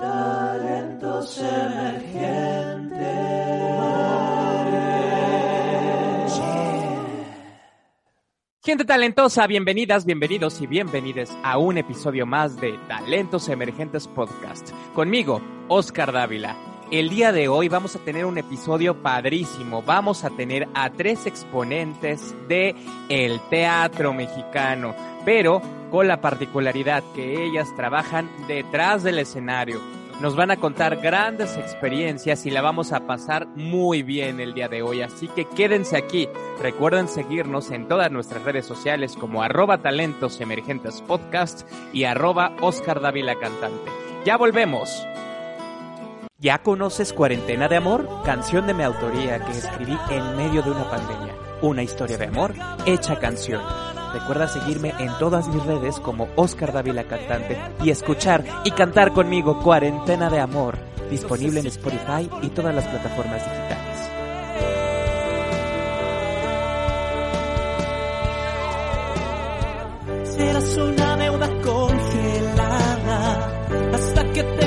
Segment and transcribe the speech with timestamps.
[0.00, 2.94] Talentos emergentes.
[8.64, 14.70] Gente talentosa, bienvenidas, bienvenidos y bienvenides a un episodio más de Talentos Emergentes Podcast.
[14.94, 16.73] Conmigo, Oscar Dávila.
[16.94, 19.82] El día de hoy vamos a tener un episodio padrísimo.
[19.82, 22.76] Vamos a tener a tres exponentes de
[23.08, 25.60] el teatro mexicano, pero
[25.90, 29.80] con la particularidad que ellas trabajan detrás del escenario.
[30.20, 34.68] Nos van a contar grandes experiencias y la vamos a pasar muy bien el día
[34.68, 35.02] de hoy.
[35.02, 36.28] Así que quédense aquí.
[36.62, 43.00] Recuerden seguirnos en todas nuestras redes sociales como arroba talentos emergentes podcast y arroba Oscar
[43.00, 43.90] Dávila Cantante.
[44.24, 45.04] Ya volvemos.
[46.44, 48.06] ¿Ya conoces Cuarentena de Amor?
[48.22, 51.34] Canción de mi autoría que escribí en medio de una pandemia.
[51.62, 52.52] Una historia de amor
[52.84, 53.62] hecha canción.
[54.12, 59.58] Recuerda seguirme en todas mis redes como Oscar Dávila Cantante y escuchar y cantar conmigo
[59.62, 60.76] Cuarentena de Amor,
[61.08, 64.10] disponible en Spotify y todas las plataformas digitales.
[70.36, 73.50] Serás una deuda congelada
[73.94, 74.63] hasta que te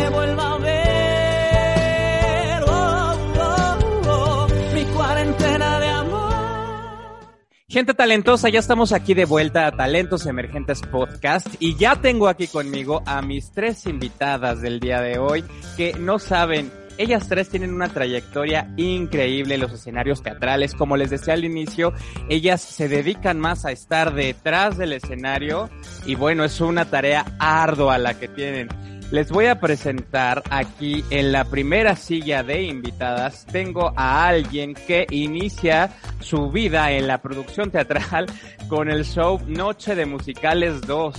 [7.70, 12.48] Gente talentosa, ya estamos aquí de vuelta a Talentos Emergentes Podcast y ya tengo aquí
[12.48, 15.44] conmigo a mis tres invitadas del día de hoy
[15.76, 21.10] que no saben, ellas tres tienen una trayectoria increíble en los escenarios teatrales, como les
[21.10, 21.92] decía al inicio,
[22.30, 25.70] ellas se dedican más a estar detrás del escenario
[26.06, 28.70] y bueno, es una tarea ardua la que tienen.
[29.10, 33.46] Les voy a presentar aquí en la primera silla de invitadas.
[33.46, 38.26] Tengo a alguien que inicia su vida en la producción teatral
[38.68, 41.16] con el show Noche de Musicales 2.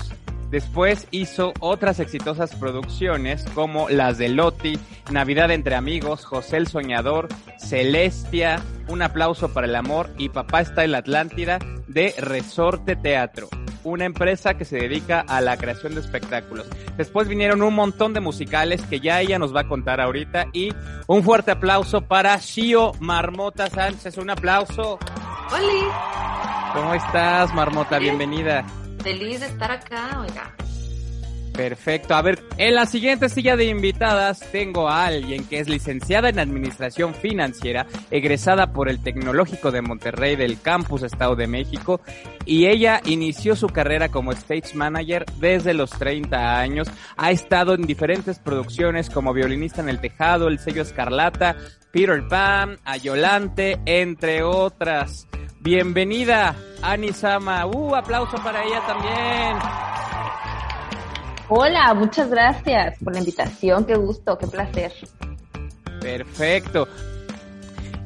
[0.50, 4.78] Después hizo otras exitosas producciones como las de Loti,
[5.11, 7.28] Navidad entre Amigos, José el Soñador,
[7.59, 13.48] Celestia, Un aplauso para el amor y Papá está en la Atlántida de Resorte Teatro,
[13.88, 16.66] una empresa que se dedica a la creación de espectáculos.
[16.97, 20.71] Después vinieron un montón de musicales que ya ella nos va a contar ahorita y
[21.06, 24.19] un fuerte aplauso para Shio Marmota Sánchez.
[24.19, 24.98] Un aplauso.
[25.50, 27.98] Hola, ¿Cómo estás, Marmota?
[27.98, 28.65] Bienvenida.
[29.03, 30.54] feliz de estar acá, oiga.
[31.59, 32.15] Perfecto.
[32.15, 36.39] A ver, en la siguiente silla de invitadas tengo a alguien que es licenciada en
[36.39, 42.01] Administración Financiera, egresada por el Tecnológico de Monterrey del Campus Estado de México,
[42.45, 46.87] y ella inició su carrera como stage manager desde los 30 años.
[47.17, 51.57] Ha estado en diferentes producciones como violinista en el tejado, el sello Escarlata,
[51.91, 55.27] Peter Pan, Ayolante, entre otras.
[55.59, 57.67] Bienvenida, Ani Sama.
[57.67, 60.18] Uh, aplauso para ella también.
[61.50, 64.92] Hola, muchas gracias por la invitación, qué gusto, qué placer.
[65.98, 66.86] Perfecto.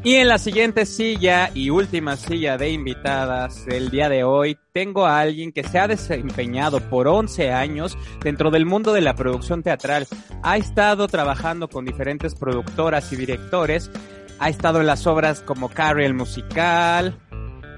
[0.05, 5.07] Y en la siguiente silla y última silla de invitadas del día de hoy, tengo
[5.07, 9.63] a alguien que se ha desempeñado por 11 años dentro del mundo de la producción
[9.63, 10.07] teatral.
[10.45, 13.91] Ha estado trabajando con diferentes productoras y directores.
[14.39, 17.17] Ha estado en las obras como Carrie el musical,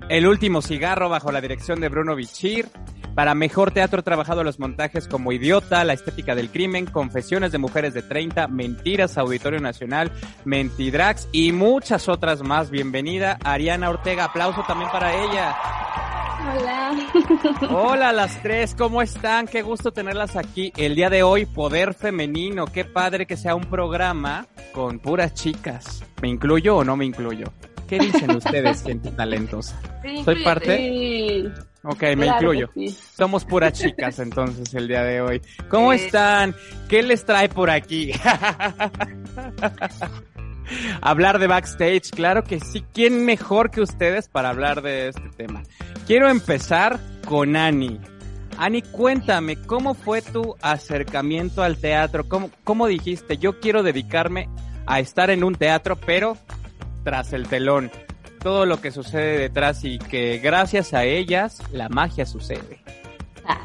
[0.09, 2.69] El último cigarro bajo la dirección de Bruno Bichir.
[3.15, 7.95] Para mejor teatro trabajado los montajes como Idiota, La estética del crimen, Confesiones de mujeres
[7.95, 10.11] de 30, Mentiras, Auditorio Nacional,
[10.45, 12.71] Mentidrax y muchas otras más.
[12.71, 15.57] Bienvenida Ariana Ortega, aplauso también para ella.
[16.57, 16.93] Hola.
[17.71, 19.47] Hola a las tres, ¿cómo están?
[19.47, 20.73] Qué gusto tenerlas aquí.
[20.77, 26.05] El día de hoy, Poder Femenino, qué padre que sea un programa con puras chicas.
[26.21, 27.47] ¿Me incluyo o no me incluyo?
[27.89, 29.79] ¿Qué dicen ustedes, gente talentosa?
[30.25, 30.77] ¿Soy parte?
[30.79, 31.45] Sí,
[31.87, 32.71] Ok, me claro incluyo.
[32.75, 32.97] sí.
[33.17, 35.43] Somos puras chicas entonces el día de hoy.
[35.69, 35.97] ¿Cómo Eh.
[35.97, 36.55] están?
[36.89, 38.11] ¿Qué les trae por aquí?
[41.03, 42.85] hablar de backstage, claro que sí.
[42.93, 45.63] ¿Quién mejor que ustedes para hablar de este tema?
[46.07, 47.99] Quiero empezar con Ani.
[48.57, 52.29] Ani, cuéntame, ¿cómo fue tu acercamiento al teatro?
[52.29, 54.49] ¿Cómo, cómo dijiste, yo quiero dedicarme
[54.87, 56.37] a estar en un teatro, pero
[57.05, 57.91] tras el telón?
[58.43, 62.81] Todo lo que sucede detrás y que gracias a ellas la magia sucede.
[63.47, 63.61] Ah,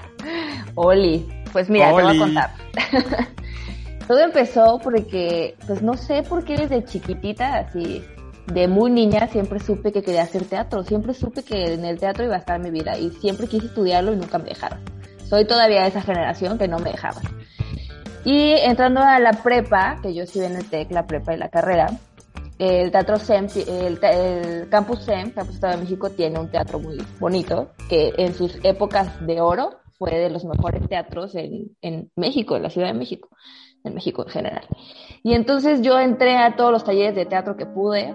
[0.76, 2.52] Oli, pues mira, te voy a contar.
[4.08, 8.04] Todo empezó porque, pues no sé por qué desde chiquitita, así,
[8.48, 10.84] de muy niña, siempre supe que quería hacer teatro.
[10.84, 14.14] Siempre supe que en el teatro iba a estar mi vida y siempre quise estudiarlo
[14.14, 14.80] y nunca me dejaron.
[15.30, 17.24] Soy todavía de esa generación que no me dejaban.
[18.26, 21.50] Y entrando a la prepa, que yo estudié en el TEC, la prepa y la
[21.50, 21.88] carrera,
[22.60, 26.98] el Teatro SEM, el, el Campus SEM, Campus Estado de México, tiene un teatro muy
[27.20, 32.64] bonito, que en sus épocas de oro fue de los mejores teatros en, México, en
[32.64, 33.30] la Ciudad de México.
[33.84, 34.68] en México en general.
[35.24, 38.14] Y entonces yo entré a todos los talleres de teatro que pude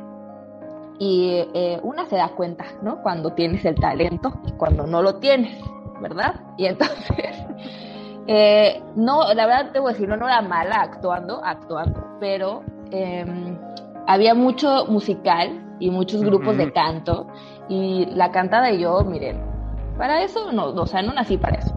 [0.98, 3.02] y eh, una se da cuenta, ¿no?
[3.02, 5.58] Cuando tienes el talento y cuando no lo tienes,
[6.00, 6.40] ¿verdad?
[6.58, 7.36] Y entonces,
[8.26, 12.62] eh, no, la verdad te voy a decir, no, no era mala actuando, actuando, pero
[12.90, 13.58] em,
[14.06, 17.26] había mucho musical y muchos grupos de canto
[17.68, 19.40] y la cantada y yo, miren,
[19.98, 21.74] para eso no, o sea, no nací para eso.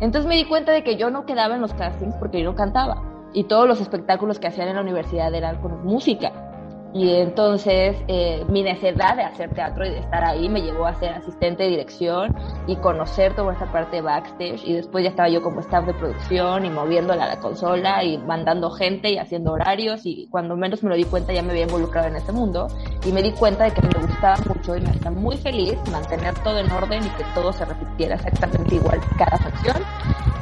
[0.00, 2.56] Entonces me di cuenta de que yo no quedaba en los castings porque yo no
[2.56, 3.02] cantaba
[3.32, 6.47] y todos los espectáculos que hacían en la universidad eran con música.
[6.94, 10.94] Y entonces eh, mi necesidad de hacer teatro y de estar ahí me llevó a
[10.94, 12.34] ser asistente de dirección
[12.66, 14.64] y conocer toda esta parte de backstage.
[14.64, 18.16] Y después ya estaba yo como staff de producción y moviéndola a la consola y
[18.16, 20.00] mandando gente y haciendo horarios.
[20.04, 22.68] Y cuando menos me lo di cuenta ya me había involucrado en este mundo.
[23.04, 26.34] Y me di cuenta de que me gustaba mucho y me hacía muy feliz mantener
[26.42, 29.76] todo en orden y que todo se repitiera exactamente igual cada facción.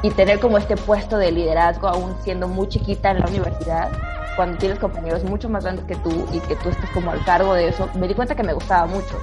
[0.03, 3.91] Y tener como este puesto de liderazgo aún siendo muy chiquita en la universidad
[4.37, 7.55] cuando tienes compañeros mucho más grandes que tú y que tú estés como al cargo
[7.55, 9.19] de eso, me di cuenta que me gustaba mucho.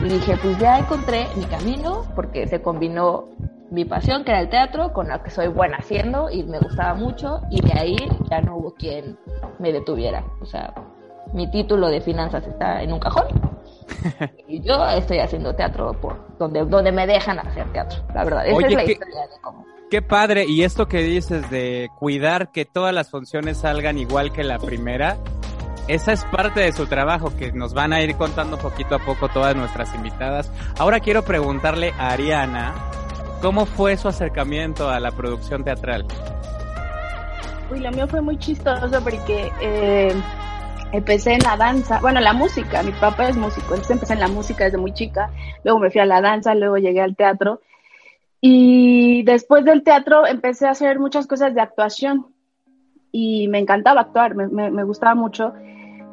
[0.00, 3.28] Y dije, pues ya encontré mi camino porque se combinó
[3.70, 6.94] mi pasión, que era el teatro, con lo que soy buena haciendo y me gustaba
[6.94, 7.96] mucho y de ahí
[8.30, 9.16] ya no hubo quien
[9.58, 10.22] me detuviera.
[10.42, 10.74] O sea,
[11.32, 13.28] mi título de finanzas está en un cajón
[14.48, 18.46] y yo estoy haciendo teatro por donde, donde me dejan hacer teatro, la verdad.
[18.46, 19.71] Esa es la historia de cómo.
[19.92, 24.42] Qué padre, y esto que dices de cuidar que todas las funciones salgan igual que
[24.42, 25.18] la primera,
[25.86, 29.28] esa es parte de su trabajo que nos van a ir contando poquito a poco
[29.28, 30.50] todas nuestras invitadas.
[30.78, 32.72] Ahora quiero preguntarle a Ariana,
[33.42, 36.06] ¿cómo fue su acercamiento a la producción teatral?
[37.70, 40.14] Uy, lo mío fue muy chistoso porque eh,
[40.92, 44.28] empecé en la danza, bueno, la música, mi papá es músico, entonces empecé en la
[44.28, 45.28] música desde muy chica,
[45.64, 47.60] luego me fui a la danza, luego llegué al teatro
[48.44, 52.26] y después del teatro empecé a hacer muchas cosas de actuación
[53.12, 55.52] y me encantaba actuar, me, me, gustaba mucho,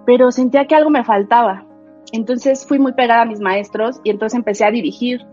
[0.06, 1.66] pero sentía que algo me faltaba.
[2.12, 5.26] Entonces fui muy pegada a mis maestros y entonces empecé a dirigir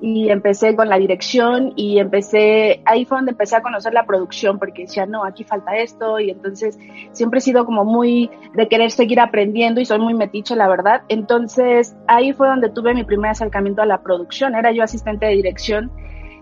[0.00, 4.58] y empecé con la dirección y empecé, ahí fue donde empecé a conocer la producción
[4.58, 6.78] porque decía, no, aquí falta esto y entonces
[7.12, 11.02] siempre he sido como muy de querer seguir aprendiendo y soy muy metiche, la verdad.
[11.08, 15.32] Entonces ahí fue donde tuve mi primer acercamiento a la producción, era yo asistente de
[15.32, 15.90] dirección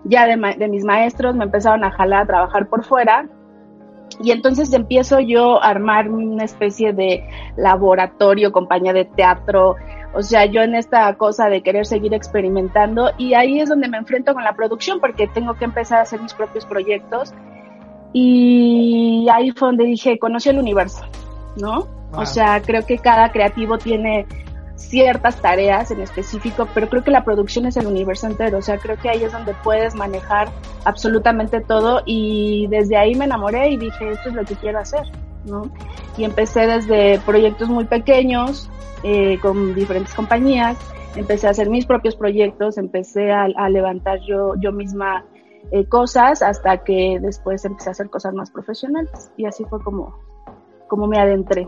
[0.05, 3.29] ya de, de mis maestros, me empezaron a jalar a trabajar por fuera
[4.23, 9.77] y entonces empiezo yo a armar una especie de laboratorio, compañía de teatro,
[10.17, 13.99] o sea, yo en esta cosa de querer seguir experimentando y ahí es donde me
[13.99, 17.35] enfrento con la producción porque tengo que empezar a hacer mis propios proyectos.
[18.15, 21.05] Y ahí fue donde dije, conocí el universo,
[21.61, 21.87] ¿no?
[22.13, 24.27] O sea, creo que cada creativo tiene
[24.77, 28.79] ciertas tareas en específico, pero creo que la producción es el universo entero, o sea,
[28.79, 30.49] creo que ahí es donde puedes manejar
[30.85, 35.03] absolutamente todo y desde ahí me enamoré y dije, esto es lo que quiero hacer,
[35.47, 35.71] ¿no?
[36.17, 38.71] Y empecé desde proyectos muy pequeños,
[39.03, 40.79] eh, con diferentes compañías,
[41.15, 45.25] empecé a hacer mis propios proyectos, empecé a, levantar yo, yo misma
[45.71, 50.15] eh, cosas hasta que después empecé a hacer cosas más profesionales y así fue como,
[50.89, 51.67] como me adentré.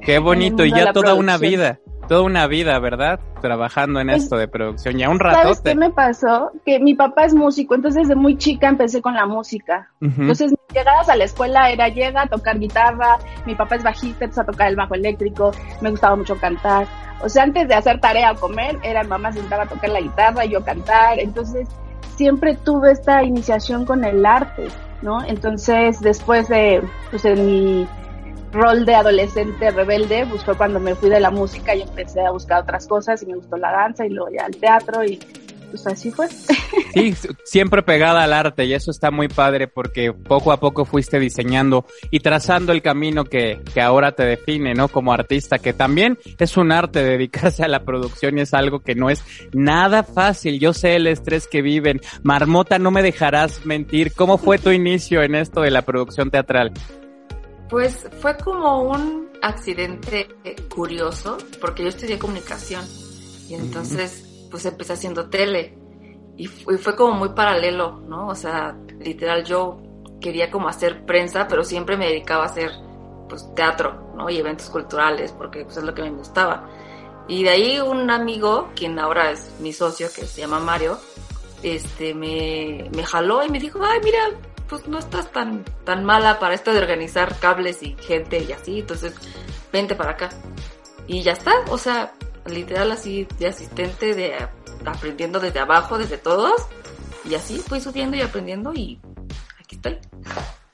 [0.00, 1.78] Qué bonito, y ya toda una vida
[2.08, 3.20] toda una vida, ¿verdad?
[3.40, 5.42] Trabajando en pues, esto de producción, ya un rato.
[5.42, 6.50] ¿Sabes qué me pasó?
[6.64, 9.90] Que mi papá es músico, entonces desde muy chica empecé con la música.
[10.00, 14.24] Entonces, mis llegadas a la escuela era llega a tocar guitarra, mi papá es bajista,
[14.24, 16.86] empezó a tocar el bajo eléctrico, me gustaba mucho cantar.
[17.22, 20.44] O sea, antes de hacer tarea o comer, era mamá sentada a tocar la guitarra
[20.44, 21.18] y yo cantar.
[21.20, 21.68] Entonces,
[22.16, 24.68] siempre tuve esta iniciación con el arte,
[25.02, 25.24] ¿no?
[25.24, 27.88] Entonces, después de, pues en mi
[28.52, 32.62] rol de adolescente rebelde, pues cuando me fui de la música y empecé a buscar
[32.62, 35.18] otras cosas y me gustó la danza y luego ya el teatro y
[35.70, 36.28] pues así fue.
[36.94, 41.18] Sí, siempre pegada al arte y eso está muy padre porque poco a poco fuiste
[41.18, 44.88] diseñando y trazando el camino que, que ahora te define, ¿no?
[44.88, 48.94] Como artista, que también es un arte dedicarse a la producción y es algo que
[48.94, 50.60] no es nada fácil.
[50.60, 52.02] Yo sé el estrés que viven.
[52.22, 54.12] Marmota, no me dejarás mentir.
[54.12, 56.72] ¿Cómo fue tu inicio en esto de la producción teatral?
[57.72, 60.28] Pues fue como un accidente
[60.68, 62.84] curioso, porque yo estudié comunicación
[63.48, 65.78] y entonces pues empecé haciendo tele
[66.36, 68.28] y fue, como muy paralelo, ¿no?
[68.28, 69.80] O sea, literal yo
[70.20, 72.72] quería como hacer prensa, pero siempre me dedicaba a hacer
[73.26, 74.28] pues teatro, ¿no?
[74.28, 76.68] Y eventos culturales, porque pues es lo que me gustaba.
[77.26, 80.98] Y de ahí un amigo, quien ahora es mi socio, que se llama Mario,
[81.62, 84.28] este, me, me jaló y me dijo, ay, mira,
[84.72, 88.78] pues no estás tan, tan mala para esto de organizar cables y gente y así,
[88.78, 89.12] entonces
[89.70, 90.30] vente para acá.
[91.06, 92.14] Y ya está, o sea,
[92.46, 94.34] literal así de asistente, de
[94.86, 96.54] aprendiendo desde abajo, desde todos,
[97.28, 98.98] y así fui subiendo y aprendiendo y
[99.60, 99.98] aquí estoy.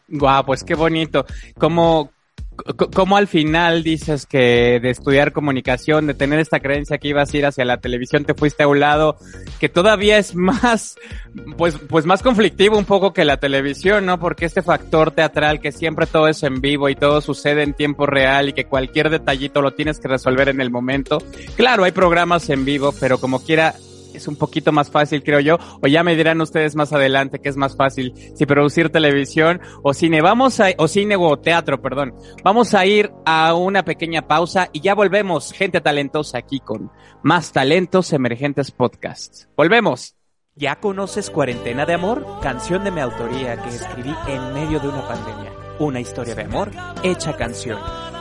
[0.07, 1.27] Guau, pues qué bonito.
[1.59, 2.13] Como,
[2.95, 7.37] ¿Cómo al final dices que de estudiar comunicación, de tener esta creencia que ibas a
[7.37, 9.17] ir hacia la televisión, te fuiste a un lado
[9.61, 10.97] que todavía es más,
[11.57, 14.19] pues, pues más conflictivo un poco que la televisión, ¿no?
[14.19, 18.07] Porque este factor teatral que siempre todo es en vivo y todo sucede en tiempo
[18.07, 21.19] real y que cualquier detallito lo tienes que resolver en el momento.
[21.57, 23.75] Claro, hay programas en vivo, pero como quiera,
[24.19, 27.49] es un poquito más fácil, creo yo, o ya me dirán ustedes más adelante que
[27.49, 30.21] es más fácil si producir televisión o cine.
[30.21, 32.15] Vamos a, o cine o teatro, perdón.
[32.45, 36.91] Vamos a ir a una pequeña pausa y ya volvemos, gente talentosa aquí con
[37.23, 39.49] más talentos emergentes podcasts.
[39.57, 40.15] Volvemos.
[40.55, 42.27] ¿Ya conoces Cuarentena de Amor?
[42.43, 45.53] Canción de mi autoría que escribí en medio de una pandemia.
[45.79, 46.73] Una historia de amor
[47.05, 47.79] hecha canción.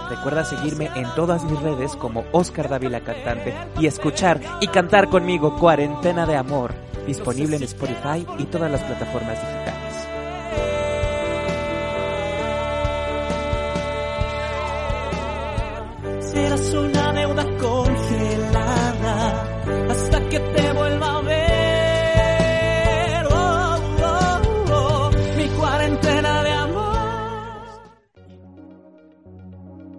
[0.09, 5.57] Recuerda seguirme en todas mis redes como Oscar Davila Cantante y escuchar y cantar conmigo
[5.57, 6.73] Cuarentena de Amor,
[7.05, 9.77] disponible en Spotify y todas las plataformas digitales.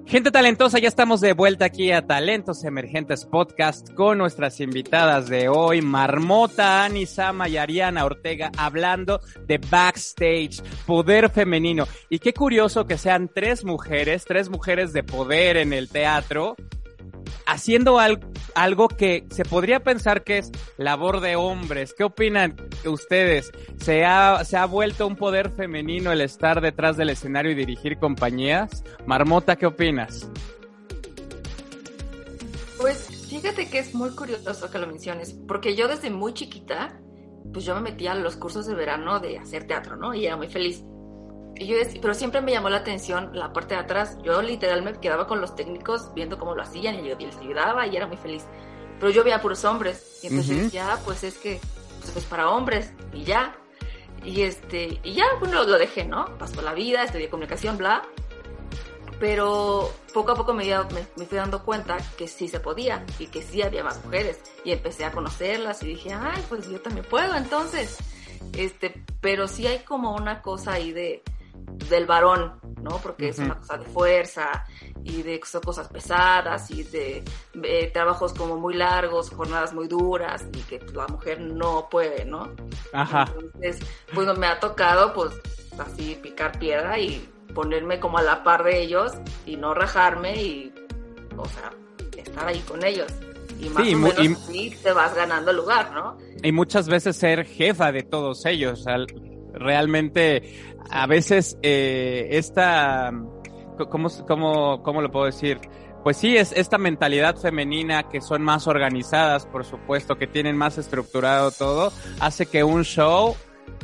[0.09, 5.50] Gente talentosa, ya estamos de vuelta aquí a Talentos Emergentes Podcast con nuestras invitadas de
[5.50, 11.87] hoy, Marmota, Ani Sama y Ariana Ortega, hablando de backstage, poder femenino.
[12.09, 16.57] Y qué curioso que sean tres mujeres, tres mujeres de poder en el teatro,
[17.47, 18.20] haciendo al-
[18.54, 21.94] algo que se podría pensar que es labor de hombres.
[21.97, 23.52] ¿Qué opinan ustedes?
[23.78, 27.99] ¿Se ha, ¿Se ha vuelto un poder femenino el estar detrás del escenario y dirigir
[27.99, 28.85] compañías?
[29.06, 30.28] Marmota, ¿qué opinas?
[32.78, 37.00] Pues fíjate que es muy curioso que lo menciones, porque yo desde muy chiquita,
[37.52, 40.14] pues yo me metía a los cursos de verano de hacer teatro, ¿no?
[40.14, 40.85] Y era muy feliz.
[41.59, 44.17] Y yo dec- pero siempre me llamó la atención la parte de atrás.
[44.23, 47.87] Yo literal me quedaba con los técnicos viendo cómo lo hacían y yo les ayudaba
[47.87, 48.45] y era muy feliz.
[49.00, 51.61] Pero yo veía puros hombres y entonces ya, pues es que
[52.00, 53.57] pues, es para hombres y ya.
[54.25, 56.37] Y este, y ya, bueno, lo dejé, ¿no?
[56.38, 58.03] Pasó la vida, estudié comunicación, bla
[59.21, 63.27] pero poco a poco me, me, me fui dando cuenta que sí se podía y
[63.27, 67.05] que sí había más mujeres y empecé a conocerlas y dije, ay, pues yo también
[67.05, 67.99] puedo entonces.
[68.53, 71.23] Este, pero sí hay como una cosa ahí de
[71.88, 72.98] del varón, ¿no?
[73.02, 74.64] Porque es una cosa de fuerza
[75.04, 77.22] y de cosas pesadas y de
[77.62, 82.50] eh, trabajos como muy largos, jornadas muy duras y que la mujer no puede, ¿no?
[82.92, 83.26] Ajá.
[83.40, 83.78] Entonces,
[84.14, 85.32] pues me ha tocado, pues,
[85.78, 89.12] así picar piedra y ponerme como a la par de ellos
[89.46, 90.75] y no rajarme y,
[91.37, 91.72] o sea,
[92.16, 93.12] estar ahí con ellos.
[93.60, 96.16] Y más Sí, o menos y- así te vas ganando el lugar, ¿no?
[96.42, 98.80] Y muchas veces ser jefa de todos ellos.
[98.80, 98.96] O sea,
[99.52, 103.12] realmente, a veces, eh, esta,
[103.90, 105.61] ¿cómo, cómo, ¿cómo lo puedo decir?
[106.02, 110.78] Pues sí, es esta mentalidad femenina que son más organizadas, por supuesto, que tienen más
[110.78, 113.37] estructurado todo, hace que un show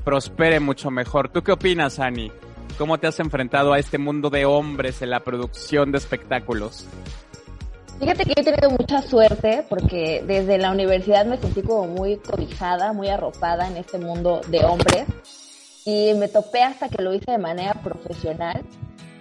[0.04, 1.28] prospere mucho mejor.
[1.28, 2.30] ¿Tú qué opinas, Ani?
[2.78, 6.87] ¿Cómo te has enfrentado a este mundo de hombres en la producción de espectáculos?
[8.00, 12.92] Fíjate que he tenido mucha suerte porque desde la universidad me sentí como muy cobijada,
[12.92, 15.06] muy arropada en este mundo de hombres
[15.84, 18.62] y me topé hasta que lo hice de manera profesional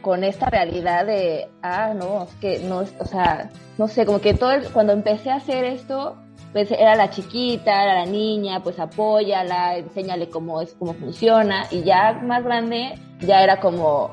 [0.01, 4.33] con esta realidad de, ah, no, es que no, o sea, no sé, como que
[4.33, 6.17] todo, el- cuando empecé a hacer esto,
[6.51, 11.83] pues era la chiquita, era la niña, pues apóyala, enséñale cómo es, cómo funciona y
[11.83, 14.11] ya más grande ya era como,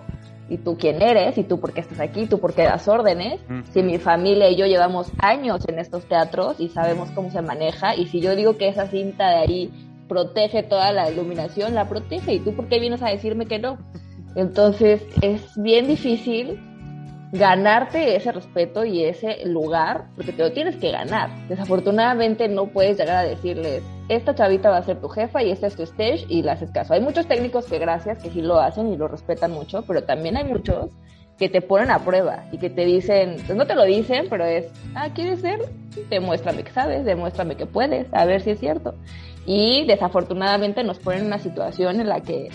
[0.49, 1.37] ¿y tú quién eres?
[1.39, 2.27] ¿Y tú por qué estás aquí?
[2.27, 3.41] ¿Tú por qué das órdenes?
[3.73, 7.95] Si mi familia y yo llevamos años en estos teatros y sabemos cómo se maneja,
[7.95, 12.35] y si yo digo que esa cinta de ahí protege toda la iluminación, la protege,
[12.35, 13.79] ¿y tú por qué vienes a decirme que no?
[14.35, 16.61] Entonces es bien difícil
[17.33, 21.31] ganarte ese respeto y ese lugar, porque te lo tienes que ganar.
[21.49, 25.69] Desafortunadamente no puedes llegar a decirles, esta chavita va a ser tu jefa y este
[25.69, 26.93] es tu stage y le haces caso.
[26.93, 30.37] Hay muchos técnicos que gracias, que sí lo hacen y lo respetan mucho, pero también
[30.37, 30.91] hay muchos
[31.39, 34.45] que te ponen a prueba y que te dicen, pues no te lo dicen, pero
[34.45, 35.61] es, ah, ¿quieres ser?
[36.11, 38.95] Demuéstrame que sabes, demuéstrame que puedes, a ver si es cierto.
[39.47, 42.49] Y desafortunadamente nos ponen en una situación en la que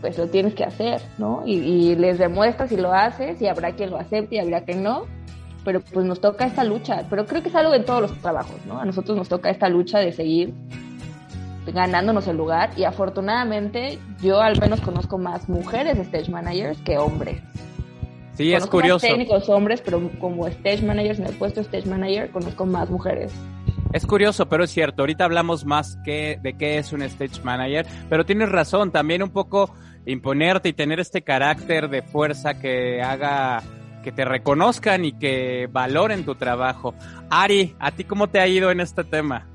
[0.00, 1.42] pues lo tienes que hacer, ¿no?
[1.46, 4.82] Y, y les demuestras y lo haces y habrá quien lo acepte y habrá quien
[4.82, 5.06] no,
[5.64, 8.56] pero pues nos toca esta lucha, pero creo que es algo en todos los trabajos,
[8.66, 8.80] ¿no?
[8.80, 10.54] A nosotros nos toca esta lucha de seguir
[11.66, 17.40] ganándonos el lugar y afortunadamente yo al menos conozco más mujeres stage managers que hombres.
[18.34, 19.06] Sí, es Conozco más curioso.
[19.06, 23.32] técnicos hombres, pero como stage managers en el puesto stage manager conozco más mujeres.
[23.92, 25.02] Es curioso, pero es cierto.
[25.02, 28.90] Ahorita hablamos más que de qué es un stage manager, pero tienes razón.
[28.90, 29.74] También un poco
[30.06, 33.62] imponerte y tener este carácter de fuerza que haga
[34.02, 36.94] que te reconozcan y que valoren tu trabajo.
[37.30, 39.46] Ari, ¿a ti cómo te ha ido en este tema?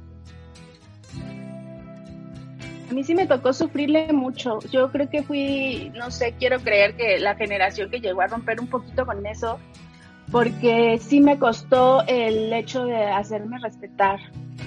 [2.90, 4.60] A mí sí me tocó sufrirle mucho.
[4.72, 8.62] Yo creo que fui, no sé, quiero creer que la generación que llegó a romper
[8.62, 9.60] un poquito con eso,
[10.32, 14.20] porque sí me costó el hecho de hacerme respetar.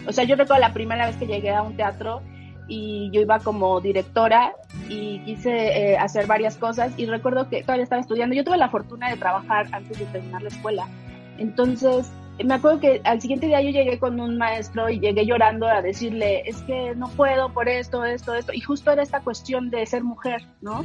[0.06, 2.22] O sea, yo recuerdo la primera vez que llegué a un teatro
[2.66, 4.52] y yo iba como directora
[4.88, 8.34] y quise eh, hacer varias cosas y recuerdo que todavía estaba estudiando.
[8.34, 10.88] Yo tuve la fortuna de trabajar antes de terminar la escuela.
[11.36, 12.10] Entonces,
[12.42, 15.82] me acuerdo que al siguiente día yo llegué con un maestro y llegué llorando a
[15.82, 18.52] decirle, es que no puedo por esto, esto, esto.
[18.54, 20.84] Y justo era esta cuestión de ser mujer, ¿no?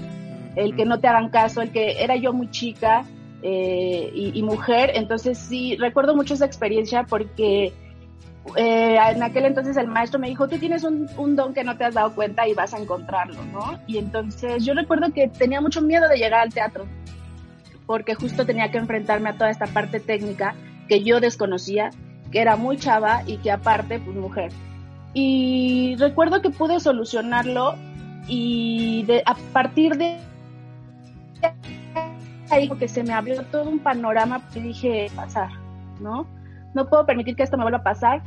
[0.56, 3.06] El que no te hagan caso, el que era yo muy chica
[3.48, 4.90] eh, y, y, mujer.
[4.96, 7.74] Entonces sí, recuerdo mucho esa experiencia porque
[8.56, 11.78] eh, en aquel entonces el maestro me dijo, tú tienes un, un, don que no
[11.78, 13.80] te has dado cuenta y vas a encontrarlo, ¿no?
[13.86, 16.88] Y entonces yo recuerdo que tenía mucho miedo de llegar al teatro
[17.86, 20.56] porque justo tenía que enfrentarme a toda esta parte técnica
[20.88, 21.92] que yo desconocía,
[22.32, 24.52] que era muy chava y que aparte, pues mujer.
[25.14, 27.76] Y recuerdo que pude solucionarlo
[28.28, 30.18] y de, a partir de
[32.50, 35.50] ahí que se me abrió todo un panorama y dije, pasar,
[36.00, 36.28] ¿no?
[36.74, 38.24] No puedo permitir que esto me vuelva a pasar.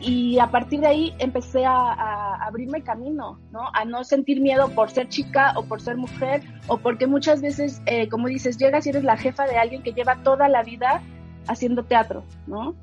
[0.00, 3.68] Y a partir de ahí empecé a, a, abrirme camino, ¿no?
[3.74, 7.82] A no sentir miedo por ser chica o por ser mujer o porque muchas veces,
[7.84, 11.02] eh, como dices, llegas y eres la jefa de alguien que lleva toda la vida
[11.48, 12.74] haciendo teatro, ¿no?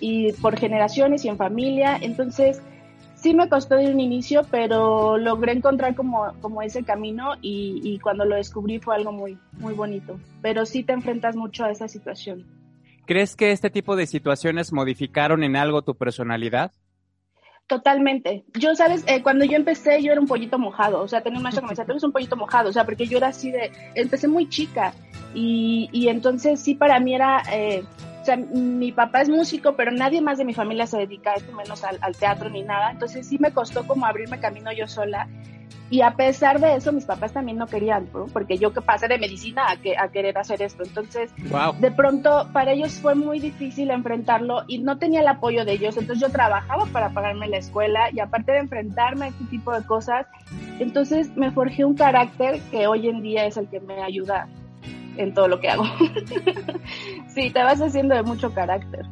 [0.00, 1.96] Y por generaciones y en familia.
[2.00, 2.60] Entonces,
[3.26, 7.98] sí me costó de un inicio, pero logré encontrar como, como ese camino y, y,
[7.98, 10.20] cuando lo descubrí fue algo muy, muy bonito.
[10.42, 12.46] Pero sí te enfrentas mucho a esa situación.
[13.04, 16.70] ¿Crees que este tipo de situaciones modificaron en algo tu personalidad?
[17.66, 18.44] Totalmente.
[18.54, 21.02] Yo, sabes, eh, cuando yo empecé, yo era un pollito mojado.
[21.02, 22.70] O sea, tenía un maestro que me decía, tú eres un pollito mojado.
[22.70, 23.72] O sea, porque yo era así de.
[23.96, 24.94] Empecé muy chica.
[25.34, 27.42] Y, y entonces, sí, para mí era.
[27.52, 27.82] Eh,
[28.26, 31.52] sea, mi papá es músico, pero nadie más de mi familia se dedica a esto,
[31.52, 32.90] menos al, al teatro ni nada.
[32.90, 35.28] Entonces, sí me costó como abrirme camino yo sola.
[35.88, 38.26] Y a pesar de eso, mis papás también no querían, ¿no?
[38.26, 40.82] porque yo que pasé de medicina a, que, a querer hacer esto.
[40.82, 41.74] Entonces, wow.
[41.78, 45.96] de pronto, para ellos fue muy difícil enfrentarlo y no tenía el apoyo de ellos.
[45.96, 49.84] Entonces, yo trabajaba para pagarme la escuela y aparte de enfrentarme a este tipo de
[49.84, 50.26] cosas,
[50.80, 54.48] entonces me forjé un carácter que hoy en día es el que me ayuda
[55.16, 55.84] en todo lo que hago.
[57.34, 59.04] sí, te vas haciendo de mucho carácter.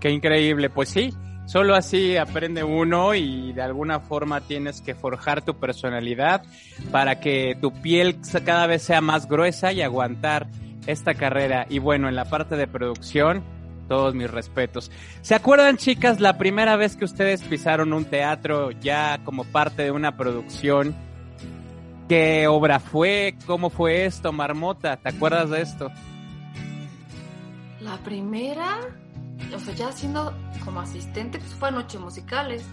[0.00, 1.12] Qué increíble, pues sí,
[1.46, 6.42] Solo así aprende uno y de alguna forma tienes que forjar tu personalidad
[6.90, 10.48] para que tu piel cada vez sea más gruesa y aguantar
[10.86, 11.66] esta carrera.
[11.68, 13.44] Y bueno, en la parte de producción,
[13.88, 14.90] todos mis respetos.
[15.20, 19.90] ¿Se acuerdan, chicas, la primera vez que ustedes pisaron un teatro ya como parte de
[19.90, 20.94] una producción?
[22.08, 23.36] ¿Qué obra fue?
[23.46, 24.96] ¿Cómo fue esto, Marmota?
[24.96, 25.90] ¿Te acuerdas de esto?
[27.80, 28.80] La primera,
[29.54, 32.64] o sea, ya siendo como asistente, pues fue Noche Musicales.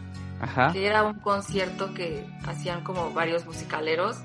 [0.42, 0.72] Ajá.
[0.74, 4.18] Que era un concierto que hacían como varios musicaleros.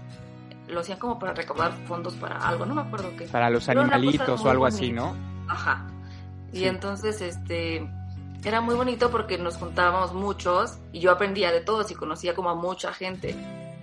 [0.66, 3.26] Lo hacían como para recaudar fondos para algo, no me acuerdo qué.
[3.26, 5.14] Para los animalitos o algo así, ¿no?
[5.46, 5.86] Ajá.
[6.52, 6.64] Y sí.
[6.64, 7.88] entonces, este,
[8.44, 12.50] era muy bonito porque nos juntábamos muchos y yo aprendía de todos y conocía como
[12.50, 13.36] a mucha gente.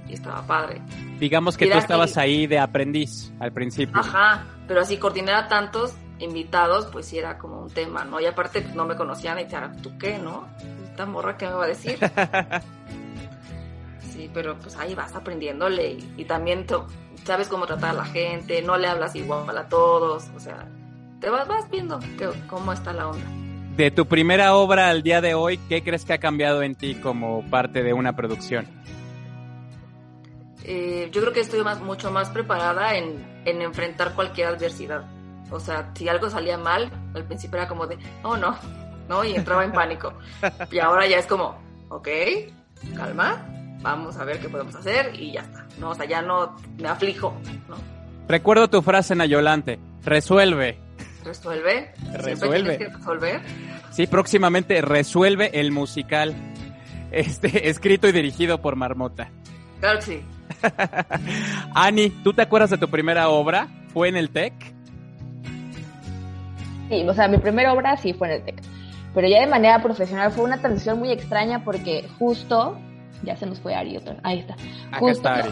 [0.07, 0.81] Y estaba padre.
[1.19, 3.99] Digamos que tú estabas ahí de aprendiz al principio.
[3.99, 8.19] Ajá, pero así coordinar a tantos invitados, pues sí era como un tema, ¿no?
[8.19, 10.47] Y aparte pues, no me conocían y decían, ¿tú qué, no?
[10.89, 11.97] Esta morra, ¿qué me va a decir?
[14.11, 16.75] sí, pero pues ahí vas aprendiéndole y, y también te,
[17.23, 20.67] sabes cómo tratar a la gente, no le hablas igual a todos, o sea,
[21.19, 23.25] te vas, vas viendo que, cómo está la onda.
[23.75, 26.95] De tu primera obra al día de hoy, ¿qué crees que ha cambiado en ti
[26.95, 28.67] como parte de una producción?
[30.63, 35.03] Eh, yo creo que estoy más, mucho más preparada en, en enfrentar cualquier adversidad.
[35.51, 38.57] O sea, si algo salía mal, al principio era como de, oh no,
[39.09, 39.23] ¿no?
[39.23, 40.13] Y entraba en pánico.
[40.71, 42.07] Y ahora ya es como, ok,
[42.95, 43.45] calma,
[43.81, 45.89] vamos a ver qué podemos hacer y ya está, ¿no?
[45.89, 47.35] O sea, ya no me aflijo,
[47.67, 47.75] ¿no?
[48.27, 50.79] Recuerdo tu frase, Nayolante, resuelve.
[51.23, 51.93] ¿Resuelve?
[52.13, 52.77] Resuelve.
[52.77, 53.41] Que resolver?
[53.91, 56.35] Sí, próximamente resuelve el musical,
[57.11, 59.29] este, escrito y dirigido por Marmota.
[59.79, 60.25] Claro que sí.
[61.73, 63.67] Ani, ¿tú te acuerdas de tu primera obra?
[63.93, 64.53] ¿Fue en el TEC?
[66.89, 68.61] Sí, o sea, mi primera obra sí fue en el TEC.
[69.13, 72.77] Pero ya de manera profesional fue una transición muy extraña porque justo,
[73.23, 74.53] ya se nos fue Ari otra, ahí está.
[74.87, 75.51] Acá Justo, está Ari.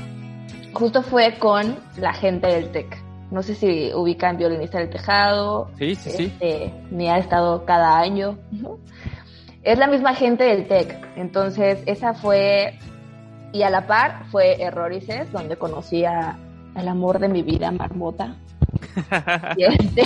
[0.73, 2.97] justo fue con la gente del TEC.
[3.30, 5.69] No sé si ubican Violinista del Tejado.
[5.77, 6.23] Sí, sí, sí.
[6.25, 8.38] Este, ni ha estado cada año.
[8.51, 8.77] ¿no?
[9.63, 10.97] Es la misma gente del TEC.
[11.15, 12.77] Entonces, esa fue.
[13.53, 16.37] Y a la par fue Errorices, donde conocí a,
[16.75, 18.35] al amor de mi vida, Marmota.
[19.57, 20.03] y este,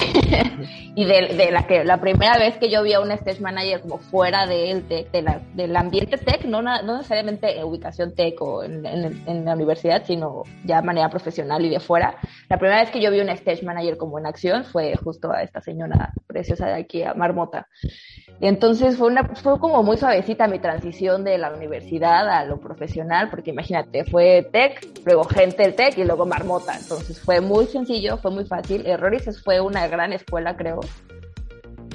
[0.96, 3.82] y de, de la que la primera vez que yo vi a un stage manager
[3.82, 8.42] como fuera del tech, de la, del ambiente tech, no, no necesariamente en ubicación tech
[8.42, 12.16] o en, en- en la universidad, sino ya de manera profesional y de fuera.
[12.50, 15.42] La primera vez que yo vi un stage manager como en acción fue justo a
[15.44, 17.68] esta señora preciosa de aquí, a Marmota.
[18.40, 22.60] Y entonces fue, una, fue como muy suavecita mi transición de la universidad a lo
[22.60, 26.76] profesional, porque imagínate, fue tech, luego gente del tech y luego marmota.
[26.78, 28.65] Entonces fue muy sencillo, fue muy fácil.
[28.70, 30.80] Errores fue una gran escuela, creo.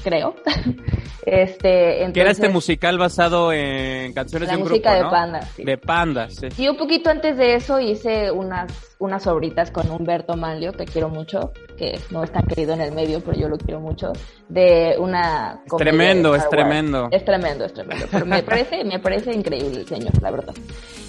[0.03, 0.35] Creo.
[1.27, 5.05] este, entonces, Que era este musical basado en canciones La de un música grupo, de
[5.05, 5.11] ¿no?
[5.11, 5.65] Panda, sí.
[5.65, 6.51] De Panda, sí.
[6.51, 11.11] Sí, un poquito antes de eso hice unas, unas obritas con Humberto Manlio, que quiero
[11.11, 14.13] mucho, que no es tan querido en el medio, pero yo lo quiero mucho,
[14.49, 15.61] de una...
[15.67, 17.09] Es tremendo, es tremendo.
[17.11, 18.07] Es tremendo, es tremendo.
[18.11, 20.55] Pero me parece, me parece increíble el señor, la verdad.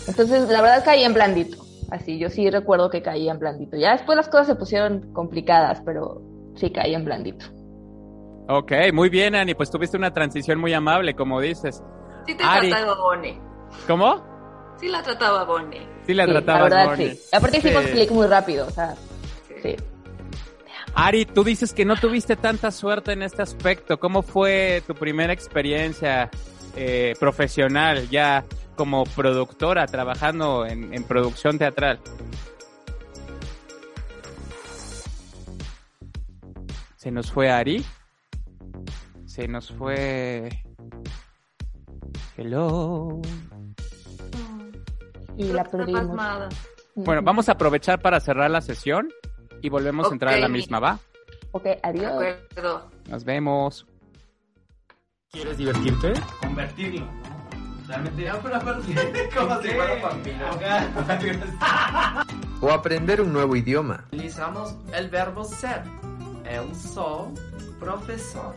[0.07, 1.70] Entonces, la verdad caí en blandito.
[1.91, 3.75] Así, yo sí recuerdo que caí en blandito.
[3.77, 6.21] Ya después las cosas se pusieron complicadas, pero
[6.55, 7.45] sí caí en blandito.
[8.47, 9.53] Ok, muy bien, Ani.
[9.53, 11.83] Pues tuviste una transición muy amable, como dices.
[12.25, 12.69] Sí te Ari.
[12.69, 13.37] trataba Bonnie.
[13.87, 14.23] ¿Cómo?
[14.79, 15.85] Sí la trataba Bonnie.
[16.05, 17.11] Sí, la Sí, tratabas, la verdad, Bonnie.
[17.15, 17.29] sí.
[17.33, 17.91] Aparte hicimos Sí.
[17.91, 18.95] clic muy rápido, o sea,
[19.61, 19.75] sí.
[20.95, 23.99] Ari, tú dices que no tuviste tanta suerte en este aspecto.
[23.99, 26.29] ¿Cómo fue tu primera experiencia
[26.75, 28.43] eh, profesional ya
[28.75, 31.99] como productora trabajando en, en producción teatral?
[36.95, 37.83] Se nos fue Ari.
[39.25, 40.49] Se nos fue.
[42.37, 43.21] Hello.
[45.37, 46.01] Y la perdimos.
[46.07, 46.49] pasmada.
[46.95, 49.09] Bueno, vamos a aprovechar para cerrar la sesión
[49.61, 50.99] y volvemos a entrar a la misma, ¿va?
[51.51, 52.11] Ok, De adiós.
[52.11, 52.89] acuerdo.
[53.07, 53.87] Nos vemos.
[55.31, 56.13] ¿Quieres divertirte?
[56.41, 57.87] convertirlo, ¿no?
[57.87, 60.45] Realmente, no, pero aparte, como si fuera vampiro.
[62.61, 64.03] o aprender un nuevo idioma.
[64.07, 65.83] Utilizamos el verbo ser.
[66.43, 67.33] Eu sou
[67.79, 68.53] profesor.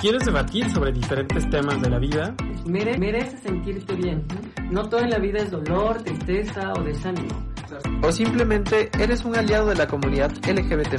[0.00, 2.34] ¿Quieres debatir sobre diferentes temas de la vida?
[2.64, 4.26] Mere- mereces sentirte bien.
[4.70, 7.46] No todo en la vida es dolor, tristeza o desánimo.
[8.02, 10.96] O simplemente eres un aliado de la comunidad LGBT+.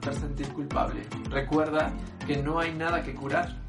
[0.00, 1.02] Te sentir culpable.
[1.30, 1.92] Recuerda
[2.26, 3.59] que no hay nada que curar.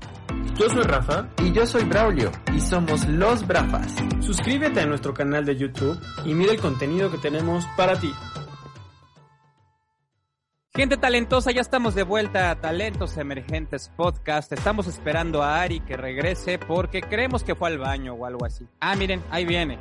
[0.55, 1.27] Yo soy Rafa.
[1.43, 3.95] Y yo soy Braulio, y somos los Brafas.
[4.19, 8.11] Suscríbete a nuestro canal de YouTube y mira el contenido que tenemos para ti.
[10.73, 14.53] Gente talentosa, ya estamos de vuelta a Talentos Emergentes Podcast.
[14.53, 18.65] Estamos esperando a Ari que regrese porque creemos que fue al baño o algo así.
[18.79, 19.77] Ah, miren, ahí viene.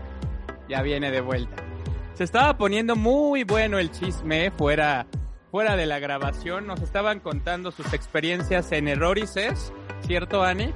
[0.68, 1.62] Ya viene de vuelta.
[2.14, 5.06] Se estaba poniendo muy bueno el chisme fuera,
[5.50, 6.66] fuera de la grabación.
[6.66, 9.72] Nos estaban contando sus experiencias en Errorices,
[10.06, 10.72] ¿cierto, Ani?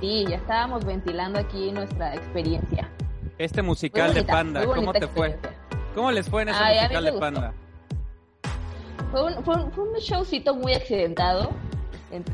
[0.00, 2.90] Sí, ya estábamos ventilando aquí nuestra experiencia.
[3.38, 5.38] Este musical de Panda, ¿cómo te fue?
[5.94, 7.12] ¿Cómo les fue en ese Ay, musical de.
[7.14, 7.54] Panda?
[9.10, 11.79] Fue un, fue, un, fue un showcito muy accidentado, en-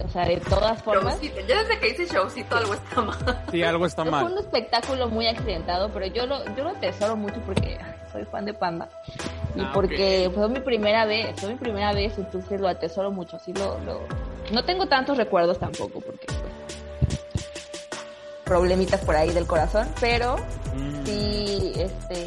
[0.04, 1.14] o sea, de todas formas.
[1.20, 1.40] Showcito.
[1.46, 3.44] Ya desde que hice showcito algo está mal.
[3.50, 4.38] Sí, algo está Fue un mal.
[4.38, 7.78] espectáculo muy accidentado, pero yo lo, yo lo atesoro mucho porque
[8.12, 8.88] soy fan de Panda.
[9.54, 13.38] Y Ah, porque fue mi primera vez, fue mi primera vez, entonces lo atesoro mucho.
[13.38, 14.00] Sí, lo, lo...
[14.52, 17.20] No tengo tantos recuerdos tampoco, porque pues,
[18.44, 20.36] problemitas por ahí del corazón, pero
[20.74, 21.06] Mm.
[21.06, 22.26] sí, este,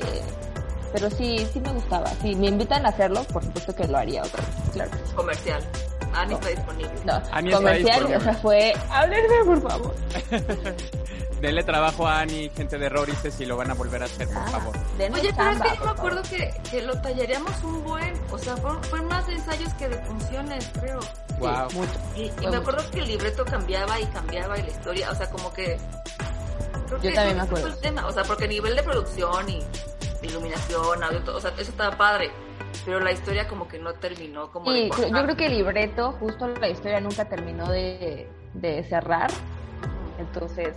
[0.92, 2.08] pero sí, sí me gustaba.
[2.22, 4.92] Si me invitan a hacerlo, por supuesto que lo haría otra vez, claro.
[5.16, 5.62] Comercial.
[6.14, 6.92] Ani está disponible.
[7.06, 8.18] No, Ani está comercial, disponible.
[8.18, 9.96] o sea, fue, háblenme por favor.
[11.42, 14.38] Denle trabajo a Ani, gente de Errorices, y lo van a volver a hacer, por
[14.44, 14.76] Ah, favor.
[14.76, 18.58] Oye, pero es que yo me acuerdo que, que lo tallaríamos un buen, o sea,
[18.58, 21.00] fueron, fueron más de ensayos que de funciones, creo.
[21.40, 21.70] Wow.
[22.18, 22.60] Y, y Fue me mucho.
[22.60, 25.78] acuerdo que el libreto cambiaba y cambiaba y la historia, o sea, como que...
[26.88, 27.68] Creo Yo que también me fue acuerdo.
[27.78, 29.64] el tema, o sea, porque a nivel de producción y
[30.22, 32.32] iluminación, audio, todo, o sea, eso estaba padre,
[32.86, 35.10] pero la historia como que no terminó como de Sí, cuajar.
[35.10, 39.30] yo creo que el libreto, justo la historia nunca terminó de, de cerrar.
[40.20, 40.76] Entonces,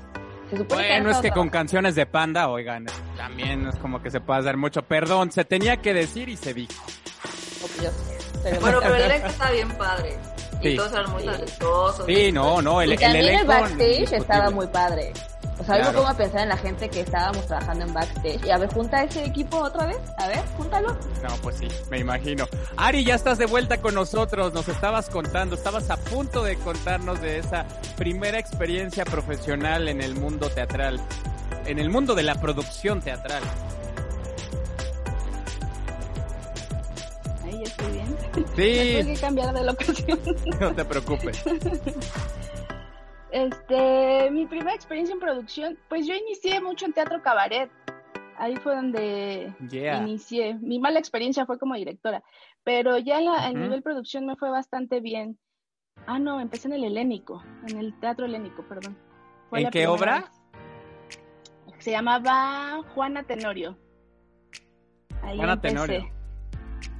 [0.50, 4.10] se supone Bueno, que es que con canciones de Panda, oigan, también es como que
[4.10, 5.32] se pueda dar mucho perdón.
[5.32, 6.72] Se tenía que decir y se dijo.
[8.42, 10.16] pero- Bueno, pero el elenco estaba bien padre.
[10.60, 10.76] Y Sí.
[10.76, 11.26] todos eran muy Sí.
[11.28, 12.06] talentosos.
[12.06, 15.12] Sí, no, no, el, y el también el, elenco backstage estaba muy padre.
[15.58, 15.98] O sea, yo me Claro.
[15.98, 18.44] pongo a pensar en la gente que estábamos trabajando en backstage.
[18.46, 19.98] Y a ver, junta ese equipo otra vez.
[20.18, 20.88] A ver, júntalo.
[21.22, 22.46] No, pues sí, me imagino.
[22.76, 24.52] Ari, ya estás de vuelta con nosotros.
[24.54, 27.64] Nos estabas contando, estabas a punto de contarnos de esa
[27.96, 31.00] primera experiencia profesional en el mundo teatral,
[31.66, 33.42] en el mundo de la producción teatral.
[37.44, 38.16] Ahí estoy bien.
[38.34, 40.20] Sí, Tengo que cambiar de locación.
[40.60, 41.38] no te preocupes.
[43.32, 47.70] Este, mi primera experiencia en producción, pues yo inicié mucho en teatro cabaret.
[48.36, 49.98] Ahí fue donde Yeah.
[49.98, 50.54] inicié.
[50.60, 52.22] Mi mala experiencia fue como directora,
[52.64, 53.58] pero ya la, a Ujú.
[53.58, 55.38] nivel producción me fue bastante bien.
[56.06, 58.98] Ah, no, empecé en el Helénico, en el Teatro Helénico, perdón.
[59.48, 60.20] Fue ¿En qué obra?
[61.66, 61.74] vez.
[61.78, 63.78] Se llamaba Juana Tenorio.
[65.22, 65.74] Ahí Juana empecé.
[65.74, 66.21] Tenorio.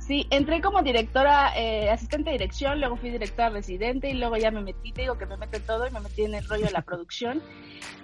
[0.06, 4.50] Sí, entré como directora, eh, asistente de dirección, luego fui directora residente y luego ya
[4.50, 6.64] me metí, te digo que me mete en todo y me metí en el rollo
[6.66, 7.40] de la producción.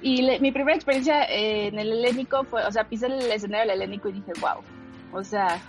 [0.01, 3.67] Y le- mi primera experiencia eh, en el helénico fue, o sea, pisé el escenario
[3.73, 4.63] del helénico y dije, wow.
[5.13, 5.61] O sea,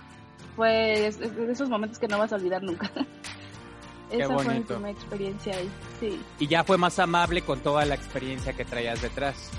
[0.54, 2.88] fue es- es de esos momentos que no vas a olvidar nunca.
[4.10, 6.20] Esa fue mi primera experiencia ahí, sí.
[6.38, 9.50] Y ya fue más amable con toda la experiencia que traías detrás.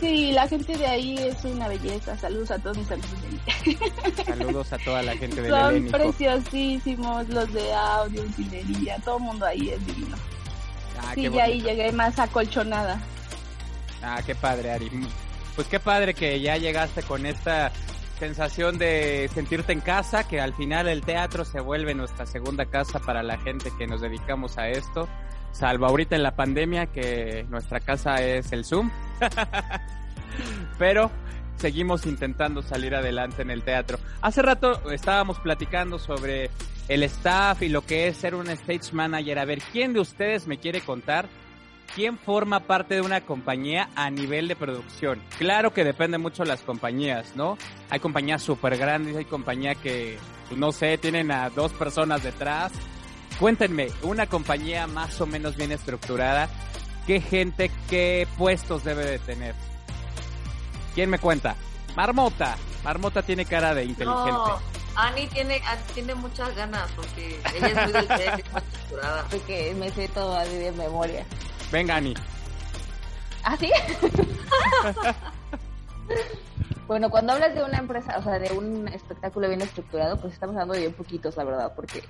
[0.00, 2.16] Sí, la gente de ahí es una belleza.
[2.16, 3.10] Saludos a todos mis amigos.
[4.26, 5.98] Saludos a toda la gente del Son Helénico.
[5.98, 10.16] preciosísimos los de audio, utilería, todo el mundo ahí es divino.
[10.98, 12.98] Ah, sí, ya ahí llegué más acolchonada.
[14.02, 14.90] Ah, qué padre, Ari.
[15.54, 17.70] Pues qué padre que ya llegaste con esta
[18.18, 23.00] sensación de sentirte en casa, que al final el teatro se vuelve nuestra segunda casa
[23.00, 25.08] para la gente que nos dedicamos a esto.
[25.52, 28.90] Salvo ahorita en la pandemia que nuestra casa es el Zoom.
[30.78, 31.10] Pero
[31.56, 33.98] seguimos intentando salir adelante en el teatro.
[34.22, 36.50] Hace rato estábamos platicando sobre
[36.88, 39.38] el staff y lo que es ser un stage manager.
[39.38, 41.28] A ver, ¿quién de ustedes me quiere contar
[41.94, 45.20] quién forma parte de una compañía a nivel de producción?
[45.38, 47.58] Claro que depende mucho de las compañías, ¿no?
[47.90, 52.72] Hay compañías súper grandes, hay compañías que, pues, no sé, tienen a dos personas detrás.
[53.40, 56.50] Cuéntenme, una compañía más o menos bien estructurada,
[57.06, 59.54] ¿qué gente, qué puestos debe de tener?
[60.94, 61.56] ¿Quién me cuenta?
[61.96, 62.58] Marmota.
[62.84, 64.30] Marmota tiene cara de inteligente.
[64.30, 64.58] No,
[64.94, 65.62] Ani tiene,
[65.94, 69.24] tiene muchas ganas porque ella es muy del es muy estructurada.
[69.30, 71.24] Porque me sé todo así de memoria.
[71.72, 72.12] Venga, Ani.
[73.42, 73.70] ¿Ah, sí?
[76.86, 80.54] bueno, cuando hablas de una empresa, o sea, de un espectáculo bien estructurado, pues estamos
[80.56, 82.02] hablando de bien poquitos, la verdad, porque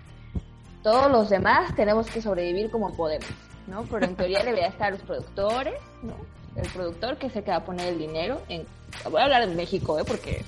[0.82, 3.28] todos los demás tenemos que sobrevivir como podemos,
[3.66, 3.84] ¿no?
[3.84, 6.14] Pero en teoría debería estar los productores, ¿no?
[6.56, 8.40] El productor que es el que va a poner el dinero.
[8.48, 8.66] En...
[9.10, 10.04] Voy a hablar de México, ¿eh?
[10.06, 10.42] Porque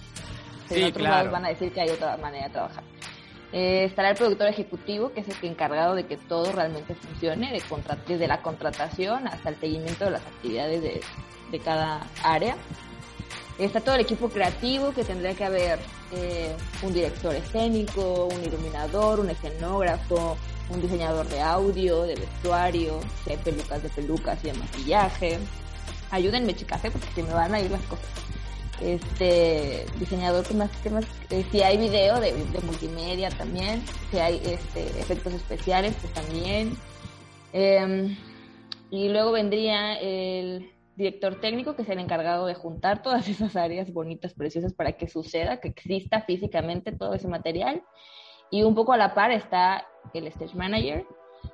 [0.68, 1.16] Sí, en otros claro.
[1.16, 2.82] lados van a decir que hay otra manera de trabajar.
[3.52, 7.52] Eh, estará el productor ejecutivo, que es el que encargado de que todo realmente funcione,
[7.52, 11.00] de contra- desde la contratación hasta el seguimiento de las actividades de,
[11.50, 12.56] de cada área.
[13.58, 15.78] Está todo el equipo creativo, que tendría que haber
[16.12, 20.36] eh, un director escénico, un iluminador, un escenógrafo,
[20.70, 25.38] un diseñador de audio, de vestuario, hay pelucas de pelucas y de maquillaje.
[26.10, 26.90] Ayúdenme, chicas, ¿eh?
[26.90, 28.06] porque se me van a ir las cosas
[28.80, 34.18] este diseñador que más que más Eh, si hay video de, de multimedia también si
[34.18, 36.76] hay este efectos especiales pues también
[37.52, 38.16] Em,
[38.90, 43.92] y luego vendría el director técnico que es el encargado de juntar todas esas áreas
[43.92, 47.82] bonitas preciosas para que suceda que exista físicamente todo ese material
[48.50, 51.06] y un poco a la par está el stage manager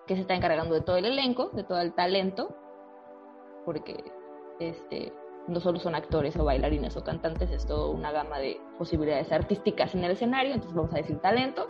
[0.07, 2.55] que se está encargando de todo el elenco de todo el talento
[3.65, 4.05] porque
[4.59, 5.13] este
[5.49, 9.95] no solo son actores o bailarines o cantantes, es toda una gama de posibilidades artísticas
[9.95, 11.67] en el escenario, entonces vamos a decir talento.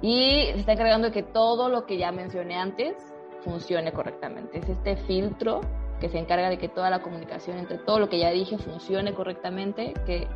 [0.00, 2.94] Y se está encargando de que todo lo que ya mencioné antes
[3.42, 4.58] funcione correctamente.
[4.58, 5.62] Es este filtro
[6.00, 9.12] que se encarga de que toda la comunicación entre todo lo que ya dije funcione
[9.14, 10.26] correctamente, que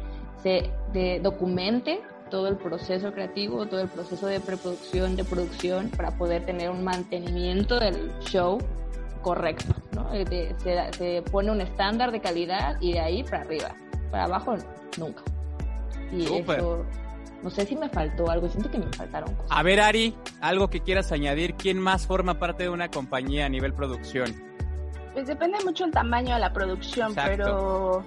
[0.43, 6.11] se de- documente todo el proceso creativo, todo el proceso de preproducción, de producción, para
[6.13, 8.59] poder tener un mantenimiento del show
[9.21, 10.11] correcto, ¿no?
[10.11, 13.75] De- se, se pone un estándar de calidad y de ahí para arriba,
[14.11, 14.57] para abajo
[14.99, 15.23] nunca.
[16.11, 16.85] Y eso,
[17.43, 19.51] no sé si me faltó algo, siento que me faltaron cosas.
[19.51, 21.55] A ver, Ari, algo que quieras añadir.
[21.55, 24.33] ¿Quién más forma parte de una compañía a nivel producción?
[25.13, 27.33] Pues depende mucho el tamaño de la producción, Exacto.
[27.37, 28.05] pero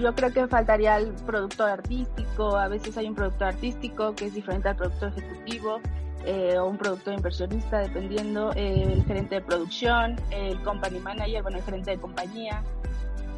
[0.00, 2.56] yo creo que faltaría el productor artístico.
[2.56, 5.80] A veces hay un productor artístico que es diferente al productor ejecutivo,
[6.26, 11.58] eh, o un productor inversionista, dependiendo, eh, el gerente de producción, el company manager, bueno,
[11.58, 12.62] el gerente de compañía.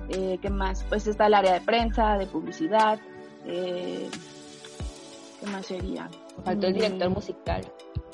[0.08, 0.84] Eh, ¿Qué más?
[0.88, 2.98] Pues está el área de prensa, de publicidad.
[3.46, 4.08] eh,
[5.40, 6.08] ¿Qué más sería?
[6.44, 7.62] Faltó el director Mm, musical.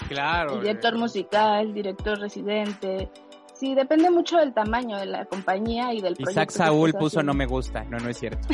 [0.09, 0.55] Claro.
[0.55, 3.11] el director musical, director residente.
[3.59, 6.31] Sí, depende mucho del tamaño de la compañía y del proyecto.
[6.31, 7.33] Isaac Saúl puso haciendo.
[7.33, 7.85] no me gusta.
[7.91, 8.49] No, no es cierto.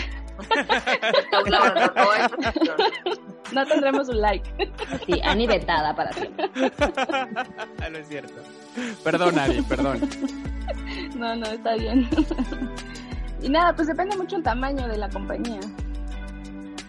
[3.53, 4.51] No, tendremos un like.
[5.07, 6.51] Sí, Ani vetada para siempre.
[7.91, 8.35] no es cierto.
[9.05, 10.01] Perdón, Ari, perdón.
[11.17, 12.09] No, no, está bien.
[13.43, 15.61] Y nada, pues depende mucho el tamaño de la compañía.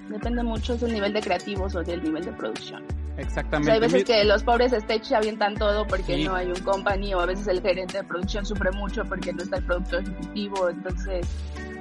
[0.10, 2.84] Depende mucho del nivel de creativos o del nivel de producción.
[3.18, 3.66] O Exactamente.
[3.66, 6.24] sea, hay veces que los pobres stage se avientan todo porque Sí.
[6.26, 9.42] no hay un company o a veces el gerente de producción sufre mucho porque no
[9.44, 10.70] está el productor ejecutivo.
[10.70, 11.26] Entonces,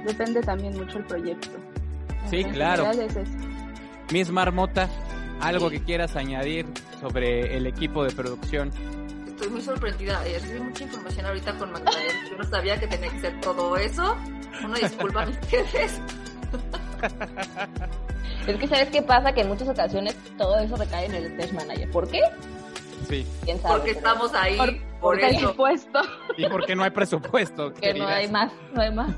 [0.05, 1.49] depende también mucho el proyecto.
[2.29, 2.89] Sí, claro.
[2.91, 3.31] es eso.
[4.11, 4.87] Miss Marmota,
[5.41, 6.65] algo que quieras añadir
[7.01, 8.71] sobre el equipo de producción.
[9.27, 10.25] Estoy muy sorprendida.
[10.25, 12.13] eh, Recibí mucha información ahorita con Magdalena.
[12.31, 14.15] Yo no sabía que tenía que ser todo eso.
[14.63, 15.99] Una disculpa a mis jefes.
[18.47, 21.53] Es que sabes qué pasa que en muchas ocasiones todo eso recae en el stage
[21.53, 21.89] manager.
[21.91, 22.21] ¿Por qué?
[23.09, 23.25] Sí.
[23.43, 23.75] ¿Quién sabe?
[23.75, 26.01] Porque Pero estamos ahí Por, por, porque hay impuesto.
[26.37, 27.73] Y porque no hay presupuesto.
[27.73, 28.11] que no queridas.
[28.11, 29.15] hay más, no hay más.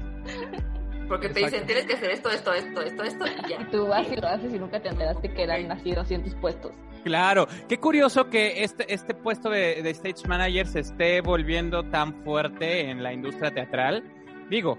[1.08, 3.66] Porque te dicen, tienes que hacer esto, esto, esto, esto, esto, y ya.
[3.72, 6.74] Tú vas y lo haces y nunca te enteraste que eran así 200 puestos.
[7.04, 12.14] Claro, qué curioso que este, este puesto de, de stage manager se esté volviendo tan
[12.26, 14.04] fuerte en la industria teatral.
[14.50, 14.78] Digo,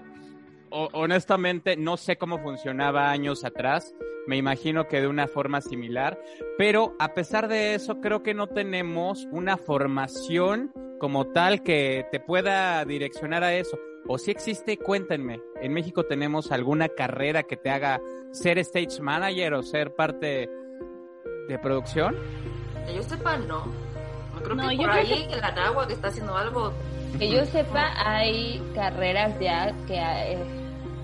[0.71, 3.93] honestamente no sé cómo funcionaba años atrás,
[4.27, 6.19] me imagino que de una forma similar,
[6.57, 12.19] pero a pesar de eso creo que no tenemos una formación como tal que te
[12.19, 13.79] pueda direccionar a eso.
[14.07, 15.39] O si existe, cuéntenme.
[15.61, 18.01] ¿En México tenemos alguna carrera que te haga
[18.31, 20.49] ser stage manager o ser parte
[21.47, 22.15] de producción?
[22.85, 23.65] Que yo sepa, no.
[24.33, 26.73] No creo No, que yo por creo ahí en la Nagua que está haciendo algo.
[27.17, 30.37] Que yo sepa, hay carreras ya que, eh,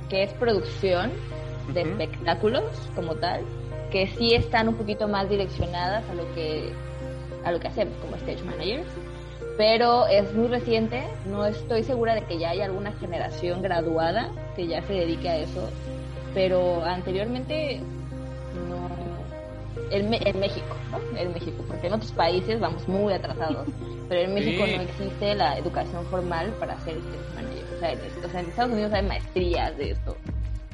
[0.10, 1.12] que es producción
[1.74, 2.64] de espectáculos
[2.96, 3.42] como tal,
[3.92, 6.72] que sí están un poquito más direccionadas a lo que
[7.44, 8.88] a lo que hacemos como stage managers,
[9.58, 14.68] pero es muy reciente, no estoy segura de que ya haya alguna generación graduada que
[14.68, 15.70] ya se dedique a eso,
[16.34, 17.82] pero anteriormente
[18.68, 18.90] no
[19.92, 21.20] en, en México, ¿no?
[21.20, 23.68] En México, porque en otros países vamos muy atrasados,
[24.10, 24.76] pero en México Sí.
[24.78, 27.64] no existe la educación formal para ser stage manager.
[27.76, 30.16] O sea, en, o sea, en Estados Unidos hay maestrías de esto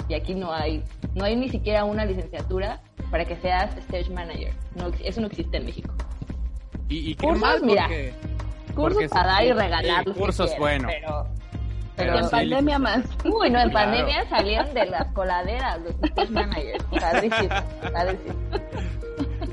[0.08, 0.84] y aquí no hay,
[1.16, 4.54] no hay ni siquiera una licenciatura para que seas stage manager.
[4.76, 5.94] No, eso no existe en México.
[6.90, 8.14] Y, y qué Cursos, mira, porque...
[8.76, 10.06] Cursos para sí, dar y sí, regalar.
[10.08, 10.88] los que cursos, bueno.
[10.90, 11.28] Pero,
[12.02, 13.06] Pero Y en sí, pandemia más.
[13.26, 13.72] uy, no, en Claro.
[13.74, 16.84] pandemia salieron de las coladeras los stage managers.
[16.86, 17.50] Padrísimo,
[17.94, 18.36] padrísimo.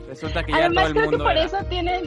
[0.09, 2.03] Resulta que ya todo Además el creo que por era- eso tienen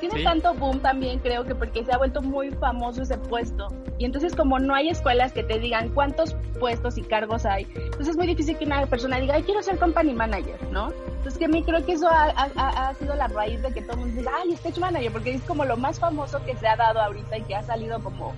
[0.00, 0.24] tiene Sí.
[0.24, 4.34] tanto boom también creo que porque se ha vuelto muy famoso ese puesto y entonces
[4.36, 8.26] como no hay escuelas que te digan cuántos puestos y cargos hay entonces es muy
[8.26, 11.62] difícil que una persona diga ay quiero ser company manager no entonces que a mí
[11.62, 14.16] creo que eso ha, ha- ha- ha sido la raíz de que todo el mundo
[14.18, 17.38] diga ay stage manager porque es como lo más famoso que se ha dado ahorita
[17.38, 18.34] y que ha salido como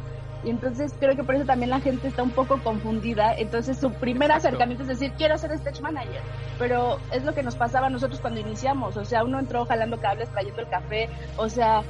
[0.46, 3.34] y entonces creo que por eso también la gente está un poco confundida.
[3.36, 4.46] Entonces su primer Exacto.
[4.46, 6.22] acercamiento es decir, quiero ser stage manager.
[6.56, 8.96] Pero es lo que nos pasaba a nosotros cuando iniciamos.
[8.96, 11.10] O sea, uno entró jalando cables, trayendo el café.
[11.34, 11.84] O sea,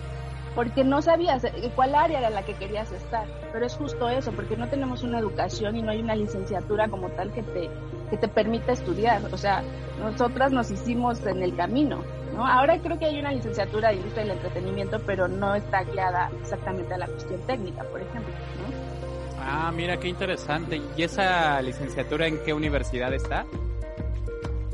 [0.56, 3.26] porque no sabías cuál área era la que querías estar.
[3.52, 7.10] Pero es justo eso, porque no tenemos una educación y no hay una licenciatura como
[7.10, 7.70] tal que te,
[8.08, 9.22] que te permita estudiar.
[9.30, 9.62] O sea,
[10.00, 12.02] nosotras nos hicimos en el camino.
[12.34, 12.46] ¿no?
[12.46, 16.94] Ahora creo que hay una licenciatura de industria del entretenimiento, pero no está guiada exactamente
[16.94, 18.32] a la cuestión técnica, por ejemplo.
[18.32, 19.42] ¿no?
[19.42, 20.80] Ah, mira, qué interesante.
[20.96, 23.44] ¿Y esa licenciatura en qué universidad está?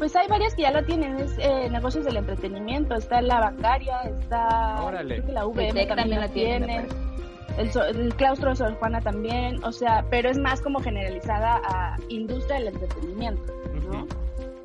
[0.03, 4.01] Pues hay varias que ya lo tienen, es eh, negocios del entretenimiento, está la bancaria,
[4.01, 5.15] está Órale.
[5.15, 6.88] creo que la VM también la tiene,
[7.57, 11.61] el, so- el claustro de Sor Juana también, o sea, pero es más como generalizada
[11.65, 13.53] a industria del entretenimiento,
[13.93, 14.09] ¿no?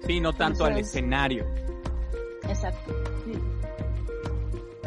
[0.07, 1.45] Sí, no tanto al escenario.
[2.49, 2.91] Exacto.
[3.23, 3.33] sí.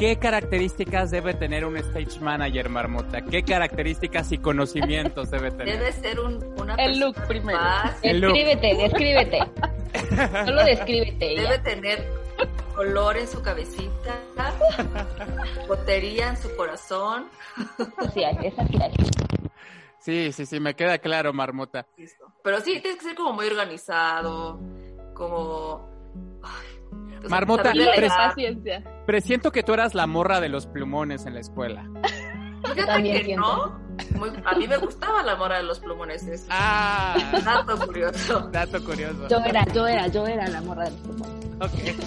[0.01, 3.21] ¿Qué características debe tener un stage manager, Marmota?
[3.21, 5.79] ¿Qué características y conocimientos debe tener?
[5.79, 7.59] Debe ser un, una El look primero.
[7.59, 8.33] capaz, El look.
[8.33, 9.39] Descríbete, descríbete.
[10.47, 11.37] Solo descríbete.
[11.37, 11.43] ya.
[11.43, 12.09] Debe tener
[12.75, 14.17] color en su cabecita,
[15.69, 17.27] botería en su corazón.
[18.15, 18.93] Sí, hay, esa sí hay.
[19.99, 21.87] Sí, sí, sí, me queda claro, Marmota.
[21.99, 22.25] Listo.
[22.43, 24.59] Pero sí, tienes que ser como muy organizado,
[25.13, 25.91] como...
[26.43, 26.80] ay,
[27.21, 28.83] o sea, Marmota, pres- paciencia.
[29.07, 31.85] Presiento que tú eras la morra de los plumones en la escuela.
[32.63, 33.47] Fíjate también que siento.
[33.47, 33.91] no.
[34.19, 36.23] Muy- a mí me gustaba la mora de los plumones.
[36.27, 38.41] Es Ah, dato curioso.
[38.53, 39.29] dato curioso.
[39.29, 41.47] Yo era, yo era, yo era la morra de los plumones.
[41.61, 42.05] Ok.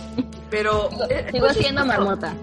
[0.49, 0.89] Pero...
[0.89, 2.34] Sigo, eh, sigo pues, siendo marmota.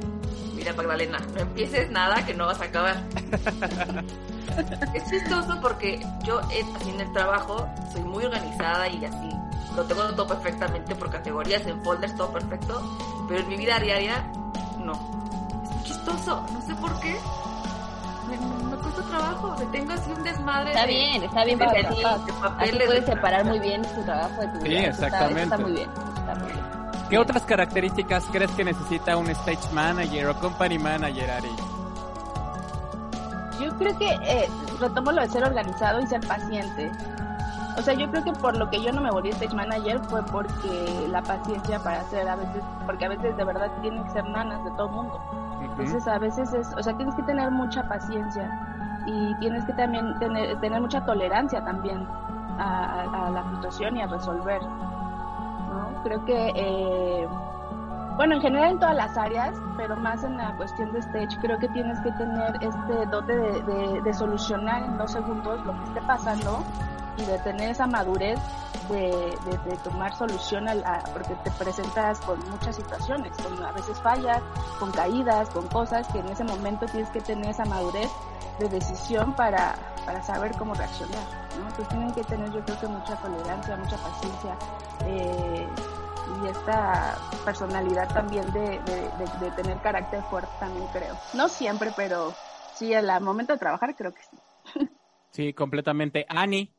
[0.54, 3.02] Mira, Magdalena, no empieces nada que no vas a acabar.
[4.94, 9.28] es chistoso porque yo en el trabajo soy muy organizada y así
[9.76, 12.82] lo tengo todo perfectamente por categorías, en folders, todo perfecto,
[13.28, 14.24] pero en mi vida diaria
[14.78, 14.92] no.
[15.64, 17.16] Es muy chistoso, no sé por qué.
[18.28, 20.70] Me, cuesta trabajo, me tengo así un desmadre.
[20.70, 24.02] Está de- bien, está bien de porque papel, así papeles, puedes separar muy bien tu
[24.02, 24.80] trabajo de tu Sí, vida.
[24.82, 25.42] Eso exactamente.
[25.42, 26.64] Está, muy bien, eso está muy bien.
[27.10, 31.48] ¿Qué otras características crees que necesita un stage manager o company manager, Ari?
[33.60, 34.48] Yo creo que eh,
[34.78, 36.90] retomo lo de ser organizado y ser paciente.
[37.78, 40.22] O sea, yo creo que por lo que yo no me volví stage manager fue
[40.24, 44.28] porque la paciencia para hacer a veces, porque a veces de verdad tienen que ser
[44.28, 45.20] nanas de todo mundo.
[45.62, 48.50] Entonces a veces es, o sea, tienes que tener mucha paciencia
[49.06, 52.06] y tienes que también tener, tener mucha tolerancia también
[52.58, 54.60] a, a- a la frustración y a resolver.
[56.02, 57.28] Creo que, eh,
[58.16, 61.58] bueno, en general en todas las áreas, pero más en la cuestión de stage, creo
[61.58, 65.84] que tienes que tener este dote de, de- de solucionar en dos segundos lo que
[65.84, 66.62] esté pasando
[67.16, 68.38] y de tener esa madurez
[68.88, 74.42] de, de- tomar solución a- porque te presentas con muchas situaciones, con a veces fallas,
[74.78, 78.10] con caídas, con cosas que en ese momento tienes que tener esa madurez
[78.58, 81.26] de decisión para, para saber cómo reaccionar.
[81.56, 81.62] ¿no?
[81.68, 84.56] Entonces tienen que tener yo creo que mucha tolerancia, mucha paciencia
[85.06, 85.66] eh,
[86.42, 88.80] y esta personalidad también de-
[89.38, 91.14] de tener carácter fuerte también creo.
[91.34, 92.34] No siempre, pero
[92.74, 94.38] sí, al momento de trabajar creo que sí.
[95.32, 96.26] Sí, completamente.
[96.28, 96.74] Ani,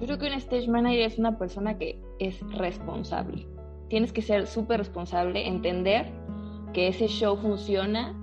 [0.00, 3.46] Yo creo que un stage manager es una persona que es responsable.
[3.88, 6.12] Tienes que ser súper responsable, entender
[6.74, 8.14] que ese show funciona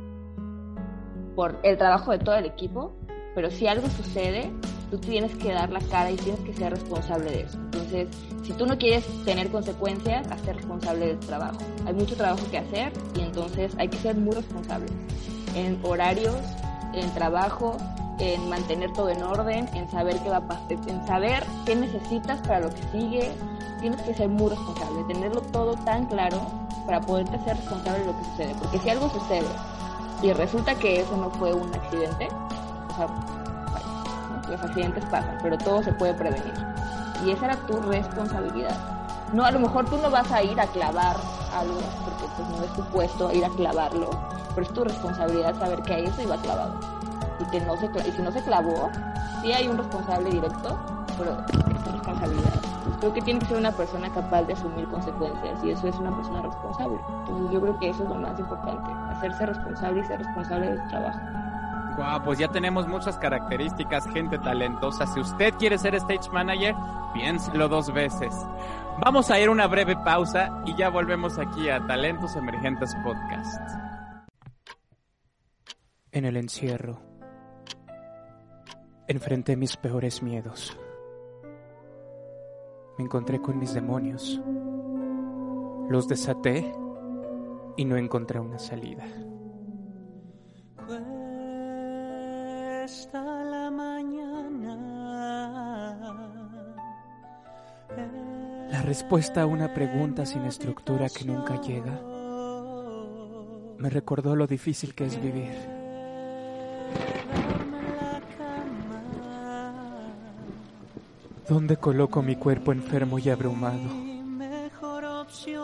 [1.36, 2.94] por el trabajo de todo el equipo,
[3.34, 4.52] pero si algo sucede,
[4.92, 7.58] tú tienes que dar la cara y tienes que ser responsable de eso.
[7.58, 8.08] Entonces,
[8.44, 11.58] si tú no quieres tener consecuencias, hazte responsable del trabajo.
[11.88, 14.92] Hay mucho trabajo que hacer y entonces hay que ser muy responsables
[15.56, 16.38] en horarios,
[16.94, 17.78] en trabajo,
[18.20, 22.40] en mantener todo en orden, en saber qué va a pasar, en saber qué necesitas
[22.42, 23.32] para lo que sigue.
[23.80, 26.42] Tienes que ser muy responsable, tenerlo todo tan claro
[26.86, 28.56] para poderte ser responsable de lo que sucede.
[28.60, 29.48] Porque si algo sucede
[30.22, 32.30] y resulta que eso no fue un accidente,
[32.92, 33.86] o sea, vaya,
[34.30, 34.50] ¿no?
[34.50, 36.54] los accidentes pasan, pero todo se puede prevenir.
[37.26, 38.76] Y esa era tu responsabilidad.
[39.34, 41.18] No, a lo mejor tú no vas a ir a clavar
[41.54, 44.10] algo, porque pues no es tu puesto ir a clavarlo,
[44.54, 46.93] pero es tu responsabilidad saber que a eso iba clavado.
[47.44, 48.90] Y que no se y si no se clavó,
[49.42, 50.78] sí hay un responsable directo,
[51.18, 51.38] pero
[51.78, 52.54] es responsabilidad.
[53.00, 56.16] Creo que tiene que ser una persona capaz de asumir consecuencias y eso es una
[56.16, 57.00] persona responsable.
[57.20, 60.80] Entonces yo creo que eso es lo más importante, hacerse responsable y ser responsable de
[60.80, 61.20] tu trabajo.
[61.96, 65.06] Guau, pues ya tenemos muchas características, gente talentosa.
[65.06, 66.74] Si usted quiere ser stage manager,
[67.14, 68.34] piénselo dos veces.
[69.00, 73.62] Vamos a ir una breve pausa y ya volvemos aquí a Talentos Emergentes Podcast.
[76.12, 77.00] En el encierro,
[79.08, 80.78] enfrenté mis peores miedos.
[82.98, 84.40] Me encontré con mis demonios.
[85.90, 86.72] Los desaté
[87.76, 89.06] y no encontré una salida.
[92.86, 94.80] Cuesta la mañana.
[98.70, 102.02] La respuesta a una pregunta sin estructura que nunca llega
[103.84, 105.52] me recordó lo difícil que es vivir.
[111.48, 113.90] ¿Dónde coloco mi cuerpo enfermo y abrumado?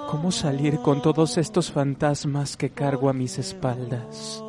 [0.09, 4.43] ¿Cómo salir con todos estos fantasmas que cargo a mis espaldas?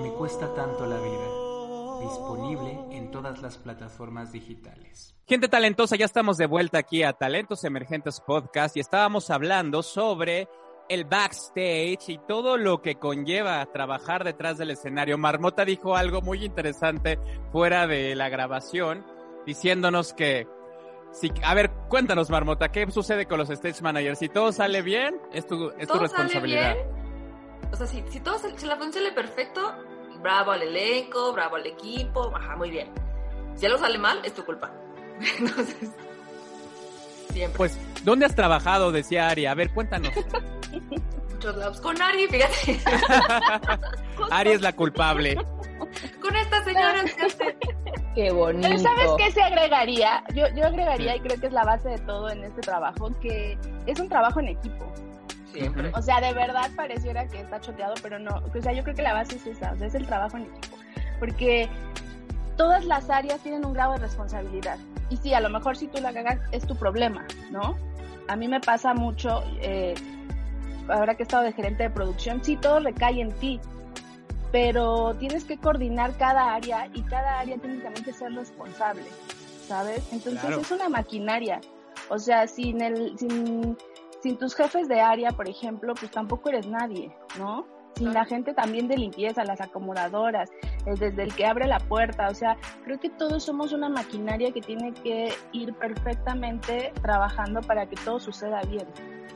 [0.00, 2.08] Me cuesta tanto la vida.
[2.08, 5.14] Disponible en todas las plataformas digitales.
[5.26, 10.48] Gente talentosa, ya estamos de vuelta aquí a Talentos Emergentes Podcast y estábamos hablando sobre
[10.88, 15.18] el backstage y todo lo que conlleva trabajar detrás del escenario.
[15.18, 17.18] Marmota dijo algo muy interesante
[17.52, 19.04] fuera de la grabación,
[19.46, 20.46] diciéndonos que
[21.12, 24.18] si, a ver, cuéntanos Marmota, ¿qué sucede con los stage managers?
[24.18, 26.72] Si todo sale bien, es tu, es tu todo responsabilidad.
[26.72, 27.72] sale bien.
[27.72, 29.60] O sea, si, si todo sale- si la función sale perfecto,
[30.20, 32.90] bravo al elenco, bravo al equipo, ajá, muy bien.
[33.56, 34.70] Si algo sale mal, es tu culpa.
[35.38, 35.90] Entonces,
[37.30, 37.56] siempre.
[37.58, 38.92] Pues, ¿dónde has trabajado?
[38.92, 39.46] Decía Ari.
[39.46, 40.12] A ver, cuéntanos.
[41.32, 41.80] Muchos lados.
[41.80, 42.80] Con Ari, fíjate.
[44.30, 45.36] Ari es la culpable.
[46.20, 47.56] Con esta señora, fíjate.
[48.14, 48.68] Qué bonito.
[48.68, 50.22] Pero ¿sabes qué se agregaría?
[50.34, 53.56] Yo, yo agregaría, y creo que es la base de todo en este trabajo, que
[53.86, 54.92] es un trabajo en equipo.
[55.52, 55.90] Siempre.
[55.94, 58.42] O sea, de verdad pareciera que está choteado, pero no.
[58.54, 60.44] O sea, yo creo que la base es esa, o sea, es el trabajo en
[60.44, 60.76] equipo.
[61.18, 61.68] Porque
[62.56, 64.78] todas las áreas tienen un grado de responsabilidad.
[65.10, 67.76] Y sí, a lo mejor si tú la cagas es tu problema, ¿no?
[68.28, 69.94] A mí me pasa mucho, eh,
[70.88, 73.60] ahora que he estado de gerente de producción, sí, todo recae en ti.
[74.52, 79.04] Pero tienes que coordinar cada área y cada área tiene también que ser responsable,
[79.66, 80.06] ¿sabes?
[80.12, 80.60] Entonces Claro.
[80.60, 81.60] es una maquinaria.
[82.10, 83.76] O sea, sin el, sin,
[84.22, 87.66] sin tus jefes de área, por ejemplo, pues tampoco eres nadie, ¿no?
[87.96, 90.50] Sin la gente también de limpieza, las acomodadoras,
[90.86, 94.50] eh, desde el que abre la puerta, o sea, creo que todos somos una maquinaria
[94.50, 98.86] que tiene que ir perfectamente trabajando para que todo suceda bien,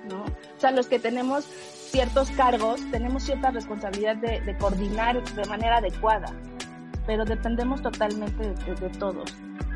[0.08, 0.24] ¿no?
[0.24, 6.32] O sea, los que tenemos ciertos cargos, tenemos cierta responsabilidad de, coordinar de manera adecuada,
[7.06, 9.34] pero dependemos totalmente de, todos.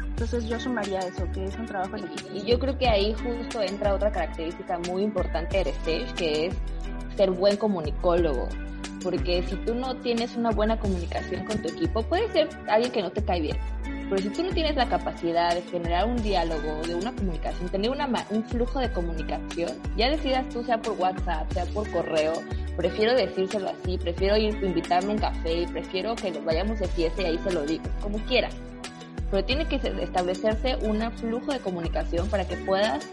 [0.09, 2.11] Entonces yo sumaría eso, que es un trabajo en.
[2.35, 6.55] Y yo creo que ahí justo entra otra característica muy importante del stage, que es
[7.17, 8.49] ser buen comunicólogo.
[9.03, 13.03] Porque si tú no tienes una buena comunicación con tu equipo, puede ser alguien que
[13.03, 13.57] no te cae bien.
[14.11, 17.93] Pero si tú no tienes la capacidad de generar un diálogo, de una comunicación, tener
[18.31, 22.33] un flujo de comunicación, ya decidas tú, sea por WhatsApp, sea por correo,
[22.77, 27.23] prefiero decírselo así, prefiero ir invitarme a un café, prefiero que nos vayamos de fiesta
[27.23, 28.53] y ahí se lo digo, como quieras.
[29.31, 33.09] Pero tiene que establecerse un flujo de comunicación para que puedas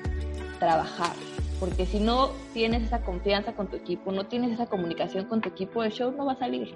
[0.57, 1.13] trabajar.
[1.59, 5.49] Porque si no tienes esa confianza con tu equipo, no tienes esa comunicación con tu
[5.49, 6.73] equipo, el show no va a salir.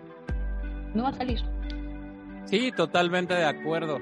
[0.93, 1.41] No va a salir.
[2.51, 4.01] Sí, totalmente de acuerdo.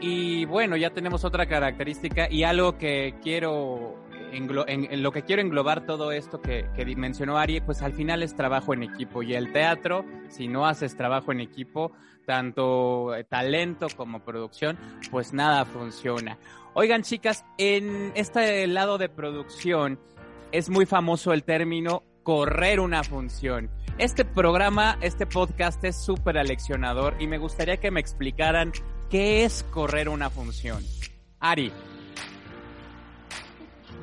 [0.00, 3.94] Y bueno, ya tenemos otra característica y algo que quiero
[4.32, 8.72] lo que quiero englobar todo esto que, que mencionó Ari, pues al final es trabajo
[8.72, 9.22] en equipo.
[9.22, 11.92] Y el teatro, si no haces trabajo en equipo,
[12.24, 14.78] tanto talento como producción,
[15.10, 16.38] pues nada funciona.
[16.72, 20.00] Oigan, chicas, en este lado de producción
[20.52, 23.70] es muy famoso el término correr una función.
[23.98, 28.72] Este programa, este podcast es súper aleccionador y me gustaría que me explicaran
[29.10, 30.82] qué es correr una función.
[31.40, 31.72] Ari.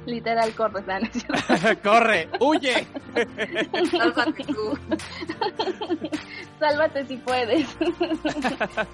[0.06, 0.84] Literal, corre,
[1.84, 2.88] corre, huye.
[3.92, 4.80] Sálvate tú.
[6.60, 7.68] Sálvate si puedes.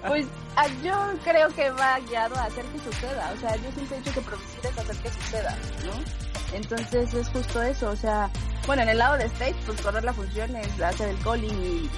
[0.08, 3.32] pues ah, yo creo que va guiado a hacer que suceda.
[3.32, 5.56] O sea, yo siempre he dicho que producir es hacer que suceda,
[5.86, 6.56] ¿no?
[6.56, 7.90] Entonces es justo eso.
[7.90, 8.28] O sea,
[8.66, 11.90] bueno, en el lado de stage, pues correr la función es hacer el calling y,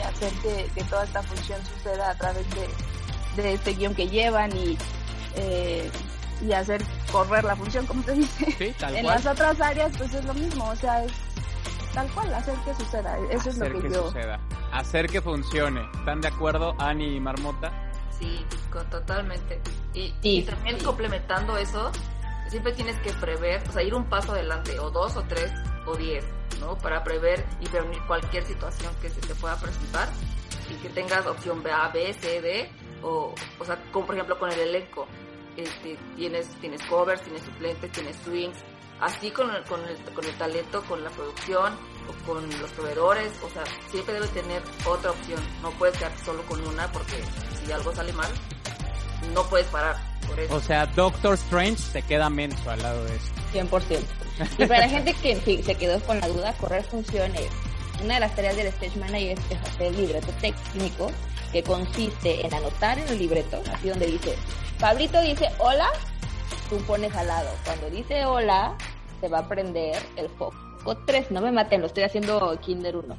[0.00, 4.76] hacer que, toda esta función suceda a través de, de este guion que llevan y
[5.36, 5.90] eh,
[6.42, 8.74] y hacer correr la función, como te dice.
[8.80, 11.12] en las otras áreas, pues es lo mismo, o sea, es
[11.94, 13.16] tal cual, hacer que suceda.
[13.30, 14.08] Eso es lo que, yo.
[14.08, 14.38] Suceda.
[14.72, 15.88] Hacer que funcione.
[15.98, 17.72] ¿Están de acuerdo, Ani y Marmota?
[18.18, 18.44] Sí,
[18.90, 19.60] totalmente.
[19.94, 21.90] Y, también complementando eso,
[22.48, 25.52] siempre tienes que prever, o sea, ir un paso adelante, o dos, o tres,
[25.86, 26.24] o diez,
[26.60, 26.76] ¿no?
[26.78, 30.08] Para prever y prevenir cualquier situación que se te pueda presentar
[30.70, 32.70] y que tengas opción A, B, C, D,
[33.02, 35.06] o, o sea, como por ejemplo con el elenco
[35.56, 38.58] este, tienes, tienes covers, tienes suplentes, tienes swings,
[39.00, 41.74] así con con, el, con el talento, con la producción
[42.08, 46.42] o con los proveedores, o sea, siempre debe tener otra opción, no puedes quedar solo
[46.42, 47.22] con una porque
[47.64, 48.30] si algo sale mal,
[49.32, 49.96] no puedes parar.
[50.50, 53.32] O sea, Doctor Strange se queda menso al lado de eso.
[53.52, 54.00] 100%.
[54.58, 57.48] Y para la gente que se quedó con la duda, correr funciones.
[58.02, 61.10] Una de las tareas del stage manager es hacer el libreto técnico,
[61.52, 64.36] que consiste en anotar en el libreto, así donde dice
[64.78, 65.88] Pablito dice hola,
[66.68, 67.48] tú pones al lado.
[67.64, 68.74] Cuando dice hola,
[69.20, 70.54] se va a prender el foco
[71.06, 71.30] 3.
[71.30, 73.16] No me maten, lo estoy haciendo Kinder 1.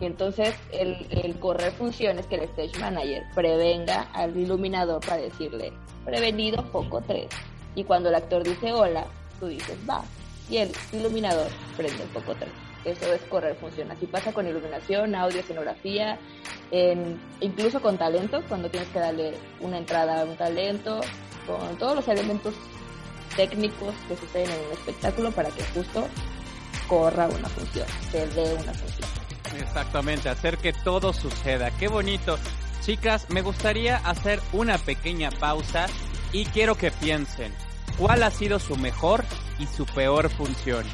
[0.00, 5.72] Y entonces el, el correr funciones que el stage manager prevenga al iluminador para decirle
[6.04, 7.26] prevenido foco 3.
[7.74, 9.04] Y cuando el actor dice hola,
[9.38, 10.02] tú dices va.
[10.48, 12.50] Y el iluminador prende el foco 3.
[12.84, 13.90] Eso es correr función.
[13.90, 16.18] Así pasa con iluminación, audio, escenografía,
[17.40, 21.00] incluso con talentos, cuando tienes que darle una entrada a un talento,
[21.46, 22.54] con todos los elementos
[23.36, 26.06] técnicos que suceden en un espectáculo para que justo
[26.88, 29.19] corra una función, se dé una función.
[29.58, 31.70] Exactamente, hacer que todo suceda.
[31.72, 32.38] Qué bonito.
[32.82, 35.86] Chicas, me gustaría hacer una pequeña pausa
[36.32, 37.52] y quiero que piensen,
[37.98, 39.24] ¿cuál ha sido su mejor
[39.58, 40.84] y su peor función?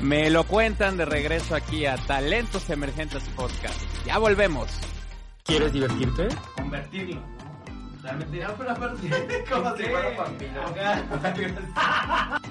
[0.00, 3.80] Me lo cuentan de regreso aquí a Talentos Emergentes Podcast.
[4.04, 4.68] Ya volvemos.
[5.44, 6.28] ¿Quieres divertirte?
[6.56, 7.22] Convertirlo.
[8.02, 10.16] Realmente no, pero aparte, como si fuera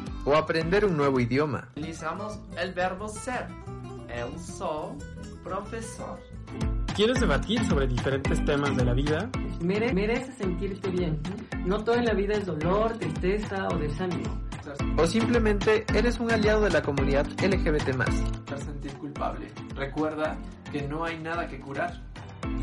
[0.25, 1.67] O aprender un nuevo idioma.
[1.71, 3.47] Utilizamos el verbo ser.
[4.09, 4.95] El soy
[5.45, 6.19] profesor.
[6.95, 9.29] ¿Quieres debatir sobre diferentes temas de la vida?
[9.61, 11.21] Mere mereces sentirte bien.
[11.65, 14.41] No todo en la vida es dolor, tristeza o desánimo.
[14.97, 17.93] O simplemente eres un aliado de la comunidad LGBT+.
[18.57, 19.47] Sentir culpable.
[19.75, 20.37] Recuerda
[20.71, 22.01] que no hay nada que curar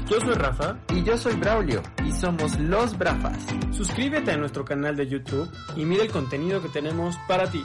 [0.09, 0.77] yo soy Rafa.
[0.95, 1.83] Y yo soy Braulio.
[2.05, 3.39] Y somos los Brafas.
[3.71, 7.65] Suscríbete a nuestro canal de YouTube y mira el contenido que tenemos para ti.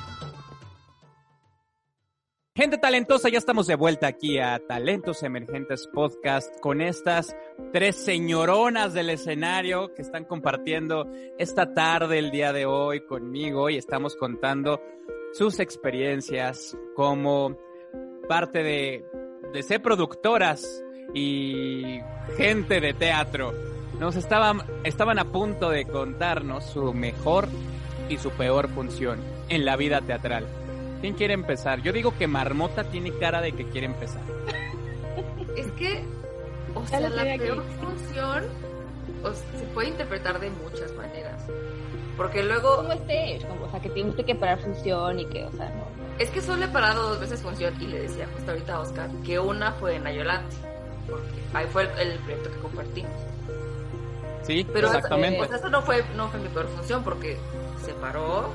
[2.58, 7.38] Gente talentosa, ya estamos de vuelta aquí a Talentos Emergentes Podcast con estas
[7.72, 11.06] tres señoronas del escenario que están compartiendo
[11.38, 14.82] esta tarde, el día de hoy conmigo y estamos contando
[15.34, 17.56] sus experiencias como
[18.28, 19.06] parte de,
[19.62, 20.84] ser productoras
[21.14, 22.00] y
[22.38, 23.54] gente de teatro
[24.00, 27.50] nos estaban, estaban a punto de contarnos su mejor
[28.10, 30.48] y su peor función en la vida teatral.
[31.02, 31.82] ¿Quién quiere empezar?
[31.82, 34.22] Yo digo que Marmota tiene cara de que quiere empezar.
[35.56, 36.04] Es que,
[36.74, 38.44] o sea, la peor función
[39.58, 41.46] se puede interpretar de muchas maneras.
[42.16, 42.78] Porque luego...
[42.78, 43.46] ¿Cómo estés?
[43.46, 45.86] o sea, que tiene usted que parar función y que, o sea, no,
[46.18, 49.10] Es que solo he parado dos veces función y le decía justo ahorita a Oscar
[49.24, 50.56] que una fue en Ayolante
[51.08, 53.12] porque ahí fue el, proyecto que compartimos.
[54.44, 55.40] Sí, Pero exactamente.
[55.40, 57.38] pues eso no fue, no fue mi peor función porque
[57.84, 58.50] se paró,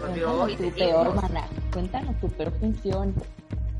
[0.00, 1.46] Cuéntanos y tu peor, mana.
[1.72, 3.14] Cuéntanos tu peor función.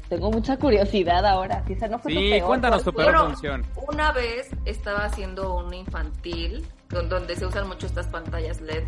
[0.09, 1.65] Tengo mucha curiosidad ahora.
[1.67, 3.67] Si esa no fue tu Sí, peor, cuéntanos ¿cuál tu peor función.
[3.89, 8.85] Una vez estaba haciendo un infantil don- donde se usan mucho estas pantallas LED.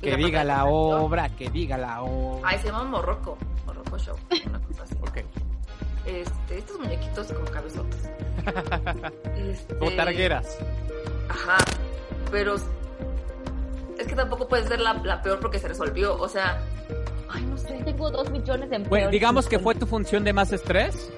[0.00, 2.48] Que diga la obra, que diga la obra.
[2.48, 3.36] Ay, se llama Morroco.
[3.66, 4.16] Morroco Show.
[4.46, 4.94] Una cosa así.
[5.02, 5.18] Ok.
[6.06, 8.10] Este, estos muñequitos con cabezotas.
[9.36, 10.56] Este, Botargueras.
[11.28, 11.56] Ajá.
[12.30, 12.54] Pero
[13.98, 16.16] es que tampoco puede ser la, la peor porque se resolvió.
[16.18, 16.60] O sea,
[17.28, 17.80] ay, no sé.
[17.84, 21.10] Tengo dos millones de Bueno, peores digamos que fue tu función de más estrés.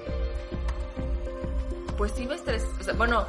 [1.97, 2.67] Pues sí me estresé.
[2.81, 3.27] O sea, bueno,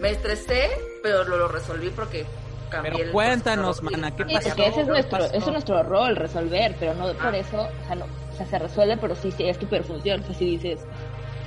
[0.00, 0.68] me estresé,
[1.02, 2.26] pero lo, lo resolví porque
[2.70, 3.98] cambié Pero el cuéntanos, proceso.
[4.02, 4.48] mana, ¿qué Sí, pasó?
[4.48, 5.28] porque ese es ¿Qué nuestro, pasó?
[5.30, 7.38] ese es nuestro rol, resolver, pero no por Ah.
[7.38, 10.20] eso, o sea, no, o sea, se resuelve, pero sí, sí, es tu peor función,
[10.20, 10.80] o sea, si dices,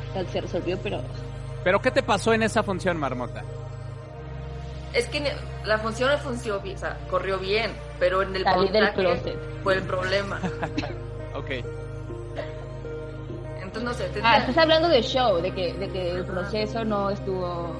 [0.09, 0.99] o sea, se resolvió, pero
[1.63, 3.41] ¿Pero qué te pasó en esa función, Marmota?
[4.93, 5.23] Es que
[5.65, 9.35] la función no funcionó bien, o sea, corrió bien, pero en el salí del closet.
[9.63, 10.39] fue el problema.
[11.35, 11.49] Ok.
[13.61, 16.85] Entonces, no sé, Ah, tendría- estás hablando de show, de que, de que el proceso
[16.85, 17.73] no estuvo...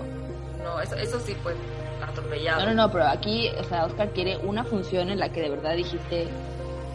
[0.64, 1.53] no, eso, eso sí fue
[2.01, 2.61] atropellado.
[2.61, 5.49] No, no, no, pero aquí, o sea, Oscar quiere una función en la que de
[5.51, 6.28] verdad dijiste,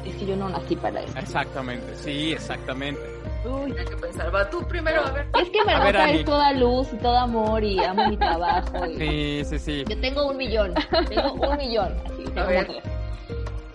[0.04, 1.16] es que yo no nací para esto.
[1.18, 3.00] Exactamente, sí, exactamente.
[3.44, 3.72] Uy.
[3.72, 5.26] Tenía que pensar, va tú primero, a ver.
[5.40, 6.18] Es que A ver, Marmota Ani.
[6.18, 8.84] es toda luz y todo amor y amo mi trabajo.
[8.86, 9.84] y- Sí, sí, sí.
[9.88, 10.74] Yo tengo un millón,
[11.08, 12.66] tengo un millón, así, ver.
[12.66, 12.82] tres.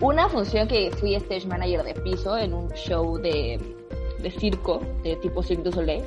[0.00, 3.58] Una función que fui stage manager de piso en un show de,
[4.18, 6.04] de circo, de tipo Cirque du Soleil.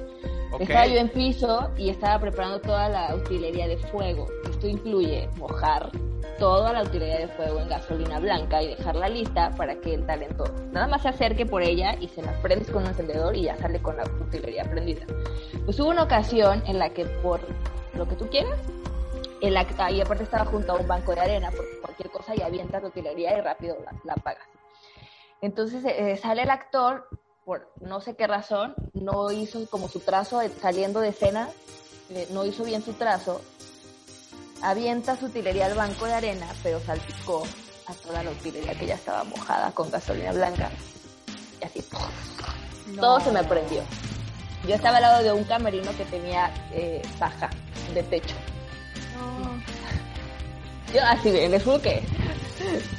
[0.51, 0.61] Ok.
[0.61, 4.27] Estaba yo en piso y estaba preparando toda la utilería de fuego.
[4.49, 5.89] Esto incluye mojar
[6.37, 10.43] toda la utilería de fuego en gasolina blanca y dejarla lista para que el talento
[10.71, 13.55] nada más se acerque por ella y se la prendes con un encendedor y ya
[13.57, 15.05] sale con la utilería prendida.
[15.65, 17.41] Pues hubo una ocasión en la que por
[17.93, 18.59] lo que tú quieras,
[19.41, 22.41] el act- y aparte estaba junto a un banco de arena, porque cualquier cosa y
[22.41, 24.47] avientas la utilería y rápido la, la apagas.
[25.41, 27.07] Entonces eh, sale el actor,
[27.45, 31.49] por no sé qué razón, no hizo como su trazo de- saliendo de escena,
[32.09, 33.41] eh, no hizo bien su trazo,
[34.61, 37.43] avienta su utilería al banco de arena, pero salpicó
[37.87, 40.69] a toda la utilería que ya estaba mojada con gasolina blanca.
[41.61, 41.85] Y así,
[42.99, 43.81] todo se me prendió.
[44.67, 47.49] Yo estaba al lado de un camerino que tenía eh, paja
[47.93, 48.35] de techo.
[50.93, 52.01] Yo así, les juro que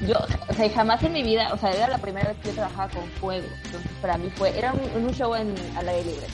[0.06, 0.14] yo,
[0.48, 2.88] o sea, jamás en mi vida, o sea, era la primera vez que yo trabajaba
[2.88, 3.46] con fuego.
[3.64, 6.26] Entonces, para mí fue, era un, un show en, al aire libre.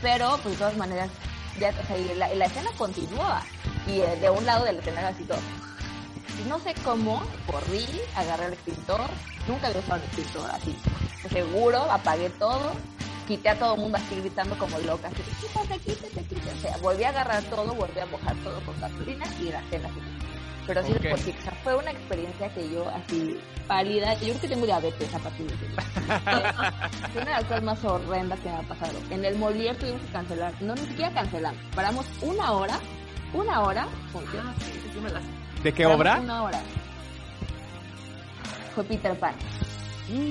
[0.00, 1.10] Pero, pues, de todas maneras,
[1.58, 3.42] ya, o sea, y la, escena continuaba.
[3.86, 5.40] Y eh, de un lado de la escena era así todo.
[6.48, 7.84] No sé cómo, corrí,
[8.16, 9.00] agarré el extintor.
[9.46, 10.76] Nunca había usado un extintor así.
[11.30, 12.72] Seguro, apagué todo.
[13.28, 15.08] Quité a todo el mundo así gritando como loca.
[15.08, 16.50] Así, quítate, quítate, quítate.
[16.50, 19.88] O sea, volví a agarrar todo, volví a mojar todo con gasolina y la escena
[19.88, 20.21] así.
[20.66, 20.98] Pero sí, Ok.
[21.10, 25.12] porque o sea, fue una experiencia que yo así pálida, yo creo que tengo diabetes
[25.14, 25.64] a partir de eso.
[27.12, 28.98] Fue una de las cosas más horrendas que me ha pasado.
[29.10, 32.78] En el Molière tuvimos que cancelar, no ni siquiera cancelamos, paramos una hora,
[33.34, 33.86] una hora.
[34.14, 35.22] Ah, sí, sí, sí me las...
[35.64, 36.20] ¿De qué Paramos obra?
[36.20, 36.60] Una hora.
[38.74, 39.34] Fue Peter Pan.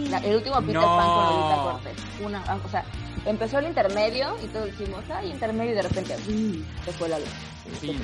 [0.09, 0.97] La- el último Peter No.
[0.97, 2.03] Pan con Lolita Cortés.
[2.23, 2.83] Una, ah, o sea,
[3.25, 6.85] empezó el intermedio y todos dijimos, ay, intermedio, y de repente, ¡mm!
[6.85, 7.29] se fue la luz.
[7.79, 7.99] Sí.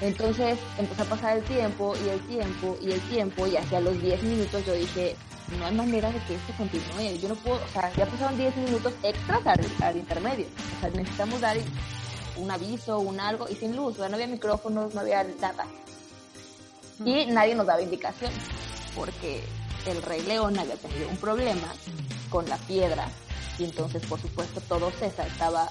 [0.00, 4.00] Entonces empezó a pasar el tiempo y el tiempo y el tiempo y hacia los
[4.00, 5.16] 10 minutos yo dije,
[5.58, 7.18] no hay manera de que esto continúe.
[7.20, 10.46] Yo no puedo, o sea, ya pasaron 10 minutos extras al, al intermedio.
[10.78, 11.56] O sea, necesitamos dar
[12.36, 15.66] un aviso, un algo y sin luz, o sea, no había micrófonos, no había nada.
[17.04, 18.38] Y nadie nos daba indicaciones
[18.94, 19.42] porque
[19.86, 21.72] el Rey León había tenido un problema
[22.28, 23.08] con la piedra
[23.58, 25.68] y entonces por supuesto todo César estaba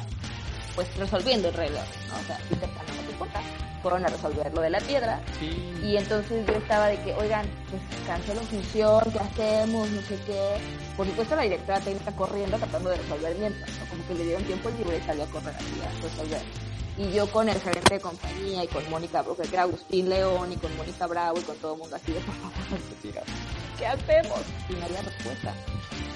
[0.75, 2.15] pues resolviendo el León, ¿no?
[2.19, 3.41] O sea, Peter Pan no te importa,
[3.81, 5.73] fueron a resolver lo de la piedra Sí.
[5.83, 9.89] y entonces yo estaba de que, oigan, pues cancelo función, ¿qué hacemos?
[9.89, 10.57] No sé qué.
[10.97, 13.85] Por supuesto la directora técnica corriendo tratando de resolver mientras, ¿no?
[13.89, 16.41] Como que le dieron tiempo libre y salió a correr así a resolver.
[16.97, 20.57] Y yo con el gerente de compañía y con Mónica, porque era Agustín León y
[20.57, 23.23] con Mónica Bravo y con todo el mundo así de, por favor.
[23.77, 24.39] ¿qué hacemos?
[24.69, 25.53] Y no había respuesta.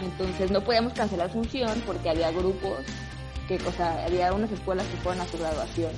[0.03, 2.79] Entonces no podíamos cancelar función porque había grupos,
[3.47, 5.91] que, o sea, había unas escuelas que fueron a su graduación.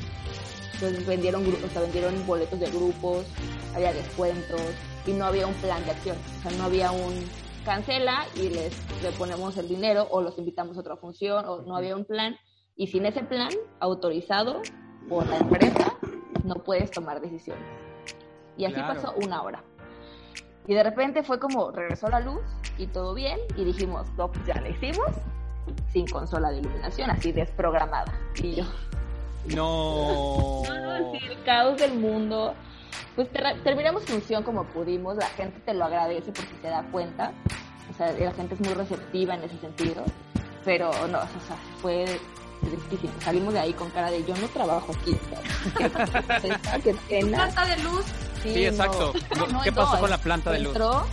[0.73, 3.25] Entonces vendieron, o sea, vendieron boletos de grupos,
[3.73, 4.61] había descuentos
[5.05, 6.17] y no había un plan de acción.
[6.39, 7.13] O sea, no había un
[7.63, 11.75] cancela y les le ponemos el dinero o los invitamos a otra función o no
[11.77, 12.35] había un plan.
[12.75, 14.61] Y sin ese plan autorizado
[15.07, 15.93] por la empresa,
[16.43, 17.63] no puedes tomar decisiones.
[18.57, 18.95] Y así Claro.
[19.01, 19.63] pasó una hora.
[20.67, 22.41] Y de repente fue como regresó la luz
[22.77, 25.07] y todo bien y dijimos, no, pues ya la hicimos
[25.91, 28.11] sin consola de iluminación, así desprogramada.
[28.41, 28.63] Y yo,
[29.47, 30.63] No.
[30.69, 32.53] No, no, sí, el caos del mundo.
[33.15, 37.31] Pues ter- terminamos función como pudimos, la gente te lo agradece porque se da cuenta,
[37.93, 40.03] o sea, la gente es muy receptiva en ese sentido,
[40.65, 42.05] pero no, o sea, fue
[42.61, 43.13] tristísimo.
[43.21, 45.15] Salimos de ahí con cara de yo no trabajo aquí,
[47.09, 47.21] qué.
[47.25, 48.05] Planta de luz.
[48.43, 49.13] Sí, exacto.
[49.37, 50.73] no, ¿Qué no, pasó con la planta de luz?
[50.75, 51.05] Entró,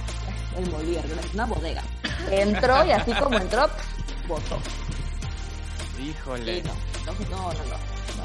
[0.59, 1.83] el Molière, una bodega.
[2.31, 3.67] Entró y así como entró,
[4.27, 4.59] votó.
[5.99, 6.59] Híjole.
[6.59, 6.73] Y no,
[7.07, 7.73] no, no, no, no,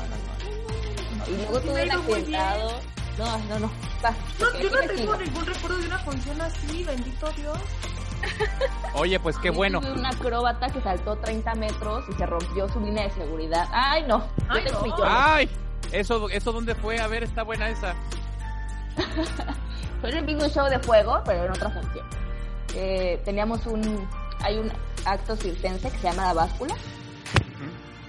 [0.07, 2.79] no, no, Y luego todo el atentado.
[3.17, 3.71] No, no, no.
[4.03, 7.57] Va, no, yo no tengo ningún recuerdo de una función así, bendito Dios.
[8.93, 9.81] Oye, pues qué bueno.
[9.81, 13.67] Tuve una acróbata que saltó 30 metros y se rompió su línea de seguridad.
[13.71, 14.23] Ay, no.
[14.49, 14.95] Ay, no.
[15.03, 15.49] Ay,
[15.91, 16.99] eso, eso dónde fue?
[16.99, 17.95] A ver, está buena esa.
[20.01, 22.05] fue en el mismo show de fuego, pero en otra función.
[22.75, 24.07] Eh, teníamos un,
[24.41, 24.71] hay un
[25.05, 26.75] acto circense que se llama la báscula.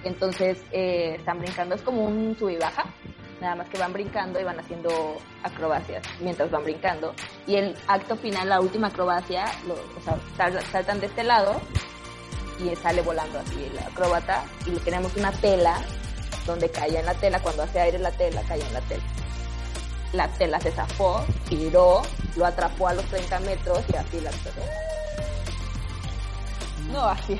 [0.03, 2.85] Entonces eh, están brincando, es como un sub y baja,
[3.41, 7.13] nada más que van brincando y van haciendo acrobacias mientras van brincando.
[7.45, 11.59] Y el acto final, la última acrobacia, lo, o sea, sal- saltan de este lado
[12.63, 15.81] y sale volando así el acróbata y le tenemos una tela
[16.45, 19.03] donde caía en la tela, cuando hace aire la tela, caía en la tela.
[20.13, 22.01] La tela se zafó, giró,
[22.37, 24.31] lo atrapó a los 30 metros y así la
[26.91, 27.39] No, así,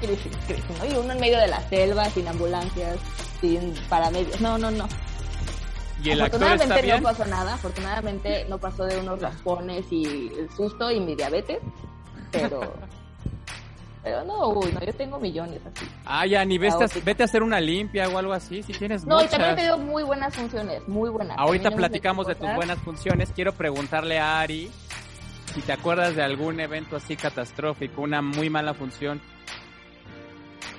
[0.00, 0.86] crisis, crisis, ¿no?
[0.86, 2.98] Y uno en medio de la selva, sin ambulancias,
[3.40, 4.40] sin paramédicos.
[4.40, 4.86] No, no, no.
[6.02, 7.02] ¿Y el actor afortunadamente está bien?
[7.02, 11.58] no pasó nada, afortunadamente no pasó de unos raspones y el susto y mi diabetes,
[12.32, 12.60] pero...
[14.02, 15.86] pero no, uy, no, yo tengo millones así.
[16.06, 19.22] Ay, Ani, vete a, vete a hacer una limpia o algo así, si tienes No,
[19.22, 21.36] y también he tenido muy buenas funciones, muy buenas.
[21.38, 23.30] Ahorita platicamos de tus buenas funciones.
[23.32, 24.70] Quiero preguntarle a Ari
[25.54, 29.20] si te acuerdas de algún evento así catastrófico, una muy mala función.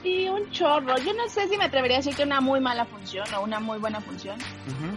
[0.04, 0.98] Y un chorro.
[0.98, 3.60] Yo no sé si me atrevería a decir que una muy mala función o una
[3.60, 4.38] muy buena función,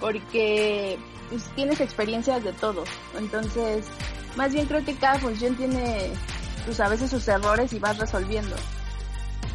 [0.01, 0.99] porque
[1.29, 2.85] pues, tienes experiencias de todo.
[3.19, 3.87] Entonces,
[4.37, 6.11] más bien creo que cada función tiene,
[6.65, 8.57] pues a veces sus errores y vas resolviendo.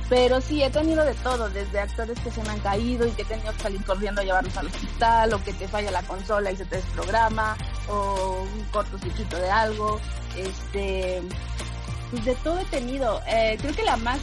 [0.10, 3.22] Pero sí, he tenido de todo, desde actores que se me han caído y que
[3.22, 6.52] he tenido que salir corriendo a llevarlos al hospital, o que te falla la consola
[6.52, 7.56] y se te desprograma,
[7.90, 10.00] o un cortocircuito de algo.
[10.38, 11.22] Este,
[12.12, 13.20] pues de todo he tenido.
[13.28, 14.20] Eh, creo que la más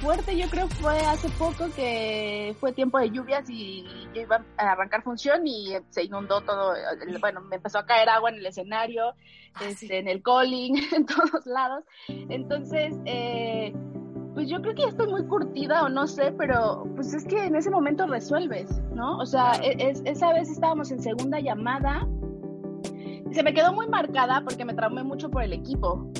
[0.00, 4.72] fuerte yo creo fue hace poco que fue tiempo de lluvias y yo iba a
[4.72, 6.74] arrancar función y se inundó todo,
[7.20, 9.14] bueno, me empezó a caer agua en el escenario,
[9.64, 11.84] este, en el calling, en todos lados.
[12.08, 13.72] Entonces, eh,
[14.34, 17.44] pues yo creo que ya estoy muy curtida o no sé, pero pues es que
[17.44, 19.18] en ese momento resuelves, ¿no?
[19.18, 22.08] O sea, e- es- esa vez estábamos en segunda llamada
[23.30, 26.10] se me quedó muy marcada porque me traumé mucho por el equipo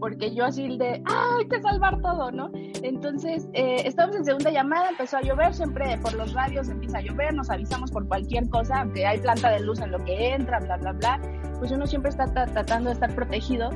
[0.00, 2.50] porque yo así de, ¡ah, hay que salvar todo, ¿no?
[2.82, 7.00] Entonces, eh, estábamos en segunda llamada, empezó a llover, siempre por los radios empieza a
[7.02, 10.58] llover, nos avisamos por cualquier cosa, aunque hay planta de luz en lo que entra,
[10.60, 11.20] bla, bla, bla,
[11.58, 13.68] pues uno siempre está ta- tratando de estar protegido,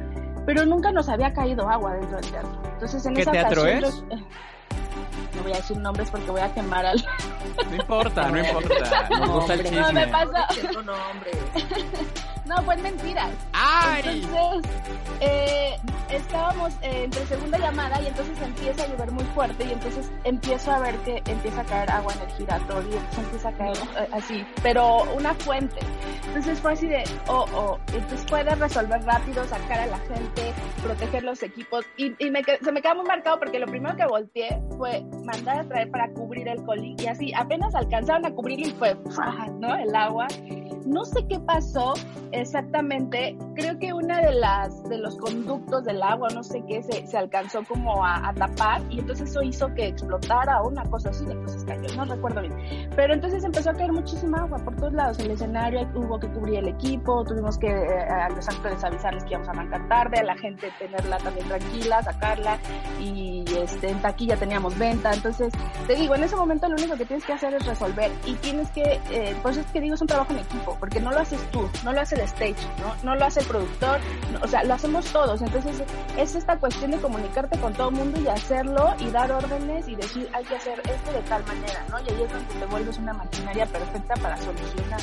[0.47, 2.63] pero nunca nos había caído agua dentro del teatro.
[2.73, 4.01] Entonces, en ¿Qué esa teatro ocasión, es?
[4.09, 4.17] yo-
[5.37, 7.05] no voy a decir nombres porque voy a quemar al...
[7.69, 9.09] No importa, no importa.
[9.11, 9.81] Nos gusta el chisme.
[9.81, 10.47] No, me pasa...
[12.47, 13.31] No, pues mentiras.
[13.53, 14.23] ¡Ay!
[14.23, 14.71] Entonces,
[15.21, 15.77] eh,
[16.11, 20.71] estábamos eh, entre segunda llamada y entonces empieza a llover muy fuerte y entonces empiezo
[20.73, 23.77] a ver que empieza a caer agua en el giratorio y entonces empieza a caer
[23.77, 25.81] eh, así, pero una fuente.
[26.27, 31.23] Entonces fue así de, oh, oh, entonces puedes resolver rápido, sacar a la gente, proteger
[31.25, 34.61] los equipos y, y me, se me queda muy marcado porque lo primero que volteé
[34.77, 38.71] fue mandar a traer para cubrir el colín y así apenas alcanzaron a cubrirlo y
[38.73, 38.95] fue.
[39.61, 39.75] ¿no?
[39.77, 40.27] El agua.
[40.85, 41.95] No sé qué pasó
[42.33, 43.37] exactamente.
[43.55, 47.17] Creo que una de las de los conductos del agua, no sé qué, se, se
[47.17, 51.95] alcanzó como a, tapar y entonces eso hizo que explotara una cosa así, entonces cayó,
[51.97, 52.91] no recuerdo bien.
[52.97, 55.19] Pero entonces empezó a caer muchísima agua por todos lados.
[55.21, 59.31] El escenario hubo que cubrir el equipo, tuvimos que eh, a los actores avisarles que
[59.31, 62.59] íbamos a arrancar tarde, a la gente tenerla también tranquila, sacarla
[63.01, 65.13] y este en taquilla teníamos venta.
[65.13, 65.53] Entonces,
[65.87, 68.71] te digo, en ese momento lo único que tienes que hacer es resolver y tienes
[68.71, 71.21] que, eh, por eso es que digo, es un trabajo en equipo, porque no lo
[71.21, 73.99] haces tú, no lo hace el stage, no, no lo hace el productor,
[74.33, 75.41] no, o sea, lo hacemos todos.
[75.43, 75.83] Entonces,
[76.17, 79.95] es esta cuestión de comunicarte con todo el mundo y hacerlo y dar órdenes y
[79.95, 81.99] decir, hay que hacer esto de tal manera, ¿no?
[82.01, 85.01] Y ahí es donde te vuelves una maquinaria perfecta para solucionar.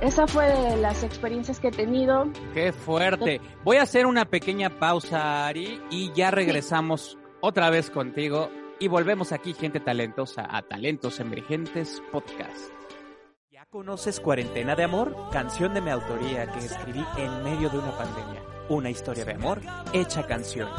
[0.00, 2.28] Esa fue de las experiencias que he tenido.
[2.54, 3.40] Qué fuerte.
[3.64, 8.48] Voy a hacer una pequeña pausa, Ari, y ya regresamos otra vez contigo
[8.80, 12.77] y volvemos aquí, gente talentosa, a Talentos Emergentes Podcast.
[13.68, 15.14] ¿Ya conoces Cuarentena de Amor?
[15.30, 18.42] Canción de mi autoría que escribí en medio de una pandemia.
[18.70, 19.60] Una historia de amor
[19.92, 20.70] hecha canción.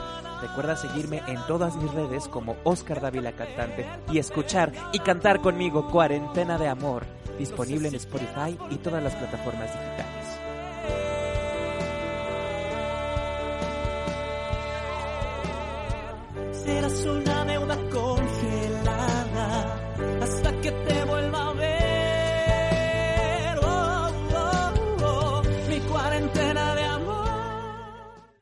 [0.42, 5.88] Recuerda seguirme en todas mis redes como Oscar Dávila Cantante y escuchar y cantar conmigo
[5.92, 7.06] Cuarentena de Amor
[7.38, 10.10] disponible en Spotify y todas las plataformas digitales.
[17.62, 18.29] Una congelada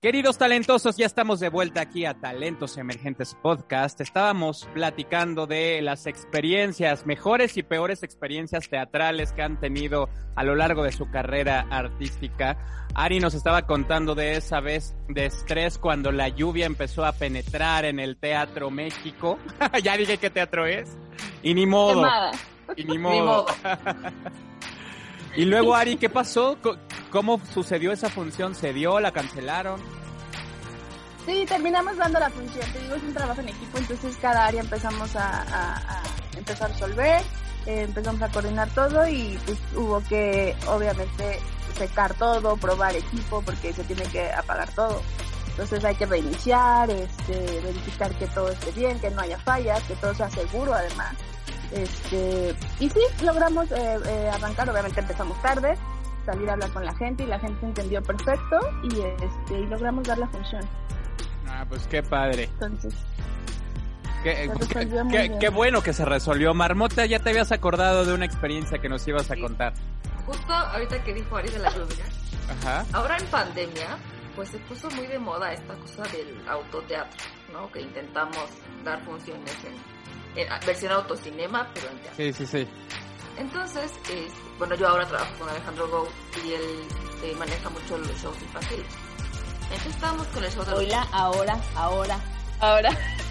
[0.01, 3.99] Queridos talentosos, ya estamos de vuelta aquí a Talentos Emergentes Podcast.
[3.99, 10.53] Estábamos platicando de las experiencias, mejores y peores experiencias teatrales que han tenido a lo
[10.53, 12.59] largo de su carrera artística.
[12.93, 17.83] Ari nos estaba contando de esa vez de estrés cuando la lluvia empezó a penetrar
[17.83, 19.39] en el Teatro México.
[19.83, 20.95] ya dije qué teatro es.
[21.41, 22.03] Y ni modo.
[22.03, 22.31] Quemada.
[22.75, 23.47] Y ni modo.
[25.35, 26.57] y luego, Ari, ¿qué pasó?
[27.09, 28.55] ¿Cómo sucedió esa función?
[28.55, 28.99] ¿Se dio?
[28.99, 29.79] ¿La cancelaron?
[31.25, 32.65] Sí, terminamos dando la función.
[32.71, 36.01] Te digo, es un trabajo en equipo, entonces cada área empezamos a
[36.37, 37.21] empezar a resolver,
[37.65, 41.39] eh, empezamos a coordinar todo y pues hubo que, obviamente,
[41.77, 45.01] secar todo, probar equipo, porque se tiene que apagar todo.
[45.49, 49.95] Entonces hay que reiniciar, este, verificar que todo esté bien, que no haya fallas, que
[49.95, 51.13] todo sea seguro además.
[51.71, 55.75] Este, y sí, logramos eh, eh, arrancar, obviamente empezamos tarde,
[56.25, 60.07] salir a hablar con la gente y la gente entendió perfecto y este, y logramos
[60.07, 60.63] dar la función.
[61.47, 62.43] Ah, pues qué padre.
[62.43, 62.93] Entonces,
[65.39, 66.53] Qué, bueno que se resolvió.
[66.53, 69.73] Marmota, ya te habías acordado de una experiencia que nos ibas a contar.
[70.25, 72.05] Justo ahorita que dijo Ari de la lluvia,
[72.49, 72.85] Ajá.
[72.91, 73.97] ahora en pandemia,
[74.35, 77.71] pues se puso muy de moda esta cosa del autoteatro, ¿no?
[77.71, 78.49] Que intentamos
[78.83, 79.75] dar funciones en,
[80.41, 82.15] en versión autocinema, pero en teatro.
[82.17, 82.67] Sí, sí, sí.
[83.37, 84.27] Entonces, eh,
[84.57, 86.07] bueno, yo ahora trabajo con Alejandro Go
[86.45, 86.87] y él
[87.23, 88.85] eh, maneja mucho los shows infantiles.
[89.63, 92.19] Entonces estábamos con el show de los Hola, ahora, ahora.
[92.59, 92.89] ahora.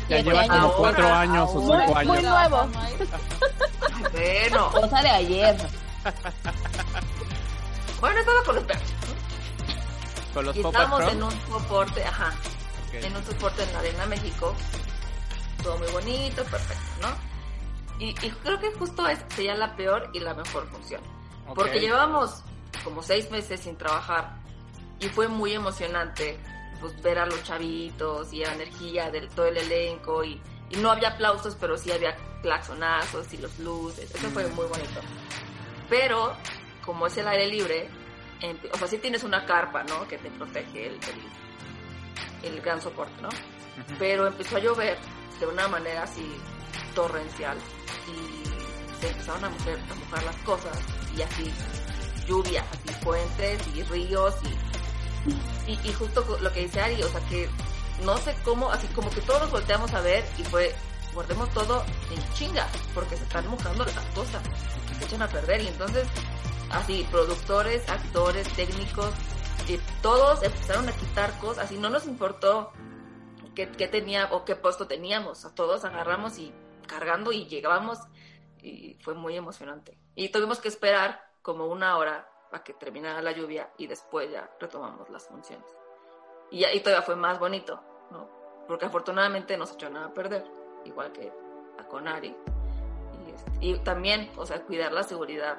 [0.08, 0.54] Ya lleva años.
[0.54, 1.86] como Ahora, cuatro años o ahora.
[1.86, 2.30] cinco Muy, muy años.
[2.30, 2.68] nuevo.
[4.12, 5.56] Bueno, Cosa de ayer.
[8.00, 8.82] bueno, estaba con los perros.
[10.34, 12.32] Con los Y estábamos en un soporte, ajá,
[12.88, 12.94] Ok.
[13.04, 14.54] en un soporte en la Arena México.
[15.66, 17.08] Todo muy bonito, perfecto, ¿no?
[17.98, 21.00] Y, y creo que justo es, sería la peor y la mejor función.
[21.48, 21.56] Ok.
[21.56, 22.42] Porque llevábamos
[22.84, 24.36] como seis meses sin trabajar
[25.00, 26.38] y fue muy emocionante
[26.80, 30.40] pues, ver a los chavitos y la energía de todo el elenco y,
[30.70, 34.14] y no había aplausos, pero sí había claxonazos y los luces.
[34.14, 35.00] Eso fue muy bonito.
[35.88, 36.36] Pero
[36.84, 37.88] como es el aire libre,
[38.40, 40.06] empe- o sea, sí tienes una carpa, ¿no?
[40.06, 40.94] Que te protege el,
[42.42, 43.28] el, el gran soporte, ¿no?
[43.28, 43.94] Ujú.
[43.98, 44.96] pero empezó a llover
[45.40, 46.36] de una manera así
[46.94, 47.58] torrencial.
[48.08, 50.78] Y se empezaron a mojar, a mojar las cosas.
[51.16, 51.52] Y así
[52.26, 54.34] lluvia, así puentes y ríos
[55.66, 57.48] y, y, justo lo que dice Ari, o sea que
[58.04, 60.74] no sé cómo, así como que todos nos volteamos a ver y fue
[61.14, 64.42] guardemos todo en chinga porque se están mojando las cosas,
[64.98, 65.62] se echan a perder.
[65.62, 66.06] Y entonces
[66.70, 69.10] así productores, actores, técnicos
[69.68, 72.72] y todos empezaron a quitar cosas, así no nos importó
[73.56, 75.44] qué, qué tenía o qué puesto teníamos.
[75.44, 76.54] A todos agarramos y
[76.86, 77.98] cargando y llegábamos
[78.62, 79.98] y fue muy emocionante.
[80.14, 84.48] Y tuvimos que esperar como una hora para que terminara la lluvia y después ya
[84.60, 85.66] retomamos las funciones.
[86.50, 88.28] Y ahí todavía fue más bonito, ¿no?
[88.68, 90.44] Porque afortunadamente no se echó nada a perder,
[90.84, 91.32] igual que
[91.78, 92.36] a Conari.
[93.26, 95.58] Y, este, y también, o sea, cuidar la seguridad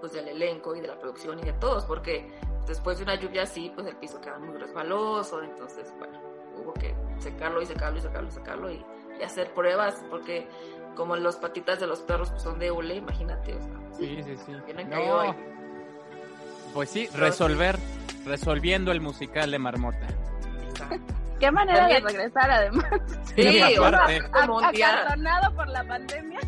[0.00, 2.30] pues del elenco y de la producción y de todos, porque
[2.66, 6.20] después de una lluvia así, pues el piso queda muy resbaloso, entonces, bueno,
[6.56, 8.84] hubo que secarlo y secarlo y secarlo y secarlo y,
[9.20, 10.48] y hacer pruebas, porque
[10.96, 14.36] como los patitas de los perros pues, son de hule, imagínate, o sea, Sí, sí,
[14.46, 14.52] sí.
[14.66, 15.20] tienen No.
[15.20, 15.34] ahí.
[16.74, 17.78] Pues sí, resolver,
[18.26, 20.06] resolviendo el musical de Marmota.
[21.40, 22.84] Qué manera También- de regresar además.
[23.36, 26.40] Sí, Acartonado por la pandemia.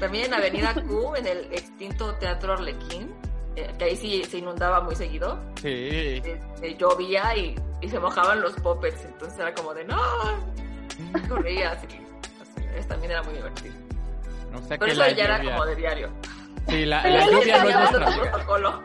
[0.00, 3.12] también en Avenida Q, en el extinto Teatro Arlequín,
[3.56, 6.22] eh, que ahí sí se inundaba muy seguido, Sí.
[6.24, 9.96] este, llovía y, y se mojaban los poppers, entonces era como de no,
[11.28, 11.86] corría así,
[12.78, 13.74] así, también era muy divertido.
[14.54, 15.52] O sea Pero que eso la ya era lluvia...
[15.52, 16.10] como de diario.
[16.68, 18.82] Sí, la, la lluvia no es nuestra protocolo.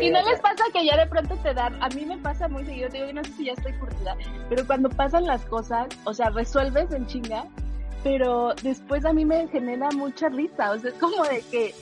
[0.00, 2.64] Y no les pasa que ya de pronto te dan, a mí me pasa muy
[2.64, 4.16] seguido, te digo, yo no sé si ya estoy curtida,
[4.48, 7.44] pero cuando pasan las cosas, o sea, resuelves en chinga,
[8.04, 11.74] pero después a mí me genera mucha risa, o sea, es como de que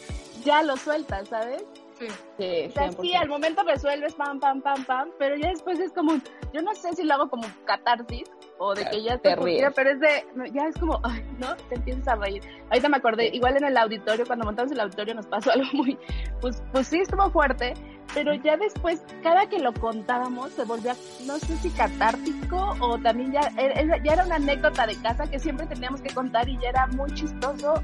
[0.46, 1.62] ya lo sueltas, ¿sabes?
[1.98, 2.06] Sí.
[2.38, 5.92] Sí, O sea, sí, al momento resuelves pam, pam, pam, pam, pero ya después es
[5.92, 6.12] como,
[6.52, 9.72] yo no sé si lo hago como catarsis o de que ya Te ríes.
[9.74, 11.56] pero es de, ya es como, ay, ¿no?
[11.68, 12.42] Te empiezas a reír.
[12.70, 15.98] Ahorita me acordé, igual en el auditorio, cuando montamos el auditorio nos pasó algo muy,
[16.40, 17.74] pues, pues sí estuvo fuerte,
[18.14, 20.94] pero ya después, cada que lo contábamos, se volvía,
[21.26, 25.38] no sé si catártico o también ya, era- ya era una anécdota de casa que
[25.40, 27.82] siempre teníamos que contar y ya era muy chistoso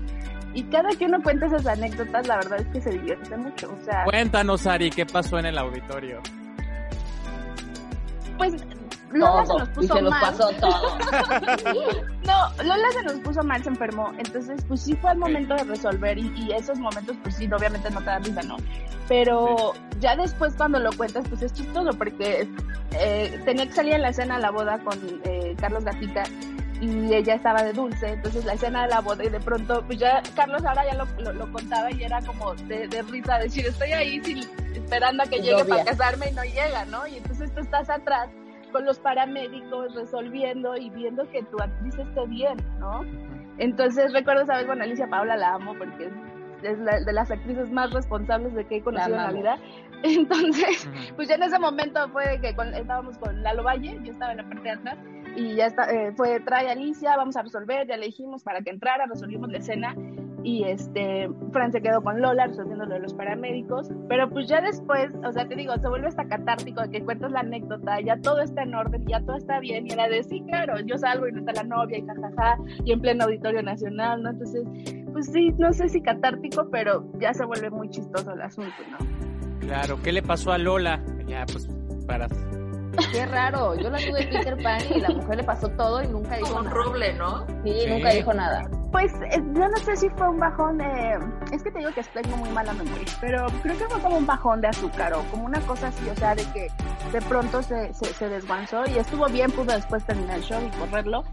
[0.55, 3.77] Y cada que uno cuenta esas anécdotas, la verdad es que se divierte mucho.
[3.81, 6.21] O sea, Cuéntanos, Ari, ¿qué pasó en el auditorio?
[8.39, 8.55] pues
[9.13, 10.21] Lola se nos y puso se nos mal.
[10.21, 10.99] pasó todo.
[12.25, 14.13] No, Lola se nos puso mal, se enfermó.
[14.19, 17.91] Entonces, pues sí fue el momento de resolver y, y esos momentos, pues sí, obviamente
[17.91, 18.57] no te dan risa, ¿no?
[19.09, 22.49] Pero ya después cuando lo cuentas, pues es chistoso porque
[22.93, 26.25] eh, tenía que salir en la escena a la boda con eh, Carlos Gatica
[26.85, 29.99] y ella estaba de dulce, entonces la escena de la boda y de pronto, pues
[29.99, 33.67] ya Carlos ahora ya lo, lo, lo contaba y era como de, de risa decir,
[33.67, 35.67] estoy ahí sin- esperando a que llegue Novia.
[35.69, 37.07] para casarme y no llega, ¿no?
[37.07, 38.29] Y entonces tú estás atrás
[38.73, 43.03] con los paramédicos resolviendo y viendo que tu actriz esté bien, ¿no?
[43.59, 46.11] Entonces recuerdo, sabes, bueno, Alicia Paula la amo porque
[46.63, 49.59] es la- de las actrices más responsables de que he conocido en la vida.
[50.03, 54.33] Entonces, pues ya en ese momento fue que con- estábamos con Lalo Valle, yo estaba
[54.33, 54.99] en la parte de atrás
[55.37, 58.71] y ya está, eh, fue trae Alicia, vamos a resolver, ya le dijimos para que
[58.71, 59.95] entrara, resolvimos la escena
[60.45, 64.61] y este, Fran se quedó con Lola resolviendo lo de los paramédicos, pero pues ya
[64.61, 68.21] después, o sea, te digo, se vuelve hasta catártico de que cuentas la anécdota, ya
[68.21, 71.27] todo está en orden, ya todo está bien y era de sí, claro, yo salgo
[71.27, 74.31] y no está la novia y jajaja, y en pleno auditorio nacional, ¿no?
[74.31, 74.65] Entonces,
[75.13, 78.99] pues sí, no sé si catártico, pero ya se vuelve muy chistoso el asunto, ¿no?
[79.61, 81.01] Claro, ¿qué le pasó a Lola?
[81.27, 81.69] Ya, pues,
[82.07, 82.29] para...
[83.13, 83.75] Qué raro.
[83.75, 86.61] Yo la tuve Peter Pan y la mujer le pasó todo y nunca dijo Como
[86.61, 87.47] un roble, ¿no?
[87.65, 87.91] Sí, Sí.
[87.91, 88.69] nunca dijo nada.
[88.93, 91.19] Pues eh, yo no sé si fue un bajón de...
[91.51, 94.27] Es que te digo que tengo muy mala memoria, pero creo que fue como un
[94.27, 96.69] bajón de azúcar o como una cosa así, o sea, de que
[97.13, 100.71] de pronto se, se, se desguanzó y estuvo bien, pudo después terminar el show y
[100.79, 101.25] correrlo,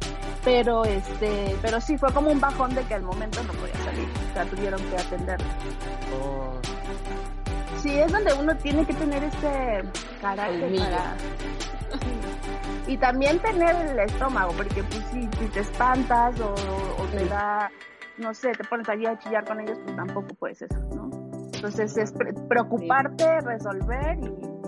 [0.43, 4.09] pero este, pero sí, fue como un bajón de que al momento no podía salir,
[4.32, 5.45] o sea, tuvieron que atenderlo.
[6.20, 6.53] Oh,
[7.82, 9.84] Sí, es donde uno tiene que tener este
[10.21, 11.15] carácter para...
[12.88, 17.71] Y también tener el estómago, porque pues si, si te espantas o, o te da,
[18.17, 21.09] no sé, te pones allí a chillar con ellos, pues tampoco puedes eso, ¿no?
[21.53, 24.61] Entonces es pre- preocuparte, resolver y,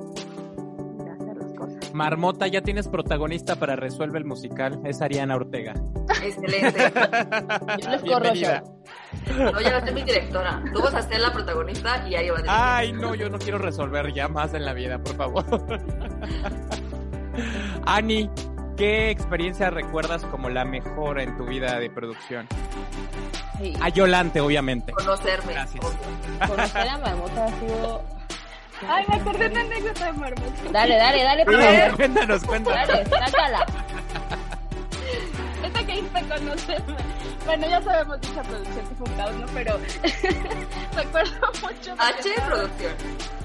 [1.65, 1.93] cosas.
[1.93, 4.79] Marmota, ya tienes protagonista para Resuelve el Musical.
[4.85, 5.73] Es Ariana Ortega.
[6.23, 6.79] Excelente.
[7.81, 8.63] Yo les corro Bienvenida.
[9.27, 10.63] No, ya va a ser mi directora.
[10.73, 12.59] Tú vas a ser la protagonista y ahí va a dirigir.
[12.59, 15.45] Ay, no, yo no quiero resolver ya más en la vida, por favor.
[17.85, 18.29] Ani,
[18.77, 22.47] ¿qué experiencia recuerdas como la mejor en tu vida de producción?
[23.59, 23.73] Sí.
[23.81, 24.91] A Yolante, obviamente.
[24.91, 25.53] Conocerme.
[25.53, 25.85] Gracias.
[25.85, 26.47] obvio.
[26.47, 28.03] Conocer a Marmota ha sido.
[28.87, 30.71] Ay, me acordé de una anécdota de Marmota.
[30.71, 31.95] Dale, dale, dale, favor.
[31.97, 32.87] cuéntanos, cuéntanos.
[32.87, 33.65] Dale, sácala.
[35.63, 36.95] Esta que hice conocerme.
[37.45, 39.45] Bueno, ya sabemos dicha producción que fue un caos, ¿no?
[39.53, 39.77] Pero
[40.95, 41.95] recuerdo mucho.
[41.95, 42.93] porque H Producción.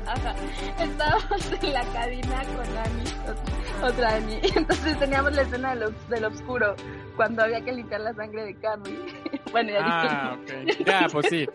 [0.06, 0.34] Ajá.
[0.78, 4.40] Estábamos en la cabina con Ani, ot- otra Ani.
[4.56, 6.74] Entonces teníamos la escena del, obs- del oscuro,
[7.16, 8.98] cuando había que limpiar la sangre de Carrie.
[9.50, 10.72] Bueno, ya Ah, dije.
[10.82, 10.86] ok.
[10.86, 11.48] Ya, pues sí.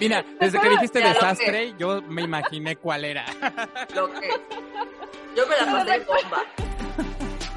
[0.00, 3.24] Mira, desde que dijiste desastre, yo me imaginé cuál era.
[3.94, 4.28] Lo que.
[5.36, 6.42] Yo me la pasé bomba.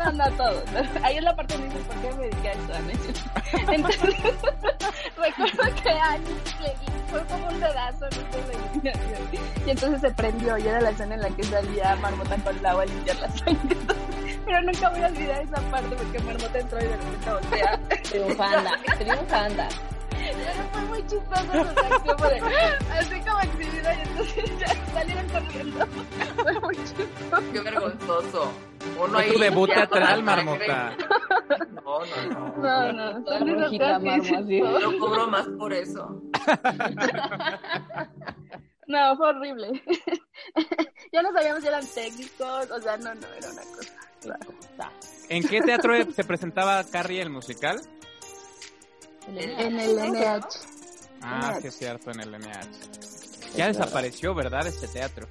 [0.04, 0.64] No, no, todo.
[1.04, 3.76] Ahí es la parte donde dices, ¿por qué me dediqué a esto, Ani?
[3.76, 4.16] Entonces,
[5.16, 8.92] recuerdo que Ani le di- fue como un pedazo, no sé.
[9.66, 12.66] Y entonces se prendió y era la escena en la que salía Marmota con el
[12.66, 13.78] agua a limpiar la sangre.
[14.44, 17.80] Pero nunca voy a olvidar esa parte porque Marmota entró y de repente voltea.
[18.10, 19.70] Triunfanda, triunfanda.
[20.22, 22.42] Pero fue muy chistoso reacción, porque
[22.92, 25.88] así como exhibida y entonces ya salieron corriendo.
[26.42, 27.52] Fue muy chistoso.
[27.54, 28.52] Qué vergonzoso.
[29.00, 30.24] Uno ahí tu debut teatral.
[30.24, 30.96] Marmota.
[31.84, 32.94] No, no, no.
[32.94, 34.80] No, no.
[34.80, 36.22] Yo cobro más por eso.
[38.92, 39.72] No, fue horrible.
[41.14, 44.92] ya no sabíamos si eran técnicos, o sea, no, no, era una cosa.
[45.30, 47.80] ¿En qué teatro se presentaba Carrie el musical?
[49.28, 50.46] En el NH.
[51.22, 53.56] Ah, sí es cierto, en el NH.
[53.56, 54.66] Ya desapareció, ¿verdad?
[54.68, 55.28] Este teatro.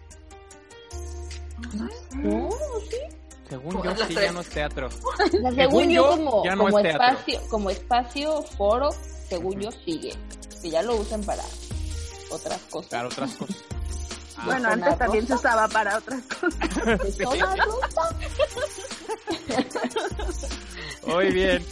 [2.14, 2.48] No,
[2.88, 2.96] sí.
[3.48, 4.26] Según yo, sí, tres.
[4.26, 4.88] ya no es teatro.
[5.30, 7.06] Según según yo, como, ya no como es teatro.
[7.08, 8.90] espacio, como espacio, foro,
[9.28, 10.14] según yo sigue.
[10.62, 11.42] Que ya lo usan para
[12.30, 12.90] otras cosas.
[12.90, 13.56] Para otras cosas.
[14.36, 16.54] Ah, Bueno, antes también se usaba para otras cosas.
[21.06, 21.64] Muy bien.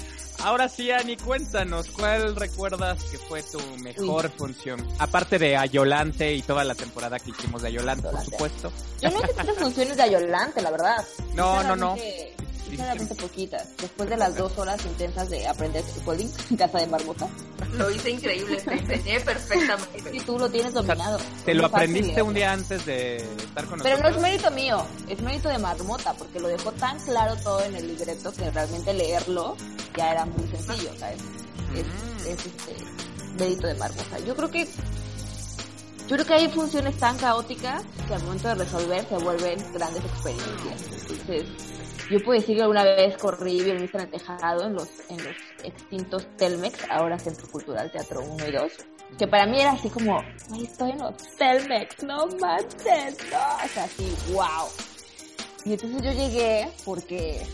[0.44, 4.86] Ahora sí, Ani, cuéntanos, ¿cuál recuerdas que fue tu mejor función?
[4.98, 8.72] Aparte de Ayolante y toda la temporada que hicimos de Ayolante, por supuesto.
[9.02, 11.04] Yo no hice tantas funciones de Ayolante, la verdad.
[11.34, 11.96] No, no, no.
[12.68, 13.68] Sinceramente- Sinceramente poquitas.
[13.78, 17.28] Después de las dos horas intensas de aprender coding en casa de Marmota.
[17.74, 20.10] Lo hice increíble, te enseñé perfectamente.
[20.16, 21.18] Y tú lo tienes dominado.
[21.44, 22.22] ¿Te lo fácil, aprendiste ¿eh?
[22.22, 24.22] un día antes de estar con Pero no es nosotros?
[24.22, 28.32] mérito mío, es mérito de Marmota, porque lo dejó tan claro todo en el libreto
[28.32, 29.56] que realmente leerlo
[29.96, 31.18] ya era muy sencillo, ¿sabes?
[31.74, 32.26] Es, Mm.
[32.28, 32.76] es, este,
[33.36, 34.18] dedito de Marmosa.
[34.26, 39.06] Yo creo que yo creo que hay funciones tan caóticas que al momento de resolver
[39.06, 40.82] se vuelven grandes experiencias.
[41.10, 41.46] Entonces,
[42.10, 45.36] yo puedo decir que alguna vez corrí violinista en el tejado en los, en los
[45.62, 48.72] extintos Telmex, ahora Centro Cultural Teatro 1 y 2,
[49.18, 50.22] que para mí era así como,
[50.60, 54.68] estoy en los Telmex, no manches, no, o sea, así, wow.
[55.64, 57.46] Y entonces yo llegué porque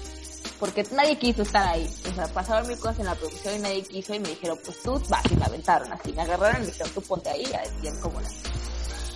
[0.59, 1.87] porque nadie quiso estar ahí.
[2.11, 4.83] O sea, pasaron mil cosas en la producción y nadie quiso y me dijeron, pues
[4.83, 6.13] tú vas y me aventaron así.
[6.13, 8.29] Me agarraron y me dijeron, tú ponte ahí a decían cómo la...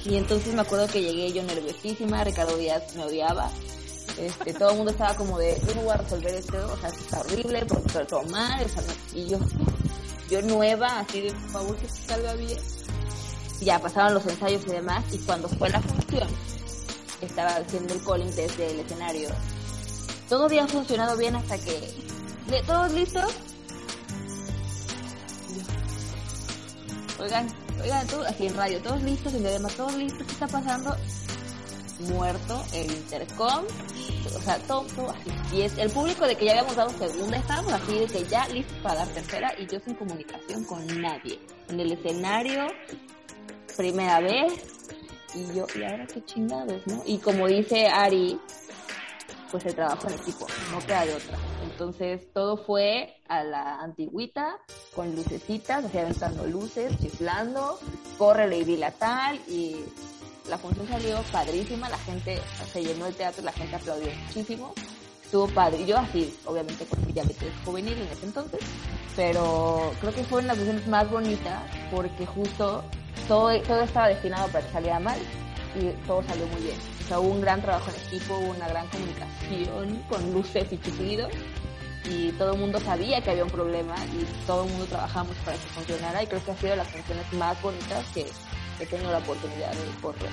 [0.04, 3.50] Y entonces me acuerdo que llegué yo nerviosísima, Ricardo Díaz me odiaba.
[4.18, 6.88] Este, todo el mundo estaba como de, yo no voy a resolver esto, o sea,
[6.88, 9.38] está horrible, porque todo mal, o sea, no- y yo,
[10.30, 12.58] yo nueva, así de, por favor, que se salga bien.
[13.60, 16.28] Ya pasaron los ensayos y demás, y cuando fue la función,
[17.20, 19.28] estaba haciendo el calling desde el escenario
[20.28, 21.94] todo había funcionado bien hasta que...
[22.50, 23.32] ¿De todos listos?
[27.18, 27.48] Oigan,
[27.82, 30.94] oigan, todos, así en radio, todos listos, en diadema, todos listos, ¿qué está pasando?
[32.10, 33.64] Muerto el intercom,
[34.26, 35.30] o sea, todo, así.
[35.56, 38.46] Y es el público de que ya habíamos dado segunda, estábamos así de que ya
[38.48, 41.38] listos para dar tercera y yo sin comunicación con nadie.
[41.68, 42.66] En el escenario,
[43.76, 44.52] primera vez,
[45.34, 47.02] y yo, ¿y ahora qué chingados, no?
[47.06, 48.40] Y como dice Ari,
[49.50, 51.38] pues el trabajo en equipo, no queda de otra.
[51.62, 54.58] Entonces todo fue a la antigüita,
[54.94, 57.78] con lucecitas, así aventando luces, chiflando,
[58.16, 58.92] corre y dila
[59.46, 59.76] y
[60.48, 62.40] la función salió padrísima, la gente
[62.72, 64.74] se llenó el teatro, la gente aplaudió muchísimo,
[65.22, 65.84] estuvo padre.
[65.86, 68.60] Yo así, obviamente con mi diabetes juvenil en ese entonces,
[69.14, 72.84] pero creo que fueron las funciones más bonitas porque justo
[73.26, 75.18] todo, todo estaba destinado para que saliera mal
[75.74, 76.78] y todo salió muy bien.
[77.04, 80.78] O sea, hubo un gran trabajo en equipo, hubo una gran comunicación con luces y
[80.78, 81.32] chiflidos
[82.10, 85.56] y todo el mundo sabía que había un problema y todo el mundo trabajamos para
[85.56, 88.26] que funcionara y creo que ha sido de las funciones más bonitas que
[88.80, 90.30] he tenido la oportunidad de correr.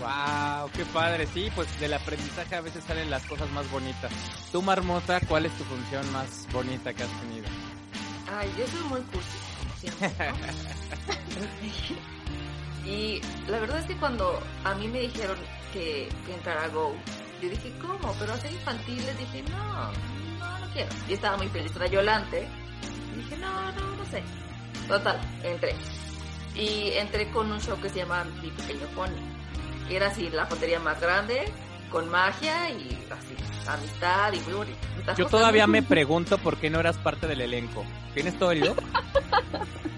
[0.00, 1.26] Wow, qué padre.
[1.26, 4.10] Sí, pues del aprendizaje a veces salen las cosas más bonitas.
[4.50, 7.46] Tú, Marmota, ¿cuál es tu función más bonita que has tenido?
[8.34, 10.32] Ay, yo soy muy cursi, como siempre,
[12.84, 12.88] ¿no?
[12.90, 15.36] y la verdad es que cuando a mí me dijeron
[15.72, 16.94] que, que entrara a Go,
[17.42, 18.14] yo dije, ¿cómo?
[18.18, 19.92] Pero hacer infantiles, dije, no,
[20.38, 20.90] no, no quiero.
[21.08, 22.48] Y estaba muy feliz, era Yolante.
[23.12, 24.22] Y dije, no, no, no sé.
[24.88, 25.74] Total, entré.
[26.60, 29.16] Y entré con un show que se llama Mi Pequeño Pony.
[29.88, 31.50] Que era así, la jotería más grande,
[31.90, 33.34] con magia y así,
[33.66, 34.78] amistad y muy bonito.
[35.16, 37.84] Yo todavía me pregunto por qué no eras parte del elenco.
[38.14, 38.82] ¿Tienes todo el look?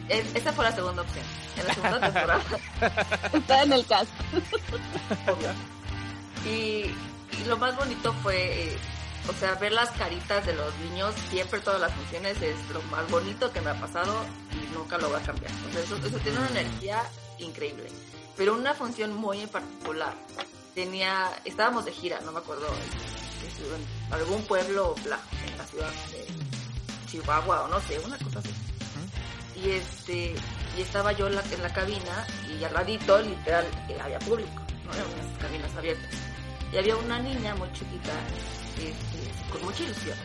[0.09, 1.25] Es- esa fue la segunda opción.
[1.59, 2.41] En la segunda temporada.
[3.35, 4.11] Está en el cast.
[5.27, 5.51] obvio.
[6.51, 6.87] Y,
[7.41, 8.37] y lo más bonito fue,
[8.69, 8.77] eh,
[9.29, 13.09] o sea, ver las caritas de los niños siempre todas las funciones es lo más
[13.11, 15.53] bonito que me ha pasado y nunca lo voy a cambiar.
[15.69, 17.03] O sea, eso, eso tiene una energía
[17.39, 17.89] increíble.
[18.37, 20.15] Pero una función muy en particular.
[20.75, 26.27] Tenía, estábamos de gira, no me acuerdo, en algún pueblo blanco en la ciudad de
[27.07, 28.51] Chihuahua o no sé, una cosa así.
[29.55, 30.35] Y este,
[30.77, 33.67] y estaba yo en la, en la cabina y al ladito, literal,
[34.03, 34.93] había público, ¿no?
[34.95, 36.11] Eran unas cabinas abiertas.
[36.73, 38.13] Y había una niña muy chiquita,
[38.79, 40.17] este, con mucha ilusión.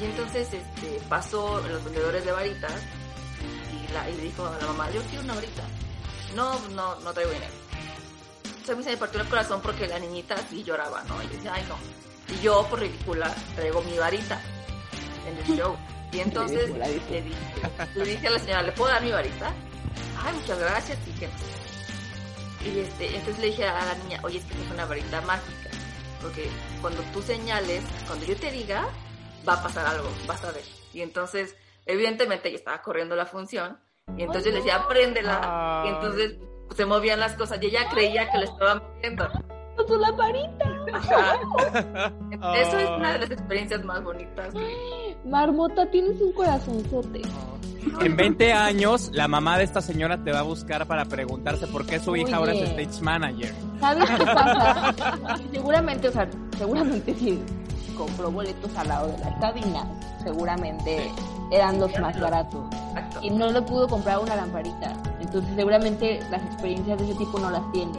[0.00, 4.58] Y entonces este, pasó en los vendedores de varitas y, la, y le dijo a
[4.58, 5.62] la mamá, yo quiero una varita.
[6.34, 7.52] No, no, no traigo dinero.
[8.44, 11.22] Entonces a mí se me partió el corazón porque la niñita sí lloraba, ¿no?
[11.22, 11.76] Y yo decía, ay no.
[12.34, 14.40] Y yo, por ridícula, traigo mi varita
[15.26, 15.76] en el show.
[16.12, 17.24] Y entonces Ridícula, le dije,
[17.94, 19.52] le dije a la señora, ¿le puedo dar mi varita?
[20.22, 21.60] Ay, muchas gracias, y que no sé.
[22.68, 25.69] Y este, entonces le dije a la niña, oye, es que es una varita mágica.
[26.20, 26.48] Porque
[26.80, 28.88] cuando tú señales, cuando yo te diga,
[29.48, 30.64] va a pasar algo, vas a ver.
[30.92, 31.56] Y entonces,
[31.86, 33.78] evidentemente, yo estaba corriendo la función.
[34.16, 35.84] Y entonces yo le decía, préndela.
[35.86, 36.36] Y entonces
[36.66, 37.62] pues, se movían las cosas.
[37.62, 39.28] Y ella creía que le estaba moviendo.
[39.86, 40.66] ¡Tu lamparita!
[40.66, 40.69] Ajá.
[42.56, 44.54] Eso es una de las experiencias más bonitas.
[45.24, 47.22] Marmota, tienes un corazonzote.
[48.02, 51.86] En 20 años, la mamá de esta señora te va a buscar para preguntarse por
[51.86, 53.54] qué su hija ahora es stage manager.
[53.80, 54.94] ¿Sabes qué pasa?
[55.52, 56.28] seguramente, o sea,
[56.58, 57.42] seguramente si
[57.96, 59.86] compró boletos al lado de la cabina,
[60.22, 61.10] seguramente
[61.50, 62.64] eran los más baratos.
[63.22, 64.94] Y no le pudo comprar una lamparita.
[65.20, 67.98] Entonces seguramente las experiencias de ese tipo no las tiene.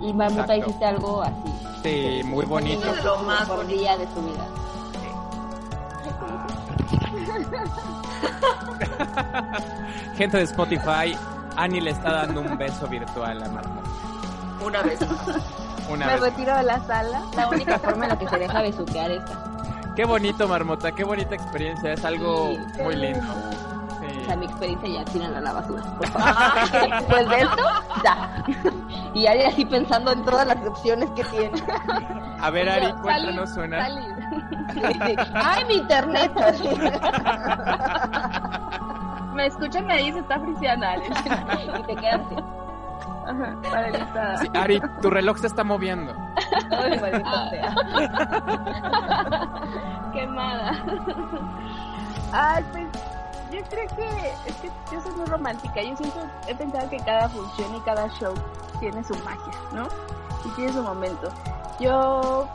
[0.00, 0.70] Y Marmota Exacto.
[0.70, 1.34] hiciste algo así.
[1.82, 2.86] Sí, muy bonito.
[2.94, 4.46] Es lo más por día de su vida.
[10.16, 11.16] Gente de Spotify,
[11.56, 13.88] Annie le está dando un beso virtual a Marmota.
[14.64, 14.98] Una vez.
[15.90, 16.20] Una Me vez.
[16.20, 17.22] retiro de la sala.
[17.36, 19.44] La única forma en la que se deja besuquear esta.
[19.96, 21.92] Qué bonito, Marmota, qué bonita experiencia.
[21.92, 23.20] Es algo Sí, muy lindo.
[24.28, 25.82] Sea, mi experiencia ya tienen a la basura.
[25.96, 26.90] Por favor.
[26.90, 27.62] Después de esto,
[28.04, 28.44] ya.
[29.14, 31.62] Y Ari así pensando en todas las opciones que tiene.
[32.38, 33.86] A ver, Ari, yo, cuéntanos salir, una.
[33.86, 35.18] salir.
[35.34, 36.30] Ay, mi internet.
[39.32, 40.96] Me escuchan, me dice, está friciana.
[40.98, 42.36] y te quedas así.
[43.28, 44.36] Ajá.
[44.42, 46.14] Sí, Ari, tu reloj se está moviendo.
[46.70, 47.00] Ay.
[50.12, 50.72] Quemada.
[52.32, 52.86] Ay, pues
[53.64, 55.82] creo que es que yo soy muy romántica.
[55.82, 58.34] Yo siempre he pensado que cada función y cada show
[58.80, 59.88] tiene su magia, ¿no?
[60.44, 61.28] Y tiene su momento.
[61.80, 62.48] Yo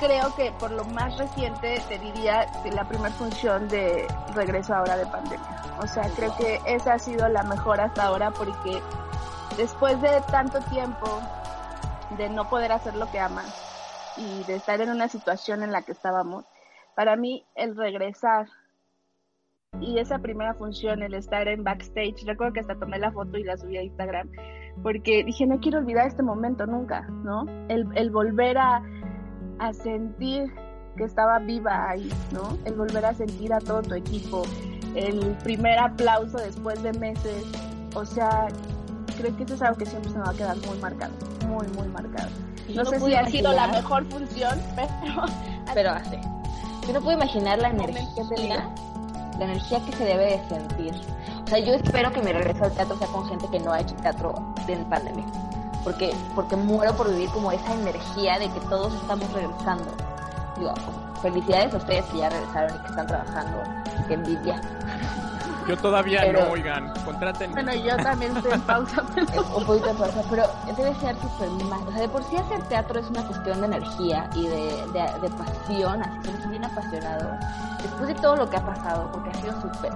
[0.00, 5.06] creo que por lo más reciente te diría la primera función de regreso ahora de
[5.06, 5.62] pandemia.
[5.80, 8.82] O sea, creo que esa ha sido la mejor hasta ahora porque
[9.56, 11.20] después de tanto tiempo
[12.16, 13.46] de no poder hacer lo que amas
[14.16, 16.44] y de estar en una situación en la que estábamos,
[16.94, 18.46] para mí el regresar
[19.80, 23.44] y esa primera función, el estar en backstage, recuerdo que hasta tomé la foto y
[23.44, 24.30] la subí a Instagram,
[24.82, 27.46] porque dije, no quiero olvidar este momento nunca, ¿no?
[27.68, 28.82] El, el volver a,
[29.58, 30.52] a sentir
[30.96, 32.56] que estaba viva ahí, ¿no?
[32.64, 34.42] El volver a sentir a todo tu equipo,
[34.94, 37.44] el primer aplauso después de meses,
[37.94, 38.48] o sea,
[39.16, 41.12] creo que eso es algo que siempre se me va a quedar muy marcado,
[41.48, 42.30] muy, muy marcado.
[42.74, 45.24] No sé si ha sido la mejor función, pero
[45.74, 46.16] Pero así.
[46.86, 47.98] Yo no puedo imaginar la energía.
[49.38, 50.94] La energía que se debe de sentir.
[51.44, 53.80] O sea, yo espero que mi regreso al teatro sea con gente que no ha
[53.80, 54.34] hecho teatro
[54.68, 55.24] en pandemia.
[55.84, 59.90] Porque, porque muero por vivir como esa energía de que todos estamos regresando.
[60.56, 60.72] Digo,
[61.20, 63.58] felicidades a ustedes que ya regresaron y que están trabajando.
[64.06, 64.60] Qué envidia.
[65.68, 66.92] Yo todavía Pero- no, oigan.
[67.04, 67.52] Contraten.
[67.52, 69.02] bueno, yo también estoy en pausa.
[69.14, 70.44] pero- un poquito de fuerza, pero
[70.76, 71.80] debe ser súper más.
[71.82, 75.20] O sea, de por sí hacer teatro es una cuestión de energía y de, de,
[75.20, 77.30] de pasión, así que eres bien apasionado.
[77.82, 79.92] Después de todo lo que ha pasado, porque ha sido súper.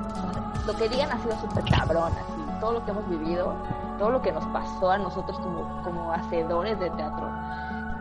[0.66, 2.60] lo que digan ha sido súper cabrón, así.
[2.60, 3.54] Todo lo que hemos vivido,
[3.98, 7.30] todo lo que nos pasó a nosotros como, como hacedores de teatro.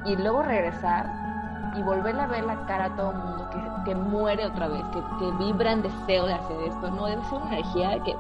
[0.05, 1.11] Y luego regresar
[1.75, 4.83] y volverle a ver la cara a todo el mundo que, que muere otra vez,
[4.93, 6.89] que, que vibra en deseo de hacer esto.
[6.91, 8.15] No, debe ser una energía que.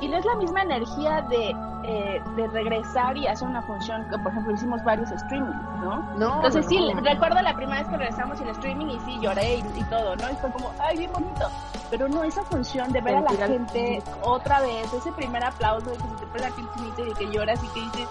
[0.00, 1.54] Y no es la misma energía de,
[1.84, 6.02] eh, de regresar y hacer una función, que por ejemplo hicimos varios streamings, ¿no?
[6.16, 7.00] No, Entonces no, sí, no.
[7.02, 10.30] recuerdo la primera vez que regresamos el streaming y sí, lloré y, y todo, ¿no?
[10.30, 11.48] Y fue como, ay, bien bonito.
[11.90, 15.96] Pero no, esa función de ver a la gente otra vez, ese primer aplauso de
[15.96, 18.08] que se te pone la piel chinita y de que lloras y que dices,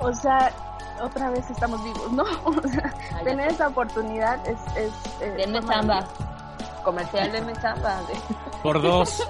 [0.00, 0.50] o sea,
[1.00, 2.24] otra vez estamos vivos, ¿no?
[2.44, 4.60] O sea, Ay, tener esa oportunidad es...
[4.76, 5.94] es, es Denme fue samba.
[6.00, 6.31] maravilloso.
[6.84, 8.00] Comercial de samba.
[8.02, 9.26] de- Por dos.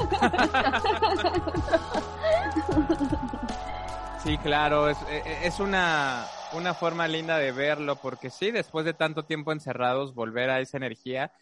[4.18, 6.24] Sí, claro, es, e- es una,
[6.56, 10.76] una forma linda de verlo, porque sí, después de tanto tiempo encerrados, volver a esa
[10.76, 11.32] energía.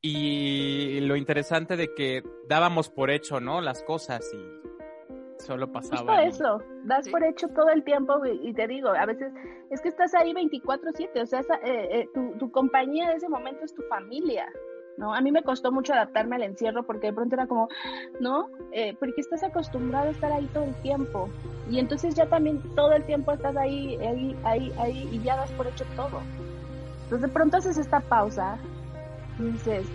[0.00, 3.60] Y lo interesante de que dábamos por hecho, ¿no?
[3.60, 6.22] Las cosas y solo Justo pasaba.
[6.24, 9.32] eso, das por hecho todo el tiempo y, y te digo, a veces
[9.70, 13.28] es que estás ahí 24/7, o sea, esa, eh, eh, tu, tu compañía de ese
[13.28, 14.46] momento es tu familia,
[14.98, 15.14] ¿no?
[15.14, 17.68] A mí me costó mucho adaptarme al encierro porque de pronto era como,
[18.20, 18.48] ¿no?
[18.72, 21.30] Eh, porque estás acostumbrado a estar ahí todo el tiempo
[21.70, 25.52] y entonces ya también todo el tiempo estás ahí, ahí, ahí, ahí y ya das
[25.52, 26.20] por hecho todo.
[27.04, 28.58] Entonces de pronto haces esta pausa
[29.38, 29.90] y dices,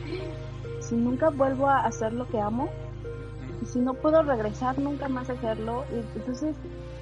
[0.79, 2.69] si nunca vuelvo a hacer lo que amo,
[3.61, 5.85] y si no puedo regresar nunca más a hacerlo,
[6.15, 6.57] entonces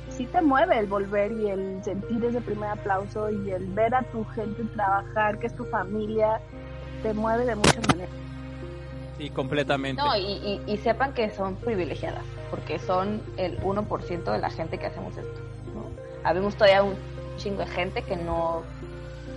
[0.10, 4.04] sí te mueve el volver y el sentir ese primer aplauso y el ver a
[4.04, 6.42] tu gente trabajar, que es tu familia,
[7.02, 8.14] te mueve de muchas maneras.
[9.18, 10.02] Sí, completamente.
[10.02, 14.78] No, y, y, y sepan que son privilegiadas, porque son el 1% de la gente
[14.78, 15.40] que hacemos esto.
[15.76, 15.86] ¿no?
[16.24, 16.96] Habemos todavía un
[17.38, 18.64] chingo de gente que no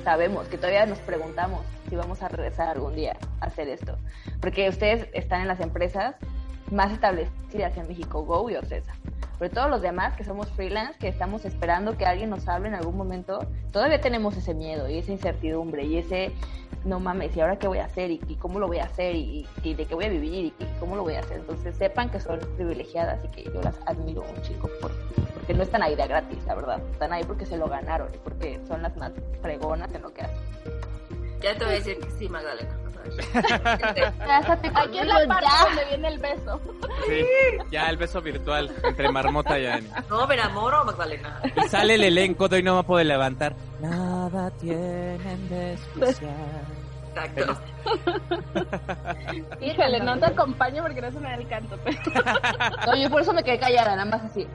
[0.05, 3.97] sabemos, que todavía nos preguntamos si vamos a regresar algún día a hacer esto.
[4.41, 6.15] Porque ustedes están en las empresas
[6.75, 8.95] más establecidas en México, Go y Ocesa.
[9.39, 12.75] Pero todos los demás que somos freelance, que estamos esperando que alguien nos hable en
[12.75, 16.33] algún momento, todavía tenemos ese miedo y esa incertidumbre y ese,
[16.85, 18.11] no mames, ¿y ahora qué voy a hacer?
[18.11, 19.17] ¿Y, y cómo lo voy a hacer?
[19.17, 20.55] ¿Y, y de qué voy a vivir?
[20.59, 21.39] ¿Y, cómo lo voy a hacer?
[21.39, 24.93] Entonces sepan que son privilegiadas y que yo las admiro un chico por,
[25.35, 26.81] porque no están ahí de gratis, la verdad.
[26.93, 30.23] Están ahí porque se lo ganaron y porque son las más fregonas en lo que
[30.23, 30.39] hacen.
[31.41, 32.84] Ya te voy a decir que sí, Magdalena.
[34.18, 35.64] Cásate Aquí es la parte ya.
[35.66, 36.60] donde viene el beso.
[37.06, 37.24] Sí,
[37.70, 39.89] ya el beso virtual entre Marmota y Ani.
[40.09, 41.40] No, ver amor o Magdalena.
[41.56, 43.55] Y sale el elenco de hoy no me puede levantar.
[43.81, 46.31] Nada tienen de especial.
[47.14, 47.56] Exacto.
[49.60, 51.78] Híjole, no te acompaño porque no se me da el canto.
[51.85, 51.97] Pero...
[52.86, 54.47] No, yo por eso me quedé callada, nada más así.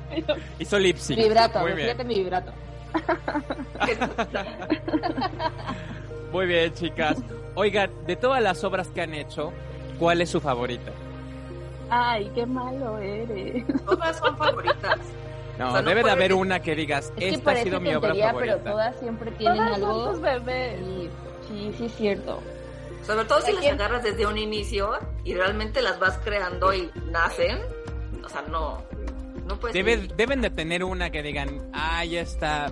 [0.60, 1.20] Hizo lip sync.
[1.20, 2.52] Vibrato, fíjate mi vibrato.
[6.32, 7.18] Muy bien, chicas.
[7.56, 9.52] Oigan, de todas las obras que han hecho,
[9.98, 10.92] ¿cuál es su favorita?
[11.90, 13.66] Ay, qué malo eres.
[13.86, 15.00] Todas son favoritas.
[15.58, 17.80] No, O sea, no debe de haber una que digas, Es que esta ha sido
[17.82, 18.58] mi obra favorita.
[18.58, 20.04] pero todas siempre tienen Todas algo.
[20.06, 20.80] son tus bebés.
[20.82, 21.10] Y
[21.48, 22.40] sí, sí es cierto.
[23.04, 23.74] Sobre todo si ¿A las quién?
[23.76, 24.92] agarras desde un inicio
[25.24, 27.58] y realmente las vas creando y nacen.
[28.24, 28.82] O sea, no.
[29.48, 29.74] No puedes.
[29.76, 32.72] Debe- deben de tener una que digan, ya está,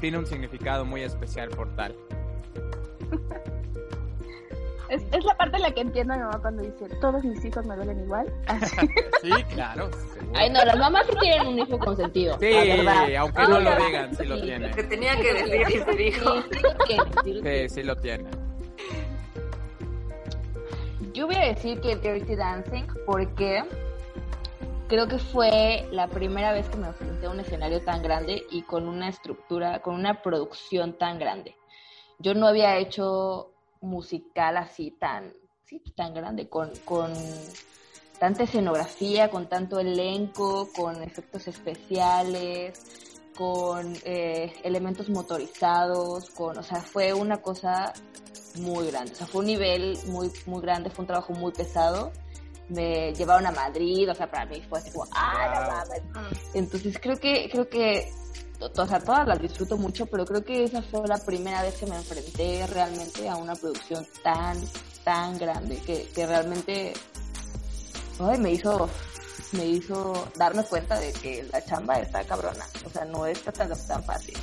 [0.00, 1.94] tiene un significado muy especial por tal.
[4.90, 7.42] Es, es la parte en la que entiendo a mi mamá cuando dice, todos mis
[7.42, 8.32] hijos me duelen igual.
[8.46, 8.76] Así.
[9.22, 9.90] Sí, claro.
[10.12, 10.32] seguro.
[10.34, 12.38] Ay, no, las mamás sí tienen un hijo consentido.
[12.38, 13.16] Sí, la verdad.
[13.16, 14.42] aunque no lo digan, sí lo sí.
[14.42, 14.70] tienen.
[14.74, 16.42] Que tenía que decir y se dijo.
[16.42, 17.68] Sí, sí lo tienen, sí lo tienen.
[17.70, 18.44] Sí, sí lo tienen.
[21.14, 23.64] Yo voy a decir que Dirty Dancing porque
[24.88, 28.62] creo que fue la primera vez que me enfrenté a un escenario tan grande y
[28.62, 31.56] con una estructura, con una producción tan grande.
[32.24, 33.52] Yo no había hecho
[33.82, 35.34] musical así tan,
[35.66, 37.12] sí, tan grande, con, con
[38.18, 46.80] tanta escenografía, con tanto elenco, con efectos especiales, con eh, elementos motorizados, con, o sea,
[46.80, 47.92] fue una cosa
[48.54, 52.10] muy grande, o sea, fue un nivel muy, muy grande, fue un trabajo muy pesado.
[52.70, 56.42] Me llevaron a Madrid, o sea, para mí fue así como, ¡ah, no mames!
[56.54, 58.10] Entonces creo que, creo que,
[58.66, 61.86] o sea, todas las disfruto mucho, pero creo que esa fue la primera vez que
[61.86, 64.58] me enfrenté realmente a una producción tan,
[65.02, 66.92] tan grande, que, que realmente,
[68.18, 68.88] ay, me hizo,
[69.52, 73.68] me hizo darme cuenta de que la chamba está cabrona, o sea, no está tan,
[73.86, 74.36] tan fácil.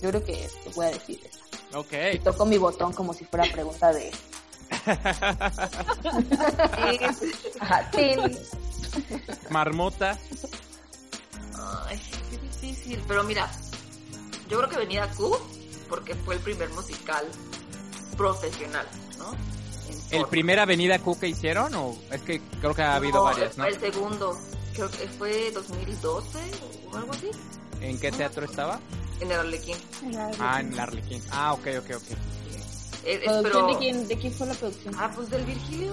[0.00, 1.78] Yo creo que te voy a decir eso.
[1.78, 1.92] Ok.
[2.14, 4.10] Y toco mi botón como si fuera pregunta de...
[9.50, 10.18] Marmota.
[12.62, 13.02] Difícil.
[13.06, 13.50] Pero mira,
[14.48, 15.36] yo creo que venía Q
[15.88, 17.26] porque fue el primer musical
[18.16, 18.86] profesional,
[19.18, 19.34] ¿no?
[20.10, 21.74] ¿El primer Avenida Q que hicieron?
[21.74, 23.66] O es que creo que ha habido No, varias, ¿no?
[23.66, 24.38] El segundo,
[24.74, 26.38] creo que fue 2012
[26.90, 27.30] o algo así,
[27.80, 28.78] ¿En qué teatro estaba?
[29.20, 29.76] en el Arlequín.
[30.40, 31.22] Ah, en el Arlequín.
[31.30, 32.02] Ah, ok, ok, ok.
[33.04, 34.94] Eh, eh, ¿Producción pero- de quién, de quién fue la producción?
[34.98, 35.92] Ah, pues del Virgilio.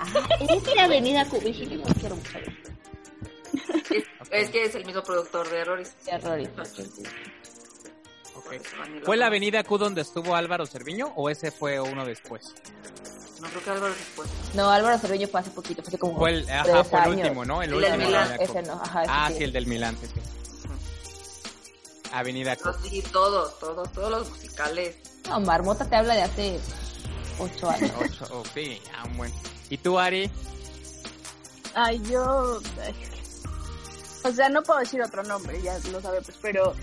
[0.00, 2.38] Ah, es de Avenida Cubígil, no quiero mucho
[3.90, 5.94] Es, es que es el mismo productor de Errores.
[6.04, 6.48] De errores.
[8.36, 8.54] ok.
[9.04, 12.54] ¿Fue la Avenida Q donde estuvo Álvaro Cerviño o ese fue uno después?
[13.40, 14.28] No creo que Álvaro después.
[14.54, 17.08] No, Álvaro Cerviño fue hace poquito, fue hace como Fue el, ajá, tres fue el
[17.10, 17.62] último, ¿no?
[17.62, 18.06] El El del último.
[18.06, 18.22] Milán.
[18.32, 18.52] Avenida Q.
[18.58, 19.36] Ese no, ajá, ese Ah, sí.
[19.38, 20.06] sí, el del Milán, sí.
[22.12, 22.70] Avenida Q.
[22.88, 24.96] Sí, todos, todos, todos los musicales.
[25.28, 26.60] No, Marmota te habla de hace
[27.38, 27.90] ocho años.
[28.00, 29.32] Ocho, oh, sí, ya un buen.
[29.68, 30.30] ¿Y tú, Ari?
[31.74, 32.60] Ay, yo.
[34.24, 36.74] O sea, no puedo decir otro nombre, ya lo sabemos, pero.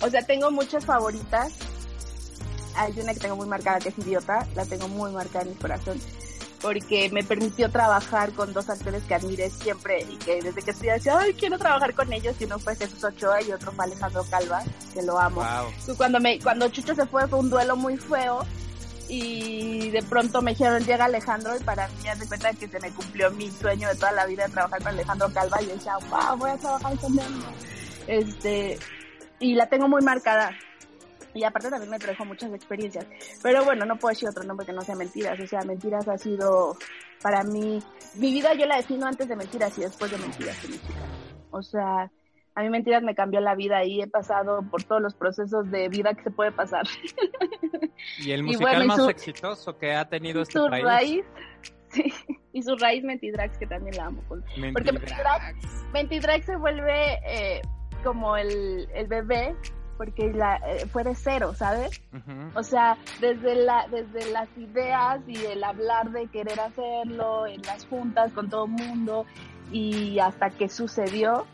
[0.00, 1.52] O sea, tengo muchas favoritas.
[2.74, 5.56] Hay una que tengo muy marcada que es Idiota, la tengo muy marcada en mi
[5.56, 6.00] corazón.
[6.62, 10.92] Porque me permitió trabajar con dos actores que admiré siempre y que desde que estudié
[10.92, 12.36] decía, ay, quiero trabajar con ellos.
[12.38, 14.62] Y uno fue Jesús Ochoa y otro fue Alejandro Calva,
[14.94, 15.42] que lo amo.
[15.42, 15.94] Wow.
[15.94, 18.46] Y Cuando me, cuando Chucho se fue fue un duelo muy feo
[19.10, 22.90] y de pronto me dijeron llega Alejandro y para mí de cuenta que se me
[22.92, 25.94] cumplió mi sueño de toda la vida de trabajar con Alejandro Calva y yo decía,
[26.08, 27.42] wow, voy a trabajar con él.
[28.06, 28.78] Este,
[29.40, 30.52] y la tengo muy marcada.
[31.34, 33.04] Y aparte también me trajo muchas experiencias.
[33.42, 35.38] Pero bueno, no puedo decir otro nombre que no sea Mentiras.
[35.40, 36.76] O sea, Mentiras ha sido
[37.20, 37.82] para mí,
[38.14, 41.08] mi vida yo la defino antes de Mentiras y después de Mentiras en musical.
[41.50, 42.10] O sea,
[42.60, 45.88] a mí Mentiras me cambió la vida y he pasado por todos los procesos de
[45.88, 46.84] vida que se puede pasar.
[48.18, 50.84] ¿Y el Y musical y más su- exitoso que ha tenido este su país?
[50.84, 51.24] raíz,
[51.88, 52.12] sí,
[52.52, 54.22] y su raíz Mentidrax, que también la amo.
[54.28, 55.84] Porque Mentidrax.
[55.92, 57.62] Mentidrax se vuelve eh,
[58.04, 59.54] como el, el bebé,
[59.96, 62.00] porque la, eh, fue de cero, ¿sabes?
[62.54, 67.84] O sea, desde, la, desde las ideas y el hablar de querer hacerlo en las
[67.86, 69.26] juntas con todo el mundo
[69.72, 71.46] y hasta que sucedió.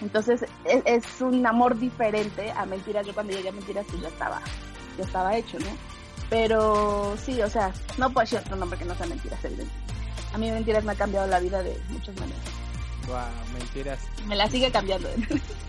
[0.00, 3.06] Entonces es, es un amor diferente a Mentiras.
[3.06, 4.40] Yo cuando llegué a Mentiras pues ya estaba,
[4.96, 5.76] ya estaba hecho, ¿no?
[6.30, 9.92] Pero sí, o sea, no puedo decir otro nombre que no sea Mentiras, evidentemente.
[10.32, 12.42] A mí Mentiras me ha cambiado la vida de muchas maneras.
[13.06, 14.00] Wow, mentiras.
[14.26, 15.08] Me la sigue cambiando.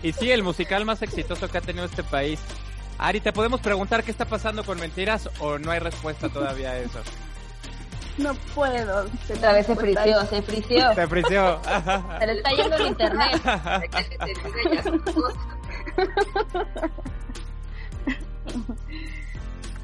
[0.02, 2.38] Y sí, el musical más exitoso que ha tenido este país.
[2.98, 6.78] Ari, ¿te podemos preguntar qué está pasando con Mentiras o no hay respuesta todavía a
[6.78, 7.00] eso?
[8.20, 9.06] No puedo.
[9.34, 10.94] Otra vez se frició, se frició.
[10.94, 11.60] Se frició.
[12.18, 13.42] Se le está yendo el internet.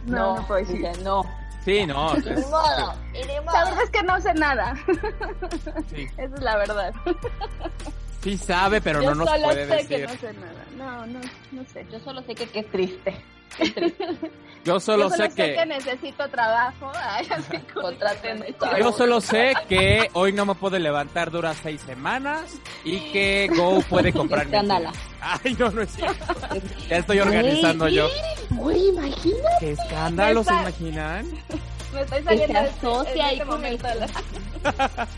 [0.06, 0.78] No, no puedo decir.
[0.78, 1.24] dice, no.
[1.64, 2.14] Sí, no.
[2.14, 4.74] Modo, y ni La verdad es que no sé nada.
[5.92, 6.94] Sí, Esa es la verdad.
[8.22, 10.08] sí sabe, pero Yo no nos solo puede sé que decir.
[10.08, 10.64] no sé nada.
[10.76, 11.84] No, no, no sé.
[11.90, 13.20] Yo solo sé que qué triste.
[14.64, 15.64] Yo solo, Yo sé que...
[15.64, 16.90] necesito trabajo.
[17.00, 17.56] Ay, así.
[18.80, 22.42] Yo solo sé que hoy no me puedo levantar dura seis semanas
[22.84, 24.46] y que Go puede comprar.
[25.20, 26.34] Ay, no, no es cierto.
[26.88, 28.08] Ya estoy organizando Güey, yo.
[28.50, 29.48] Güey, imagina.
[29.60, 31.26] ¿Qué escándalo se imaginan?
[31.94, 33.54] Me estoy saliendo de asocia ahí con el...
[33.54, 35.08] momento de la-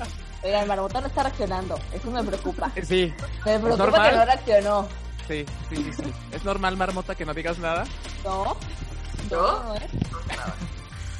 [0.42, 1.78] Oiga, el marmota no está reaccionando.
[1.92, 2.70] Eso me preocupa.
[2.82, 3.12] Sí,
[3.44, 4.10] Me preocupa normal.
[4.10, 4.88] que no reaccionó.
[5.28, 6.12] Sí, sí, sí, sí.
[6.32, 7.84] ¿Es normal, Marmota, que no digas nada?
[8.24, 8.56] ¿No?
[9.30, 9.62] ¿Yo?
[9.62, 9.88] No, ¿eh?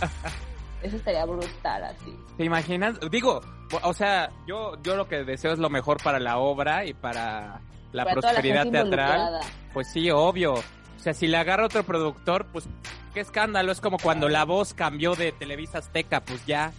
[0.82, 2.16] Eso estaría brutal así.
[2.36, 2.98] ¿Te imaginas?
[3.10, 3.40] Digo,
[3.82, 7.60] o sea, yo, yo lo que deseo es lo mejor para la obra y para
[7.92, 9.40] la Para la prosperidad teatral.
[9.72, 10.54] Pues sí, obvio.
[10.54, 12.66] O sea, si le agarra otro productor, pues
[13.12, 13.72] qué escándalo.
[13.72, 16.72] Es como cuando la voz cambió de Televisa Azteca, pues ya.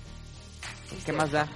[1.06, 1.48] ¿Qué más da?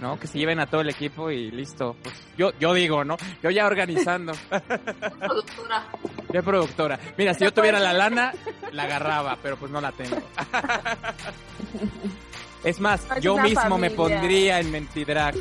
[0.00, 0.18] ¿No?
[0.18, 1.96] Que se lleven a todo el equipo y listo.
[2.02, 3.16] Pues yo, yo digo, ¿no?
[3.42, 4.32] Yo ya organizando.
[5.18, 5.86] Productora.
[6.30, 6.98] Qué productora.
[7.16, 8.32] Mira, si yo tuviera la lana,
[8.72, 10.16] la agarraba, pero pues no la tengo.
[12.64, 15.32] Es más, Es yo mismo me pondría en Mentidrag.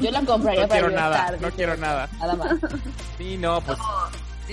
[0.00, 2.08] Yo la compraría No para quiero nada, estar, no quiero nada.
[2.20, 2.54] Nada más.
[3.18, 3.84] Sí, no, pues No,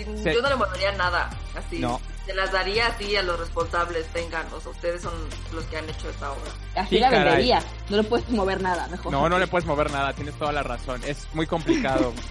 [0.04, 1.30] yo no le movería nada.
[1.56, 1.80] Así.
[1.80, 2.00] No.
[2.26, 4.08] Se las daría así a los responsables.
[4.08, 5.14] Tengan, o sea, ustedes son
[5.54, 6.52] los que han hecho esta obra.
[6.76, 7.26] Así Sí, la caray.
[7.26, 7.60] vendería.
[7.90, 9.12] No le puedes mover nada, mejor.
[9.12, 11.02] no, no le puedes mover nada, tienes toda la razón.
[11.06, 12.14] Es muy complicado.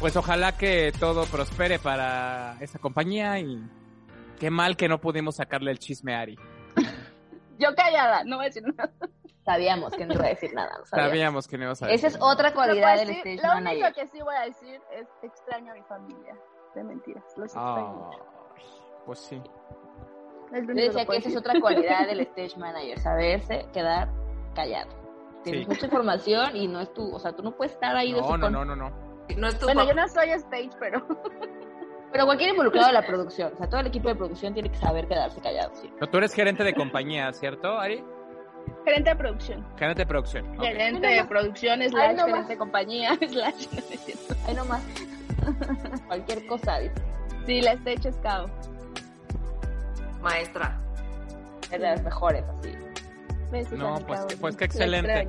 [0.00, 3.62] Pues ojalá que todo prospere para esa compañía y
[4.40, 6.36] qué mal que no pudimos sacarle el chisme a Ari.
[7.58, 8.90] Yo callada, no voy a decir nada.
[9.44, 10.70] Sabíamos que no iba a decir nada.
[10.78, 11.08] lo sabíamos.
[11.10, 11.98] Sabíamos que no ibas a decir.
[12.04, 13.92] Esa es otra cualidad del Lo stage único manager.
[13.94, 16.34] que sí voy a decir es extraño a mi familia.
[16.74, 18.18] De mentiras, los extraño mucho.
[18.56, 18.62] Ay,
[19.06, 19.42] pues sí.
[20.52, 24.08] Es Yo decía que esa es otra cualidad del stage manager, saberse quedar
[24.54, 24.90] callado.
[25.44, 25.68] Tienes Sí.
[25.68, 28.36] mucha información y no es tu, o sea, tú no puedes estar ahí de No,
[28.36, 28.90] no, no, no, no.
[29.36, 31.04] No es tu Bueno, yo no soy stage, pero
[32.12, 34.76] Pero cualquier involucrado de la producción, o sea, todo el equipo de producción tiene que
[34.76, 35.90] saber quedarse callado, sí.
[35.98, 38.04] Pero tú eres gerente de compañía, ¿cierto, Ari?
[38.84, 39.66] gerente de producción.
[39.76, 40.58] Gerente de producción.
[40.60, 42.48] Gerente de no producción, slash Ay, no gerente más.
[42.48, 44.82] de compañía, slash no Ahí nomás.
[46.06, 46.94] cualquier cosa, dice.
[47.46, 48.46] Sí, la stage es cao.
[50.20, 50.80] Maestra.
[51.64, 52.72] Es de las mejores, así.
[53.76, 55.28] No, pues- pues qué excelente.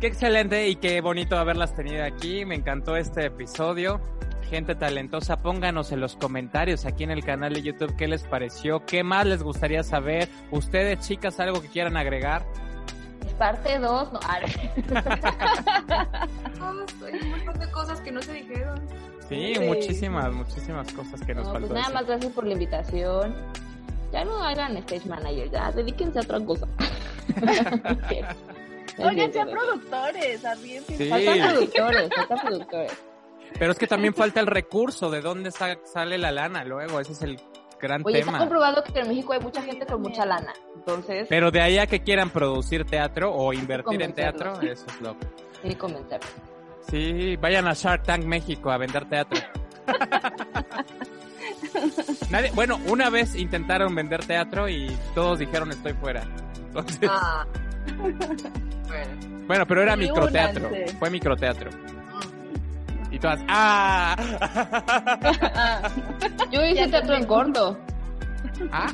[0.00, 2.44] Qué excelente y qué bonito haberlas tenido aquí.
[2.44, 4.00] Me encantó este episodio.
[4.50, 8.84] Gente talentosa, pónganos en los comentarios aquí en el canal de YouTube qué les pareció,
[8.84, 10.28] qué más les gustaría saber.
[10.50, 12.44] Ustedes, chicas, algo que quieran agregar.
[13.38, 14.20] Parte 2, no.
[14.28, 14.44] Hay
[16.60, 18.80] un montón de cosas que no se dijeron.
[19.28, 19.60] Sí, Sí.
[19.60, 21.94] muchísimas, muchísimas cosas que nos no, faltó pues nada decir.
[21.94, 23.34] más gracias por la invitación.
[24.12, 26.66] Ya no hagan stage manager, ya dedíquense a otra cosa.
[28.98, 30.98] Oigan, sean productores, arriesguen.
[30.98, 31.08] Sí.
[31.08, 32.92] Faltan productores, faltan productores.
[33.58, 37.00] Pero es que también falta el recurso de dónde sa- sale la lana luego.
[37.00, 37.40] Ese es el
[37.80, 38.38] gran Oye, está tema.
[38.38, 40.52] comprobado que en México hay mucha gente con mucha lana.
[40.76, 45.00] Entonces, Pero de ahí a que quieran producir teatro o invertir en teatro, eso es
[45.00, 45.16] lo
[45.60, 46.26] tiene que convencerme.
[46.90, 49.40] Sí, vayan a Shark Tank México a vender teatro.
[52.30, 56.22] Nadie- bueno, una vez intentaron vender teatro y todos dijeron estoy fuera.
[56.56, 57.46] Entonces, Ah.
[58.86, 59.38] bueno.
[59.46, 60.68] bueno, pero era microteatro.
[60.68, 60.96] únanse.
[60.98, 61.70] Fue microteatro.
[63.10, 64.16] Y todas, ¡ah!
[65.54, 65.82] Ah,
[66.50, 67.78] Yo hice Ya teatro en corto.
[68.72, 68.90] ¿Ah?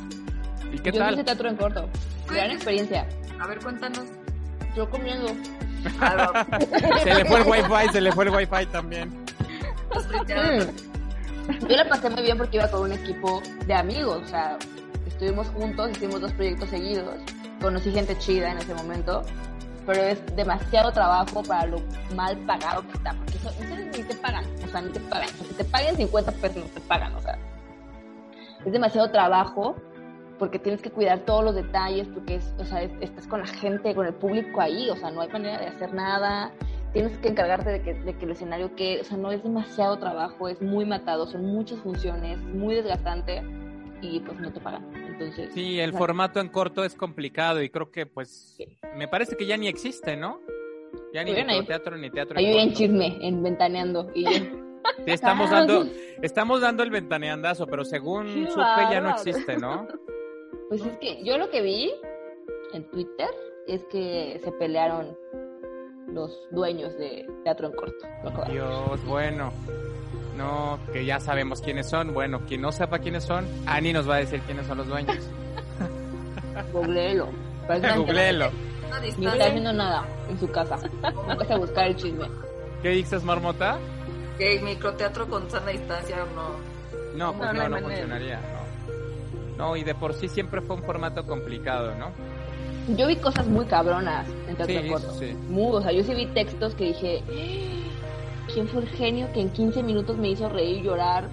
[0.73, 1.25] ¿Y qué Yo hice tal?
[1.25, 1.89] teatro en corto.
[2.29, 3.09] Gran experiencia.
[3.41, 4.05] A ver, cuéntanos.
[4.75, 5.29] Yo comiendo.
[7.03, 9.11] Se le fue el wifi, se le fue el wifi también.
[11.69, 14.59] Yo la pasé muy bien porque iba con un equipo de amigos, o sea,
[15.07, 17.07] estuvimos juntos, hicimos dos proyectos seguidos,
[17.61, 19.23] conocí gente chida en ese momento,
[19.87, 21.83] pero es demasiado trabajo para lo
[22.15, 25.29] mal pagado que está, porque eso, ustedes ni te pagan, o sea, ni te pagan,
[25.29, 27.39] o sea, que te paguen 50 pesos no te pagan, o sea,
[28.65, 29.77] es demasiado trabajo
[30.41, 33.47] porque tienes que cuidar todos los detalles, porque es, o sea, es- estás con la
[33.47, 36.51] gente, con el público ahí, o sea, no hay manera de hacer nada,
[36.95, 39.99] tienes que encargarte de que, de que el escenario que, o sea, no es demasiado
[39.99, 43.43] trabajo, es muy matado, son muchas funciones, es muy desgastante
[44.01, 44.91] y pues no te pagan.
[44.95, 48.57] Entonces, Sí, el o sea, formato en corto es complicado y creo que pues
[48.97, 50.41] me parece que ya ni existe, ¿no?
[51.13, 54.31] Ya ni ahí- teatro ni teatro Ahí en chisme, en ventaneando y yo,
[55.05, 55.85] Sí, estamos dando,
[56.23, 59.87] estamos dando el ventaneandazo, pero según supe ya no existe, ¿no?
[60.69, 61.93] Pues es que yo lo que vi
[62.73, 63.29] en Twitter
[63.67, 65.17] es que se pelearon
[66.09, 68.07] los dueños de Teatro en Corto.
[68.51, 69.53] Dios, bueno.
[70.37, 72.15] No, que ya sabemos quiénes son.
[72.15, 75.19] Bueno, quien no sepa quiénes son, Ani nos va a decir quiénes son los dueños.
[76.73, 77.29] Googleelo.
[77.69, 80.79] Una Ni está distancia haciendo nada en su casa.
[81.29, 82.27] Nunca a buscar el chisme.
[82.83, 83.79] ¿Qué dices, Marmota?
[84.41, 86.57] que el microteatro con sana distancia no.
[87.15, 88.41] No, pues No, no, no no funcionaría,
[89.61, 89.77] no.
[89.77, 92.11] Y de por sí siempre fue un formato complicado, ¿no?
[92.97, 95.15] Yo vi cosas muy cabronas en teatro Sí, corto.
[95.19, 95.37] sí.
[95.49, 97.23] Muy, o sea, yo sí vi textos que dije,
[98.53, 101.29] ¿quién fue el genio que en 15 minutos me hizo reír, llorar?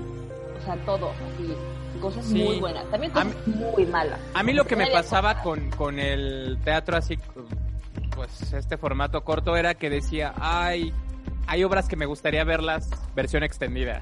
[0.62, 1.54] O sea, todo, así,
[2.02, 2.36] cosas Sí.
[2.44, 2.86] muy buenas.
[2.91, 4.20] También cosas muy malas.
[4.36, 7.18] A mí lo que me pasaba con, con el teatro así,
[8.16, 10.94] pues este formato corto era que decía, ay,
[11.48, 14.02] hay obras que me gustaría verlas versión extendida.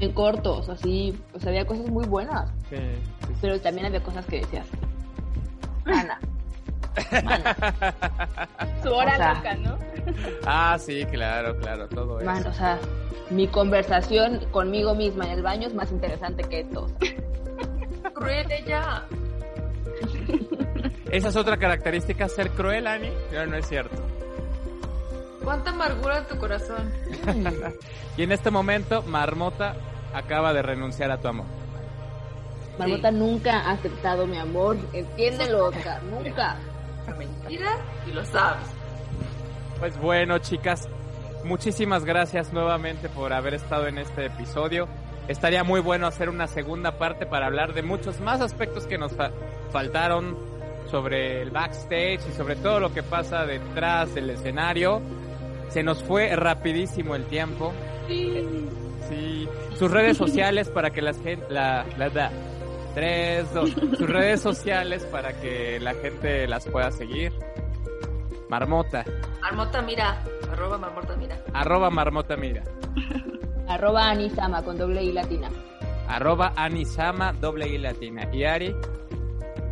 [0.00, 2.50] En cortos, así, o sea, había cosas muy buenas.
[2.70, 3.34] Sí, sí, sí.
[3.40, 4.66] Pero también había cosas que decías,
[5.84, 6.20] Ana,
[8.82, 9.78] Su hora O sea, loca, ¿no?
[10.46, 12.48] Ah, sí, claro, claro, todo eso.
[12.48, 12.78] o sea,
[13.30, 16.86] mi conversación conmigo misma en el baño es más interesante que esto.
[18.14, 19.04] Cruel ella.
[21.10, 23.10] Esa es otra característica, ser cruel, Ani.
[23.32, 23.96] No, no es cierto.
[25.48, 26.92] Cuánta amargura en tu corazón.
[28.18, 29.76] Y en este momento, Marmota
[30.12, 31.46] acaba de renunciar a tu amor.
[32.78, 36.56] Marmota nunca ha aceptado mi amor, entiéndelo, Oscar, nunca.
[37.16, 38.66] Mentira y lo sabes.
[39.78, 40.86] Pues bueno, chicas,
[41.44, 44.86] muchísimas gracias nuevamente por haber estado en este episodio.
[45.28, 49.12] Estaría muy bueno hacer una segunda parte para hablar de muchos más aspectos que nos
[49.16, 49.30] fa-
[49.70, 50.36] faltaron
[50.90, 55.00] sobre el backstage y sobre todo lo que pasa detrás del escenario.
[55.68, 57.72] Se nos fue rapidísimo el tiempo.
[58.06, 59.48] Sí.
[59.78, 62.30] Sus redes sociales para que las gente, la, la, la-
[62.94, 63.70] tres, dos.
[63.70, 67.32] Sus redes sociales para que la gente las pueda seguir.
[68.48, 69.04] Marmota.
[69.40, 70.22] Marmota mira.
[70.50, 71.38] Arroba marmota mira.
[71.52, 72.62] Arroba marmota mira.
[73.68, 75.50] Arroba Anisama con doble I latina.
[76.08, 78.28] Arroba anisama doble y latina.
[78.32, 78.74] Y Ari.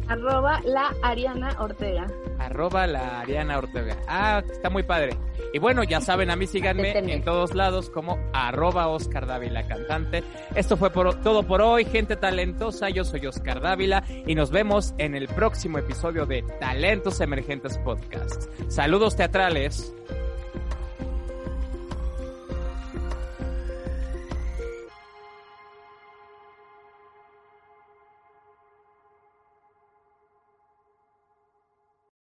[0.09, 2.07] Arroba la Ariana Ortega.
[2.39, 3.97] Arroba la Ariana Ortega.
[4.09, 5.17] Ah, está muy padre.
[5.53, 10.23] Y bueno, ya saben, a mí síganme en todos lados como arroba Oscar Dávila cantante.
[10.55, 12.91] Esto fue por- todo por hoy, gente talentosa.
[12.91, 18.51] Yo soy Oscar Dávila y nos vemos en el próximo episodio de Talentos Emergentes Podcast.
[18.69, 19.95] Saludos teatrales.